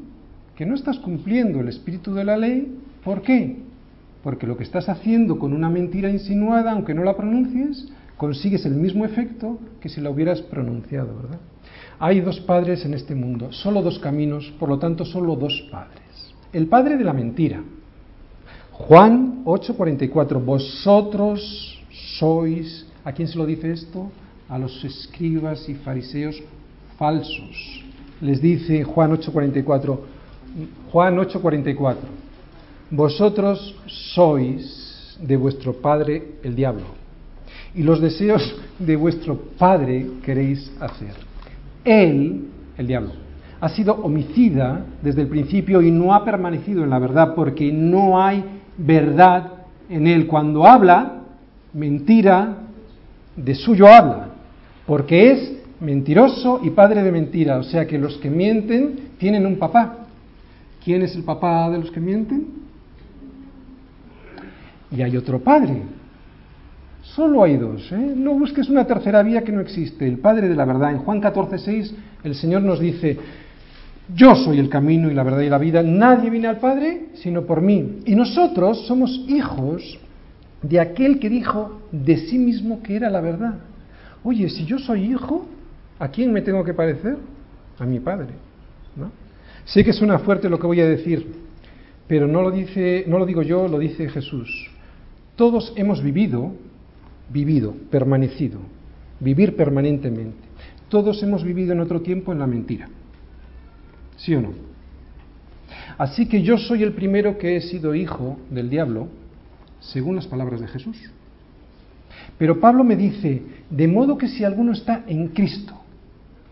Que 0.55 0.65
no 0.65 0.75
estás 0.75 0.97
cumpliendo 0.99 1.59
el 1.59 1.67
espíritu 1.67 2.13
de 2.13 2.23
la 2.23 2.37
ley. 2.37 2.79
¿Por 3.03 3.21
qué? 3.21 3.57
Porque 4.23 4.47
lo 4.47 4.57
que 4.57 4.63
estás 4.63 4.87
haciendo 4.89 5.39
con 5.39 5.53
una 5.53 5.69
mentira 5.69 6.09
insinuada, 6.09 6.71
aunque 6.71 6.93
no 6.93 7.03
la 7.03 7.17
pronuncies, 7.17 7.87
consigues 8.17 8.65
el 8.65 8.75
mismo 8.75 9.03
efecto 9.03 9.59
que 9.79 9.89
si 9.89 9.99
la 9.99 10.11
hubieras 10.11 10.41
pronunciado, 10.41 11.15
¿verdad? 11.15 11.39
Hay 11.99 12.19
dos 12.21 12.39
padres 12.39 12.85
en 12.85 12.93
este 12.93 13.15
mundo, 13.15 13.51
solo 13.51 13.81
dos 13.81 13.99
caminos, 13.99 14.51
por 14.59 14.69
lo 14.69 14.79
tanto 14.79 15.05
solo 15.05 15.35
dos 15.35 15.67
padres. 15.71 16.33
El 16.53 16.67
padre 16.67 16.97
de 16.97 17.03
la 17.03 17.13
mentira. 17.13 17.61
Juan 18.71 19.43
8:44, 19.45 20.43
vosotros 20.43 21.81
sois, 22.17 22.87
¿a 23.03 23.11
quién 23.11 23.27
se 23.27 23.37
lo 23.37 23.45
dice 23.45 23.71
esto? 23.71 24.11
A 24.49 24.57
los 24.57 24.83
escribas 24.83 25.67
y 25.69 25.75
fariseos 25.75 26.41
falsos. 26.97 27.83
Les 28.21 28.41
dice 28.41 28.83
Juan 28.83 29.11
8:44, 29.11 29.99
Juan 30.91 31.17
8:44, 31.17 31.95
vosotros 32.91 33.75
sois 33.87 35.17
de 35.21 35.37
vuestro 35.37 35.73
padre 35.73 36.35
el 36.43 36.55
diablo 36.55 37.01
y 37.73 37.83
los 37.83 38.01
deseos 38.01 38.55
de 38.79 38.95
vuestro 38.95 39.35
padre 39.57 40.05
queréis 40.23 40.71
hacer. 40.79 41.13
Él, 41.85 42.47
el 42.77 42.87
diablo, 42.87 43.11
ha 43.59 43.69
sido 43.69 43.93
homicida 43.95 44.85
desde 45.01 45.21
el 45.21 45.27
principio 45.27 45.81
y 45.81 45.91
no 45.91 46.13
ha 46.13 46.25
permanecido 46.25 46.83
en 46.83 46.89
la 46.89 46.99
verdad 46.99 47.33
porque 47.35 47.71
no 47.71 48.21
hay 48.21 48.43
verdad 48.77 49.51
en 49.89 50.07
él. 50.07 50.27
Cuando 50.27 50.65
habla, 50.65 51.21
mentira 51.73 52.57
de 53.35 53.55
suyo 53.55 53.87
habla, 53.87 54.29
porque 54.85 55.31
es 55.31 55.53
mentiroso 55.79 56.59
y 56.63 56.71
padre 56.71 57.03
de 57.03 57.11
mentira. 57.11 57.57
O 57.57 57.63
sea 57.63 57.87
que 57.87 57.97
los 57.97 58.17
que 58.17 58.29
mienten 58.29 59.11
tienen 59.17 59.45
un 59.45 59.57
papá. 59.57 60.07
¿Quién 60.83 61.03
es 61.03 61.15
el 61.15 61.23
papá 61.23 61.69
de 61.69 61.77
los 61.77 61.91
que 61.91 61.99
mienten? 61.99 62.47
Y 64.91 65.01
hay 65.01 65.15
otro 65.15 65.39
padre, 65.39 65.83
Solo 67.01 67.43
hay 67.43 67.57
dos. 67.57 67.91
¿eh? 67.91 68.13
No 68.15 68.35
busques 68.35 68.69
una 68.69 68.85
tercera 68.85 69.23
vía 69.23 69.43
que 69.43 69.51
no 69.51 69.61
existe. 69.61 70.07
El 70.07 70.19
Padre 70.19 70.47
de 70.47 70.55
la 70.55 70.65
verdad. 70.65 70.91
En 70.91 70.99
Juan 70.99 71.19
14, 71.19 71.57
6, 71.57 71.95
el 72.23 72.35
Señor 72.35 72.61
nos 72.61 72.79
dice, 72.79 73.17
yo 74.15 74.35
soy 74.35 74.59
el 74.59 74.69
camino 74.69 75.09
y 75.09 75.13
la 75.13 75.23
verdad 75.23 75.41
y 75.41 75.49
la 75.49 75.57
vida. 75.57 75.83
Nadie 75.83 76.29
viene 76.29 76.47
al 76.47 76.57
Padre 76.57 77.07
sino 77.15 77.43
por 77.43 77.61
mí. 77.61 77.99
Y 78.05 78.15
nosotros 78.15 78.85
somos 78.87 79.25
hijos 79.27 79.99
de 80.61 80.79
aquel 80.79 81.19
que 81.19 81.29
dijo 81.29 81.81
de 81.91 82.17
sí 82.17 82.37
mismo 82.37 82.81
que 82.81 82.95
era 82.95 83.09
la 83.09 83.19
verdad. 83.19 83.55
Oye, 84.23 84.47
si 84.49 84.65
yo 84.65 84.77
soy 84.77 85.11
hijo, 85.11 85.47
¿a 85.99 86.07
quién 86.09 86.31
me 86.31 86.41
tengo 86.41 86.63
que 86.63 86.73
parecer? 86.73 87.17
A 87.79 87.85
mi 87.85 87.99
Padre. 87.99 88.35
¿no? 88.95 89.11
Sé 89.65 89.83
que 89.83 89.91
suena 89.91 90.19
fuerte 90.19 90.49
lo 90.49 90.59
que 90.59 90.67
voy 90.67 90.79
a 90.79 90.87
decir, 90.87 91.25
pero 92.07 92.27
no 92.27 92.41
lo, 92.41 92.51
dice, 92.51 93.05
no 93.07 93.17
lo 93.17 93.25
digo 93.25 93.41
yo, 93.41 93.67
lo 93.67 93.79
dice 93.79 94.07
Jesús. 94.07 94.70
Todos 95.35 95.73
hemos 95.75 96.01
vivido 96.03 96.53
vivido, 97.31 97.73
permanecido, 97.89 98.59
vivir 99.19 99.55
permanentemente. 99.55 100.37
Todos 100.89 101.23
hemos 101.23 101.43
vivido 101.43 101.71
en 101.73 101.79
otro 101.79 102.01
tiempo 102.01 102.31
en 102.31 102.39
la 102.39 102.47
mentira. 102.47 102.89
¿Sí 104.17 104.35
o 104.35 104.41
no? 104.41 104.53
Así 105.97 106.27
que 106.27 106.41
yo 106.41 106.57
soy 106.57 106.83
el 106.83 106.93
primero 106.93 107.37
que 107.37 107.55
he 107.55 107.61
sido 107.61 107.95
hijo 107.95 108.37
del 108.49 108.69
diablo, 108.69 109.07
según 109.79 110.15
las 110.15 110.27
palabras 110.27 110.59
de 110.59 110.67
Jesús. 110.67 110.97
Pero 112.37 112.59
Pablo 112.59 112.83
me 112.83 112.95
dice, 112.95 113.41
de 113.69 113.87
modo 113.87 114.17
que 114.17 114.27
si 114.27 114.43
alguno 114.43 114.73
está 114.73 115.03
en 115.07 115.29
Cristo, 115.29 115.73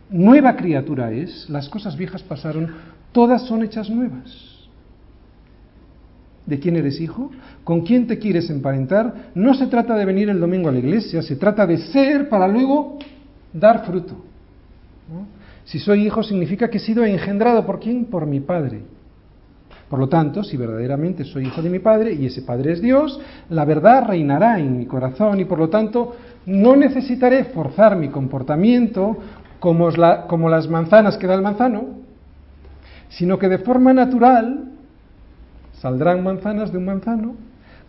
nueva 0.10 0.56
criatura 0.56 1.12
es, 1.12 1.50
las 1.50 1.68
cosas 1.68 1.98
viejas 1.98 2.24
pasaron, 2.24 2.74
todas 3.12 3.46
son 3.46 3.64
hechas 3.64 3.90
nuevas 3.90 4.49
de 6.50 6.60
quién 6.60 6.76
eres 6.76 7.00
hijo, 7.00 7.32
con 7.64 7.82
quién 7.82 8.08
te 8.08 8.18
quieres 8.18 8.50
emparentar. 8.50 9.32
No 9.36 9.54
se 9.54 9.68
trata 9.68 9.96
de 9.96 10.06
venir 10.06 10.30
el 10.30 10.40
domingo 10.40 10.70
a 10.70 10.72
la 10.72 10.80
iglesia, 10.80 11.22
se 11.22 11.36
trata 11.36 11.66
de 11.66 11.78
ser 11.78 12.28
para 12.28 12.48
luego 12.48 12.98
dar 13.54 13.86
fruto. 13.86 14.16
Si 15.66 15.80
soy 15.80 16.08
hijo 16.08 16.24
significa 16.24 16.70
que 16.70 16.78
he 16.78 16.82
sido 16.82 17.06
engendrado 17.06 17.66
por 17.66 17.80
quién? 17.80 18.06
Por 18.06 18.26
mi 18.26 18.40
Padre. 18.40 18.82
Por 19.90 20.00
lo 20.00 20.08
tanto, 20.08 20.44
si 20.44 20.56
verdaderamente 20.56 21.24
soy 21.24 21.48
hijo 21.48 21.62
de 21.62 21.70
mi 21.70 21.80
Padre 21.80 22.14
y 22.14 22.28
ese 22.28 22.44
Padre 22.44 22.74
es 22.74 22.82
Dios, 22.82 23.20
la 23.50 23.66
verdad 23.66 24.06
reinará 24.08 24.60
en 24.60 24.78
mi 24.78 24.86
corazón 24.86 25.40
y 25.40 25.46
por 25.46 25.58
lo 25.58 25.70
tanto 25.70 26.16
no 26.46 26.76
necesitaré 26.76 27.46
forzar 27.46 27.96
mi 27.96 28.10
comportamiento 28.10 29.18
como, 29.60 29.90
como 30.28 30.50
las 30.50 30.68
manzanas 30.70 31.18
que 31.18 31.28
da 31.28 31.36
el 31.36 31.42
manzano, 31.42 31.86
sino 33.10 33.40
que 33.40 33.50
de 33.50 33.60
forma 33.60 33.94
natural 33.94 34.70
saldrán 35.82 36.24
manzanas 36.24 36.72
de 36.72 36.78
un 36.78 36.86
manzano. 36.86 37.36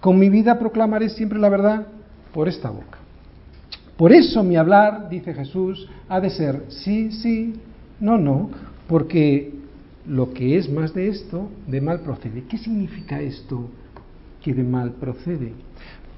Con 0.00 0.18
mi 0.18 0.30
vida 0.30 0.58
proclamaré 0.58 1.08
siempre 1.10 1.38
la 1.38 1.48
verdad 1.48 1.86
por 2.32 2.48
esta 2.48 2.70
boca. 2.70 2.98
Por 3.96 4.12
eso 4.12 4.42
mi 4.42 4.56
hablar, 4.56 5.10
dice 5.10 5.34
Jesús, 5.34 5.88
ha 6.08 6.20
de 6.20 6.30
ser 6.30 6.64
sí, 6.68 7.12
sí, 7.12 7.54
no, 8.00 8.16
no, 8.16 8.50
porque 8.88 9.52
lo 10.06 10.32
que 10.32 10.56
es 10.56 10.70
más 10.70 10.94
de 10.94 11.08
esto, 11.08 11.50
de 11.66 11.80
mal 11.80 12.00
procede. 12.00 12.44
¿Qué 12.48 12.56
significa 12.56 13.20
esto 13.20 13.68
que 14.42 14.54
de 14.54 14.62
mal 14.62 14.92
procede? 14.92 15.52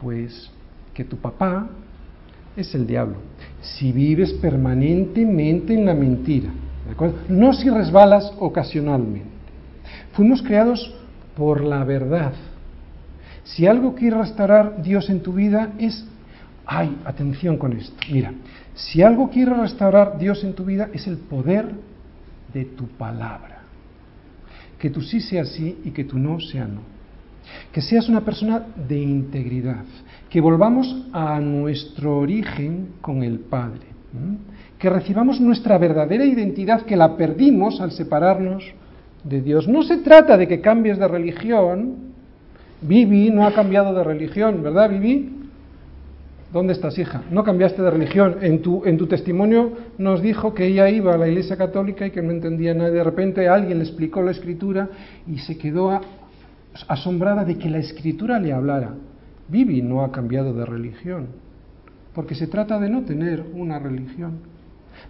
Pues 0.01 0.51
que 0.95 1.05
tu 1.05 1.17
papá 1.17 1.69
es 2.57 2.73
el 2.75 2.87
diablo. 2.87 3.17
Si 3.61 3.91
vives 3.91 4.33
permanentemente 4.35 5.75
en 5.75 5.87
la 5.87 5.95
mentira, 5.95 6.51
no 7.29 7.53
si 7.53 7.69
resbalas 7.69 8.33
ocasionalmente. 8.39 9.29
Fuimos 10.13 10.43
creados 10.43 10.95
por 11.37 11.63
la 11.63 11.85
verdad. 11.85 12.33
Si 13.45 13.67
algo 13.67 13.95
quiere 13.95 14.19
restaurar 14.19 14.83
Dios 14.83 15.11
en 15.11 15.21
tu 15.21 15.33
vida 15.33 15.73
es, 15.79 16.05
ay, 16.67 16.97
atención 17.05 17.57
con 17.57 17.73
esto, 17.73 17.97
mira, 18.11 18.33
si 18.75 19.03
algo 19.03 19.29
quiere 19.31 19.55
restaurar 19.55 20.19
Dios 20.19 20.45
en 20.45 20.55
tu 20.55 20.65
vida 20.65 20.89
es 20.93 21.07
el 21.07 21.19
poder 21.19 21.71
de 22.53 22.65
tu 22.65 22.87
palabra. 22.87 23.63
Que 24.79 24.91
tu 24.91 25.01
sí 25.01 25.21
sea 25.21 25.45
sí 25.45 25.79
y 25.85 25.91
que 25.91 26.05
tu 26.05 26.19
no 26.19 26.41
sea 26.41 26.67
no. 26.67 26.81
Que 27.73 27.81
seas 27.81 28.09
una 28.09 28.23
persona 28.23 28.65
de 28.89 29.01
integridad. 29.01 29.85
Que 30.31 30.41
volvamos 30.41 31.07
a 31.13 31.41
nuestro 31.41 32.19
origen 32.19 32.95
con 33.01 33.23
el 33.23 33.41
Padre. 33.41 33.87
que 34.79 34.91
recibamos 34.91 35.41
nuestra 35.41 35.79
verdadera 35.79 36.25
identidad 36.25 36.83
que 36.83 36.97
la 36.97 37.17
perdimos 37.17 37.81
al 37.81 37.93
separarnos 37.93 38.65
de 39.25 39.41
Dios. 39.41 39.69
No 39.69 39.83
se 39.83 39.99
trata 39.99 40.37
de 40.37 40.49
que 40.49 40.61
cambies 40.61 40.99
de 40.99 41.09
religión. 41.09 42.13
Vivi 42.81 43.31
no 43.31 43.47
ha 43.47 43.55
cambiado 43.55 43.95
de 43.95 44.03
religión, 44.03 44.63
¿verdad, 44.63 44.91
Vivi? 44.91 45.43
¿Dónde 46.53 46.75
estás, 46.75 46.99
hija? 46.99 47.23
No 47.31 47.45
cambiaste 47.45 47.81
de 47.81 47.91
religión. 47.91 48.37
En 48.43 48.61
tu, 48.61 48.85
en 48.85 48.99
tu 48.99 49.07
testimonio 49.07 49.73
nos 49.97 50.21
dijo 50.21 50.53
que 50.53 50.67
ella 50.67 50.91
iba 50.91 51.15
a 51.15 51.17
la 51.17 51.29
iglesia 51.29 51.57
católica 51.57 52.05
y 52.07 52.11
que 52.11 52.21
no 52.21 52.31
entendía 52.31 52.75
nada. 52.75 52.91
De 52.91 53.03
repente 53.03 53.49
alguien 53.49 53.79
le 53.79 53.85
explicó 53.85 54.21
la 54.21 54.33
escritura 54.33 54.89
y 55.27 55.39
se 55.39 55.57
quedó 55.57 55.99
asombrada 56.89 57.45
de 57.45 57.57
que 57.57 57.71
la 57.71 57.79
escritura 57.79 58.39
le 58.39 58.53
hablara. 58.53 58.95
Vivi 59.49 59.81
no 59.81 60.03
ha 60.03 60.13
cambiado 60.13 60.53
de 60.53 60.67
religión. 60.67 61.29
Porque 62.15 62.35
se 62.35 62.47
trata 62.47 62.79
de 62.79 62.91
no 62.91 63.03
tener 63.03 63.43
una 63.55 63.79
religión. 63.79 64.41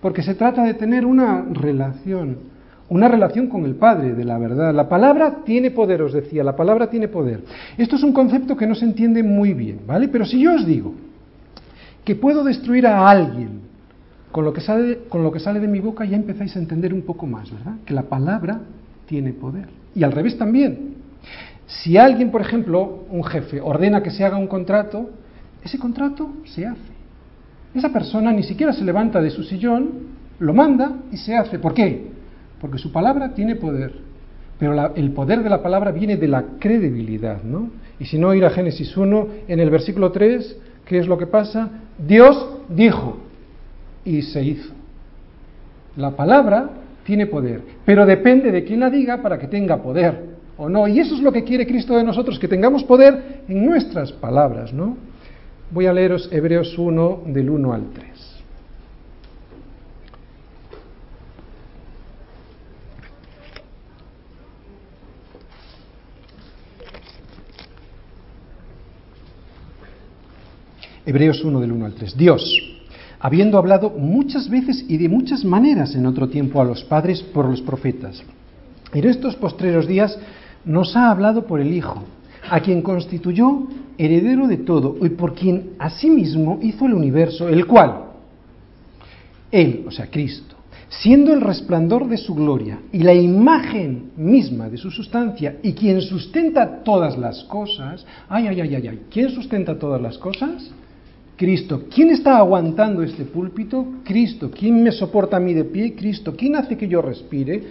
Porque 0.00 0.22
se 0.22 0.36
trata 0.36 0.62
de 0.62 0.74
tener 0.74 1.04
una 1.04 1.44
relación. 1.50 2.51
Una 2.89 3.09
relación 3.09 3.47
con 3.47 3.64
el 3.64 3.74
Padre 3.76 4.14
de 4.14 4.24
la 4.24 4.39
verdad. 4.39 4.74
La 4.74 4.89
palabra 4.89 5.39
tiene 5.45 5.70
poder, 5.70 6.03
os 6.03 6.12
decía, 6.12 6.45
la 6.45 6.57
palabra 6.57 6.91
tiene 6.91 7.09
poder. 7.09 7.41
Esto 7.78 7.97
es 7.97 8.03
un 8.03 8.12
concepto 8.12 8.57
que 8.57 8.66
no 8.66 8.74
se 8.74 8.85
entiende 8.85 9.22
muy 9.22 9.55
bien, 9.55 9.80
¿vale? 9.87 10.09
Pero 10.09 10.24
si 10.24 10.41
yo 10.41 10.55
os 10.55 10.66
digo 10.66 10.93
que 12.05 12.16
puedo 12.16 12.45
destruir 12.45 12.87
a 12.87 13.09
alguien 13.09 13.62
con 14.30 14.45
lo 14.45 14.53
que 14.53 14.61
sale, 14.61 15.01
con 15.09 15.22
lo 15.22 15.30
que 15.30 15.41
sale 15.41 15.61
de 15.61 15.68
mi 15.68 15.78
boca, 15.78 16.05
ya 16.05 16.16
empezáis 16.16 16.57
a 16.57 16.59
entender 16.59 16.93
un 16.93 17.03
poco 17.03 17.26
más, 17.26 17.51
¿verdad? 17.51 17.74
Que 17.85 17.95
la 17.95 18.03
palabra 18.03 18.61
tiene 19.07 19.33
poder. 19.33 19.68
Y 19.95 20.03
al 20.03 20.12
revés 20.12 20.37
también. 20.37 20.97
Si 21.66 21.97
alguien, 21.97 22.30
por 22.30 22.41
ejemplo, 22.41 23.05
un 23.11 23.24
jefe, 23.24 23.61
ordena 23.61 24.03
que 24.03 24.11
se 24.11 24.24
haga 24.24 24.37
un 24.37 24.49
contrato, 24.49 25.11
ese 25.62 25.78
contrato 25.78 26.30
se 26.45 26.66
hace. 26.66 26.93
Esa 27.74 27.91
persona 27.91 28.33
ni 28.33 28.43
siquiera 28.43 28.72
se 28.72 28.85
levanta 28.85 29.20
de 29.20 29.30
su 29.30 29.43
sillón, 29.43 29.91
lo 30.39 30.53
manda 30.53 30.93
y 31.11 31.16
se 31.16 31.37
hace. 31.37 31.59
¿Por 31.59 31.72
qué? 31.72 32.11
Porque 32.62 32.78
su 32.78 32.90
palabra 32.92 33.34
tiene 33.34 33.56
poder. 33.56 33.92
Pero 34.58 34.94
el 34.94 35.10
poder 35.10 35.42
de 35.42 35.50
la 35.50 35.62
palabra 35.62 35.90
viene 35.90 36.16
de 36.16 36.28
la 36.28 36.44
credibilidad, 36.60 37.42
¿no? 37.42 37.70
Y 37.98 38.06
si 38.06 38.16
no, 38.16 38.32
ir 38.32 38.44
a 38.44 38.50
Génesis 38.50 38.96
1, 38.96 39.28
en 39.48 39.58
el 39.60 39.68
versículo 39.68 40.12
3, 40.12 40.56
¿qué 40.86 40.98
es 40.98 41.08
lo 41.08 41.18
que 41.18 41.26
pasa? 41.26 41.68
Dios 41.98 42.48
dijo 42.68 43.18
y 44.04 44.22
se 44.22 44.44
hizo. 44.44 44.72
La 45.96 46.12
palabra 46.12 46.70
tiene 47.04 47.26
poder, 47.26 47.60
pero 47.84 48.06
depende 48.06 48.52
de 48.52 48.62
quién 48.62 48.80
la 48.80 48.90
diga 48.90 49.20
para 49.20 49.38
que 49.38 49.48
tenga 49.48 49.82
poder 49.82 50.32
o 50.56 50.68
no. 50.68 50.86
Y 50.86 51.00
eso 51.00 51.16
es 51.16 51.20
lo 51.20 51.32
que 51.32 51.42
quiere 51.42 51.66
Cristo 51.66 51.96
de 51.96 52.04
nosotros, 52.04 52.38
que 52.38 52.46
tengamos 52.46 52.84
poder 52.84 53.42
en 53.48 53.66
nuestras 53.66 54.12
palabras, 54.12 54.72
¿no? 54.72 54.96
Voy 55.72 55.86
a 55.86 55.92
leeros 55.92 56.28
Hebreos 56.32 56.78
1 56.78 57.22
del 57.26 57.50
1 57.50 57.72
al 57.72 57.90
3. 57.92 58.32
Hebreos 71.05 71.42
1 71.42 71.61
del 71.61 71.72
1 71.72 71.84
al 71.84 71.94
3. 71.94 72.16
Dios, 72.16 72.42
habiendo 73.18 73.59
hablado 73.59 73.90
muchas 73.90 74.48
veces 74.48 74.84
y 74.88 74.98
de 74.98 75.09
muchas 75.09 75.44
maneras 75.44 75.94
en 75.96 76.07
otro 76.07 76.28
tiempo 76.28 76.61
a 76.61 76.64
los 76.64 76.84
padres 76.84 77.22
por 77.22 77.46
los 77.46 77.61
profetas, 77.61 78.22
en 78.92 79.05
estos 79.09 79.34
postreros 79.36 79.88
días 79.88 80.16
nos 80.64 80.96
ha 80.96 81.11
hablado 81.11 81.46
por 81.46 81.61
el 81.61 81.72
Hijo, 81.72 82.05
a 82.48 82.61
quien 82.61 82.82
constituyó 82.82 83.66
heredero 83.98 84.46
de 84.46 84.59
todo 84.59 84.96
y 85.03 85.09
por 85.11 85.34
quien 85.34 85.72
asimismo 85.78 86.61
hizo 86.62 86.86
el 86.86 86.94
universo, 86.94 87.48
el 87.48 87.66
cual, 87.66 88.05
Él, 89.50 89.84
o 89.86 89.90
sea, 89.90 90.09
Cristo, 90.09 90.55
siendo 90.88 91.32
el 91.32 91.40
resplandor 91.40 92.07
de 92.07 92.18
su 92.18 92.34
gloria 92.34 92.78
y 92.92 92.98
la 92.98 93.14
imagen 93.14 94.12
misma 94.16 94.68
de 94.68 94.76
su 94.76 94.90
sustancia 94.90 95.57
y 95.62 95.72
quien 95.72 96.00
sustenta 96.00 96.82
todas 96.84 97.18
las 97.18 97.42
cosas, 97.44 98.07
ay, 98.28 98.46
ay, 98.46 98.61
ay, 98.61 98.74
ay, 98.76 98.88
ay, 98.88 99.00
¿quién 99.11 99.30
sustenta 99.30 99.78
todas 99.78 100.00
las 100.00 100.18
cosas? 100.18 100.70
Cristo. 101.37 101.85
¿Quién 101.93 102.11
está 102.11 102.39
aguantando 102.39 103.03
este 103.03 103.24
púlpito? 103.24 103.87
Cristo. 104.05 104.51
¿Quién 104.51 104.83
me 104.83 104.93
soporta 104.93 105.37
a 105.37 105.41
mí 105.41 105.55
de 105.55 105.64
pie? 105.64 105.95
Cristo. 105.95 106.35
¿Quién 106.37 106.57
hace 106.57 106.76
que 106.76 106.89
yo 106.89 107.03
respire? 107.03 107.62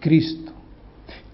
Cristo. 0.00 0.52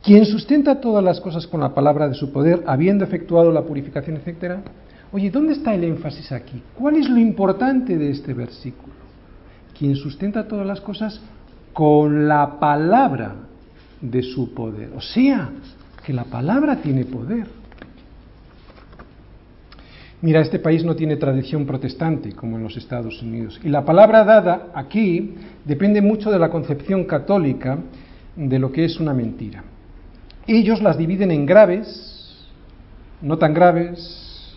¿Quién 0.02 0.26
sustenta 0.26 0.80
todas 0.80 1.02
las 1.02 1.20
cosas 1.20 1.46
con 1.46 1.60
la 1.60 1.74
palabra 1.74 2.08
de 2.08 2.14
su 2.14 2.30
poder, 2.30 2.62
habiendo 2.66 3.04
efectuado 3.04 3.50
la 3.50 3.62
purificación, 3.62 4.16
etcétera? 4.16 4.62
Oye, 5.12 5.30
¿dónde 5.30 5.54
está 5.54 5.74
el 5.74 5.84
énfasis 5.84 6.30
aquí? 6.30 6.60
¿Cuál 6.74 6.96
es 6.96 7.08
lo 7.08 7.18
importante 7.18 7.96
de 7.96 8.10
este 8.10 8.34
versículo? 8.34 8.92
Quien 9.78 9.96
sustenta 9.96 10.46
todas 10.46 10.66
las 10.66 10.80
cosas 10.80 11.20
con 11.72 12.28
la 12.28 12.58
palabra 12.60 13.34
de 14.00 14.22
su 14.22 14.52
poder. 14.52 14.90
O 14.94 15.00
sea, 15.00 15.50
que 16.04 16.12
la 16.12 16.24
palabra 16.24 16.76
tiene 16.76 17.04
poder. 17.04 17.46
Mira, 20.24 20.40
este 20.40 20.58
país 20.58 20.82
no 20.82 20.96
tiene 20.96 21.16
tradición 21.16 21.66
protestante 21.66 22.32
como 22.32 22.56
en 22.56 22.62
los 22.62 22.78
Estados 22.78 23.22
Unidos. 23.22 23.60
Y 23.62 23.68
la 23.68 23.84
palabra 23.84 24.24
dada 24.24 24.70
aquí 24.74 25.34
depende 25.66 26.00
mucho 26.00 26.30
de 26.30 26.38
la 26.38 26.48
concepción 26.48 27.04
católica 27.04 27.78
de 28.34 28.58
lo 28.58 28.72
que 28.72 28.86
es 28.86 28.98
una 28.98 29.12
mentira. 29.12 29.62
Ellos 30.46 30.80
las 30.80 30.96
dividen 30.96 31.30
en 31.30 31.44
graves, 31.44 32.48
no 33.20 33.36
tan 33.36 33.52
graves, 33.52 34.56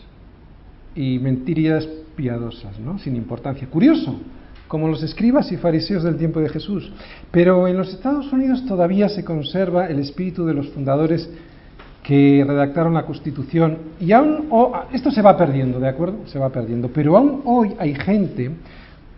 y 0.95 1.19
mentiras 1.19 1.85
piadosas, 2.15 2.79
¿no? 2.79 2.97
Sin 2.97 3.17
importancia. 3.17 3.67
Curioso, 3.67 4.21
como 4.69 4.87
los 4.87 5.03
escribas 5.03 5.51
y 5.51 5.57
fariseos 5.57 6.03
del 6.03 6.15
tiempo 6.15 6.39
de 6.39 6.47
Jesús. 6.47 6.93
Pero 7.29 7.67
en 7.67 7.75
los 7.75 7.89
Estados 7.89 8.31
Unidos 8.31 8.65
todavía 8.65 9.09
se 9.09 9.25
conserva 9.25 9.87
el 9.87 9.99
espíritu 9.99 10.45
de 10.45 10.53
los 10.53 10.69
fundadores 10.69 11.29
que 12.07 12.45
redactaron 12.47 12.93
la 12.93 13.05
Constitución, 13.05 13.79
y 13.99 14.13
aún, 14.13 14.47
esto 14.93 15.11
se 15.11 15.21
va 15.21 15.35
perdiendo, 15.35 15.77
¿de 15.77 15.89
acuerdo? 15.89 16.19
Se 16.27 16.39
va 16.39 16.47
perdiendo, 16.47 16.87
pero 16.87 17.17
aún 17.17 17.41
hoy 17.43 17.75
hay 17.77 17.95
gente 17.95 18.49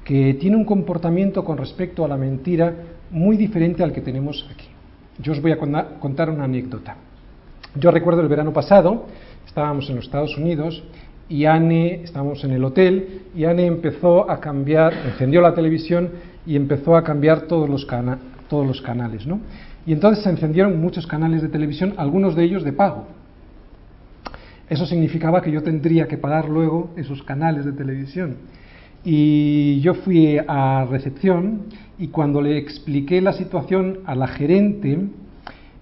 que 0.04 0.34
tiene 0.34 0.58
un 0.58 0.66
comportamiento 0.66 1.44
con 1.44 1.60
respecto 1.60 2.04
a 2.04 2.08
la 2.08 2.18
mentira 2.18 2.74
muy 3.12 3.38
diferente 3.38 3.84
al 3.84 3.94
que 3.94 4.02
tenemos 4.02 4.44
aquí. 4.52 4.66
Yo 5.20 5.34
os 5.34 5.40
voy 5.40 5.52
a 5.52 5.60
contar 6.00 6.32
una 6.32 6.46
anécdota. 6.46 6.96
Yo 7.76 7.92
recuerdo 7.92 8.22
el 8.22 8.28
verano 8.28 8.54
pasado, 8.54 9.06
estábamos 9.46 9.88
en 9.92 9.98
los 9.98 10.06
Estados 10.06 10.36
Unidos 10.36 10.84
y 11.30 11.46
Anne, 11.46 12.02
estábamos 12.04 12.44
en 12.44 12.54
el 12.54 12.64
hotel, 12.64 13.22
y 13.36 13.46
Anne 13.46 13.68
empezó 13.68 14.32
a 14.32 14.40
cambiar, 14.40 14.94
encendió 15.06 15.42
la 15.42 15.54
televisión 15.54 16.10
y 16.44 16.56
empezó 16.56 16.96
a 16.96 17.04
cambiar 17.04 17.42
todos 17.42 17.70
los, 17.70 17.86
todos 18.50 18.66
los 18.66 18.82
canales, 18.82 19.28
¿no? 19.28 19.42
Y 19.86 19.94
entonces 19.94 20.24
se 20.24 20.30
encendieron 20.30 20.80
muchos 20.80 21.08
canales 21.08 21.42
de 21.42 21.50
televisión, 21.50 21.94
algunos 21.98 22.36
de 22.36 22.44
ellos 22.44 22.64
de 22.64 22.74
pago. 22.74 23.08
Eso 24.70 24.86
significaba 24.86 25.42
que 25.42 25.52
yo 25.52 25.64
tendría 25.64 26.08
que 26.08 26.18
pagar 26.18 26.48
luego 26.48 26.92
esos 26.96 27.24
canales 27.24 27.66
de 27.66 27.72
televisión. 27.72 28.36
Y 29.04 29.80
yo 29.80 29.96
fui 29.96 30.38
a 30.48 30.86
recepción 30.90 31.64
y 31.98 32.10
cuando 32.10 32.42
le 32.42 32.58
expliqué 32.58 33.22
la 33.22 33.34
situación 33.34 34.00
a 34.06 34.14
la 34.14 34.28
gerente, 34.28 35.00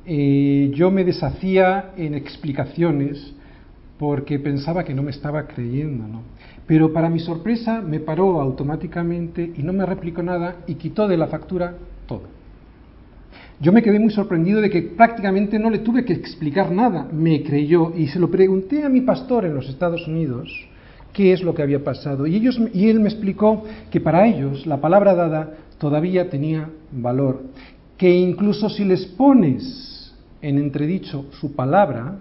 eh, 0.05 0.71
yo 0.73 0.89
me 0.91 1.03
deshacía 1.03 1.91
en 1.97 2.13
explicaciones 2.13 3.33
porque 3.97 4.39
pensaba 4.39 4.85
que 4.85 4.93
no 4.93 5.03
me 5.03 5.11
estaba 5.11 5.47
creyendo. 5.47 6.07
¿no? 6.07 6.21
Pero 6.65 6.93
para 6.93 7.09
mi 7.09 7.19
sorpresa 7.19 7.81
me 7.81 7.99
paró 7.99 8.39
automáticamente 8.39 9.51
y 9.57 9.63
no 9.63 9.73
me 9.73 9.85
replicó 9.85 10.23
nada 10.23 10.57
y 10.67 10.75
quitó 10.75 11.07
de 11.07 11.17
la 11.17 11.27
factura 11.27 11.75
todo. 12.05 12.36
Yo 13.60 13.72
me 13.72 13.82
quedé 13.82 13.99
muy 13.99 14.12
sorprendido 14.12 14.62
de 14.62 14.70
que 14.70 14.84
prácticamente 14.84 15.58
no 15.58 15.72
le 15.72 15.80
tuve 15.80 16.05
que 16.05 16.14
explicar 16.14 16.72
nada, 16.72 17.08
me 17.12 17.41
creyó 17.41 17.91
y 17.95 18.08
se 18.08 18.20
lo 18.20 18.30
pregunté 18.30 18.84
a 18.84 18.89
mi 18.89 19.01
pastor 19.01 19.45
en 19.45 19.55
los 19.55 19.68
Estados 19.68 20.08
Unidos 20.08 20.51
qué 21.12 21.34
es 21.34 21.41
lo 21.41 21.55
que 21.55 21.64
había 21.64 21.84
pasado. 21.84 22.28
Y 22.28 22.36
ellos 22.36 22.60
y 22.72 22.88
él 22.89 22.99
me 22.99 23.10
explicó 23.10 23.64
que 23.89 23.99
para 23.99 24.28
ellos 24.28 24.68
la 24.68 24.80
palabra 24.80 25.16
dada 25.16 25.53
todavía 25.80 26.30
tenía 26.30 26.70
valor, 26.91 27.41
que 27.97 28.10
incluso 28.10 28.70
si 28.70 28.86
les 28.86 29.05
pones 29.05 30.14
en 30.43 30.60
entredicho 30.60 31.26
su 31.39 31.55
palabra, 31.55 32.20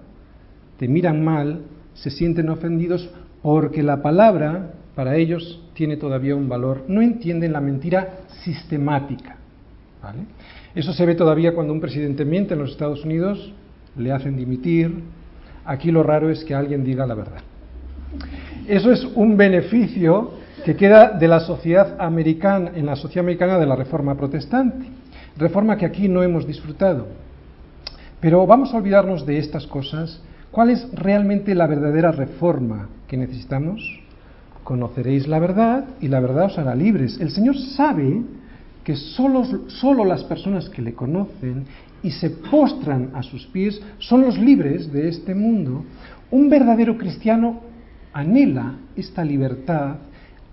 te 0.78 0.88
miran 0.88 1.22
mal, 1.22 1.60
se 1.92 2.08
sienten 2.08 2.48
ofendidos 2.48 3.10
porque 3.42 3.82
la 3.82 4.00
palabra 4.00 4.72
para 4.94 5.16
ellos 5.16 5.62
tiene 5.74 5.98
todavía 5.98 6.34
un 6.34 6.48
valor, 6.48 6.84
no 6.88 7.02
entienden 7.02 7.52
la 7.52 7.60
mentira 7.60 8.20
sistemática, 8.42 9.36
¿vale? 10.02 10.20
Eso 10.76 10.92
se 10.92 11.06
ve 11.06 11.14
todavía 11.14 11.54
cuando 11.54 11.72
un 11.72 11.80
presidente 11.80 12.26
miente 12.26 12.52
en 12.52 12.60
los 12.60 12.72
Estados 12.72 13.02
Unidos, 13.02 13.50
le 13.96 14.12
hacen 14.12 14.36
dimitir. 14.36 14.92
Aquí 15.64 15.90
lo 15.90 16.02
raro 16.02 16.28
es 16.28 16.44
que 16.44 16.54
alguien 16.54 16.84
diga 16.84 17.06
la 17.06 17.14
verdad. 17.14 17.40
Eso 18.68 18.92
es 18.92 19.02
un 19.14 19.38
beneficio 19.38 20.32
que 20.66 20.76
queda 20.76 21.12
de 21.12 21.28
la 21.28 21.40
sociedad 21.40 21.96
americana, 21.98 22.72
en 22.74 22.84
la 22.84 22.94
sociedad 22.94 23.24
americana 23.24 23.58
de 23.58 23.64
la 23.64 23.74
reforma 23.74 24.16
protestante. 24.16 24.86
Reforma 25.38 25.78
que 25.78 25.86
aquí 25.86 26.10
no 26.10 26.22
hemos 26.22 26.46
disfrutado. 26.46 27.06
Pero 28.20 28.46
vamos 28.46 28.74
a 28.74 28.76
olvidarnos 28.76 29.24
de 29.24 29.38
estas 29.38 29.66
cosas. 29.66 30.20
¿Cuál 30.50 30.68
es 30.68 30.86
realmente 30.92 31.54
la 31.54 31.66
verdadera 31.66 32.12
reforma 32.12 32.90
que 33.08 33.16
necesitamos? 33.16 33.80
Conoceréis 34.62 35.26
la 35.26 35.38
verdad 35.38 35.86
y 36.02 36.08
la 36.08 36.20
verdad 36.20 36.46
os 36.46 36.58
hará 36.58 36.74
libres. 36.74 37.18
El 37.18 37.30
Señor 37.30 37.56
sabe 37.56 38.20
que 38.86 38.94
solo, 38.94 39.44
solo 39.66 40.04
las 40.04 40.22
personas 40.22 40.68
que 40.68 40.80
le 40.80 40.94
conocen 40.94 41.64
y 42.04 42.12
se 42.12 42.30
postran 42.30 43.10
a 43.14 43.22
sus 43.24 43.44
pies 43.48 43.82
son 43.98 44.20
los 44.20 44.38
libres 44.38 44.92
de 44.92 45.08
este 45.08 45.34
mundo. 45.34 45.84
Un 46.30 46.48
verdadero 46.48 46.96
cristiano 46.96 47.62
anhela 48.12 48.76
esta 48.94 49.24
libertad, 49.24 49.96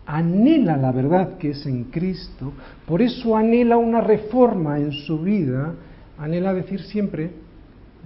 anhela 0.08 0.78
la 0.78 0.92
verdad 0.92 1.38
que 1.38 1.52
es 1.52 1.64
en 1.68 1.84
Cristo, 1.92 2.54
por 2.88 3.04
eso 3.04 3.38
anhela 3.38 3.78
una 3.78 4.02
reforma 4.02 4.80
en 4.80 4.94
su 4.94 5.20
vida, 5.20 5.76
anhela 6.18 6.56
decir 6.56 6.82
siempre 6.82 7.30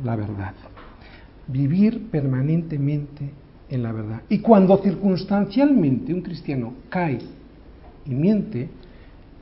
la 0.04 0.18
verdad, 0.18 0.56
vivir 1.48 2.10
permanentemente 2.12 3.32
en 3.70 3.82
la 3.82 3.94
verdad. 3.94 4.24
Y 4.28 4.40
cuando 4.40 4.76
circunstancialmente 4.80 6.14
un 6.14 6.22
cristiano 6.22 6.74
cae 6.90 7.20
y 8.06 8.14
miente, 8.14 8.68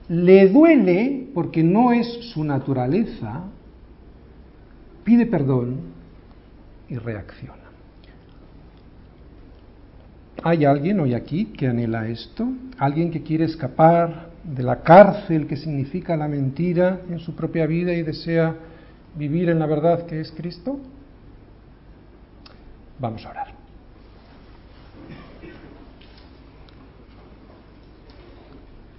le 0.09 0.47
duele 0.49 1.29
porque 1.33 1.63
no 1.63 1.91
es 1.91 2.07
su 2.33 2.43
naturaleza, 2.43 3.43
pide 5.03 5.25
perdón 5.25 5.77
y 6.89 6.97
reacciona. 6.97 7.65
¿Hay 10.43 10.65
alguien 10.65 10.99
hoy 10.99 11.13
aquí 11.13 11.45
que 11.45 11.67
anhela 11.67 12.07
esto? 12.07 12.47
¿Alguien 12.77 13.09
que 13.09 13.23
quiere 13.23 13.45
escapar 13.45 14.29
de 14.43 14.61
la 14.61 14.81
cárcel 14.81 15.47
que 15.47 15.57
significa 15.57 16.15
la 16.15 16.27
mentira 16.27 17.01
en 17.09 17.19
su 17.19 17.35
propia 17.35 17.65
vida 17.65 17.93
y 17.93 18.03
desea 18.03 18.55
vivir 19.15 19.49
en 19.49 19.57
la 19.57 19.65
verdad 19.65 20.05
que 20.05 20.19
es 20.19 20.31
Cristo? 20.31 20.79
Vamos 22.99 23.25
a 23.25 23.29
orar. 23.29 23.64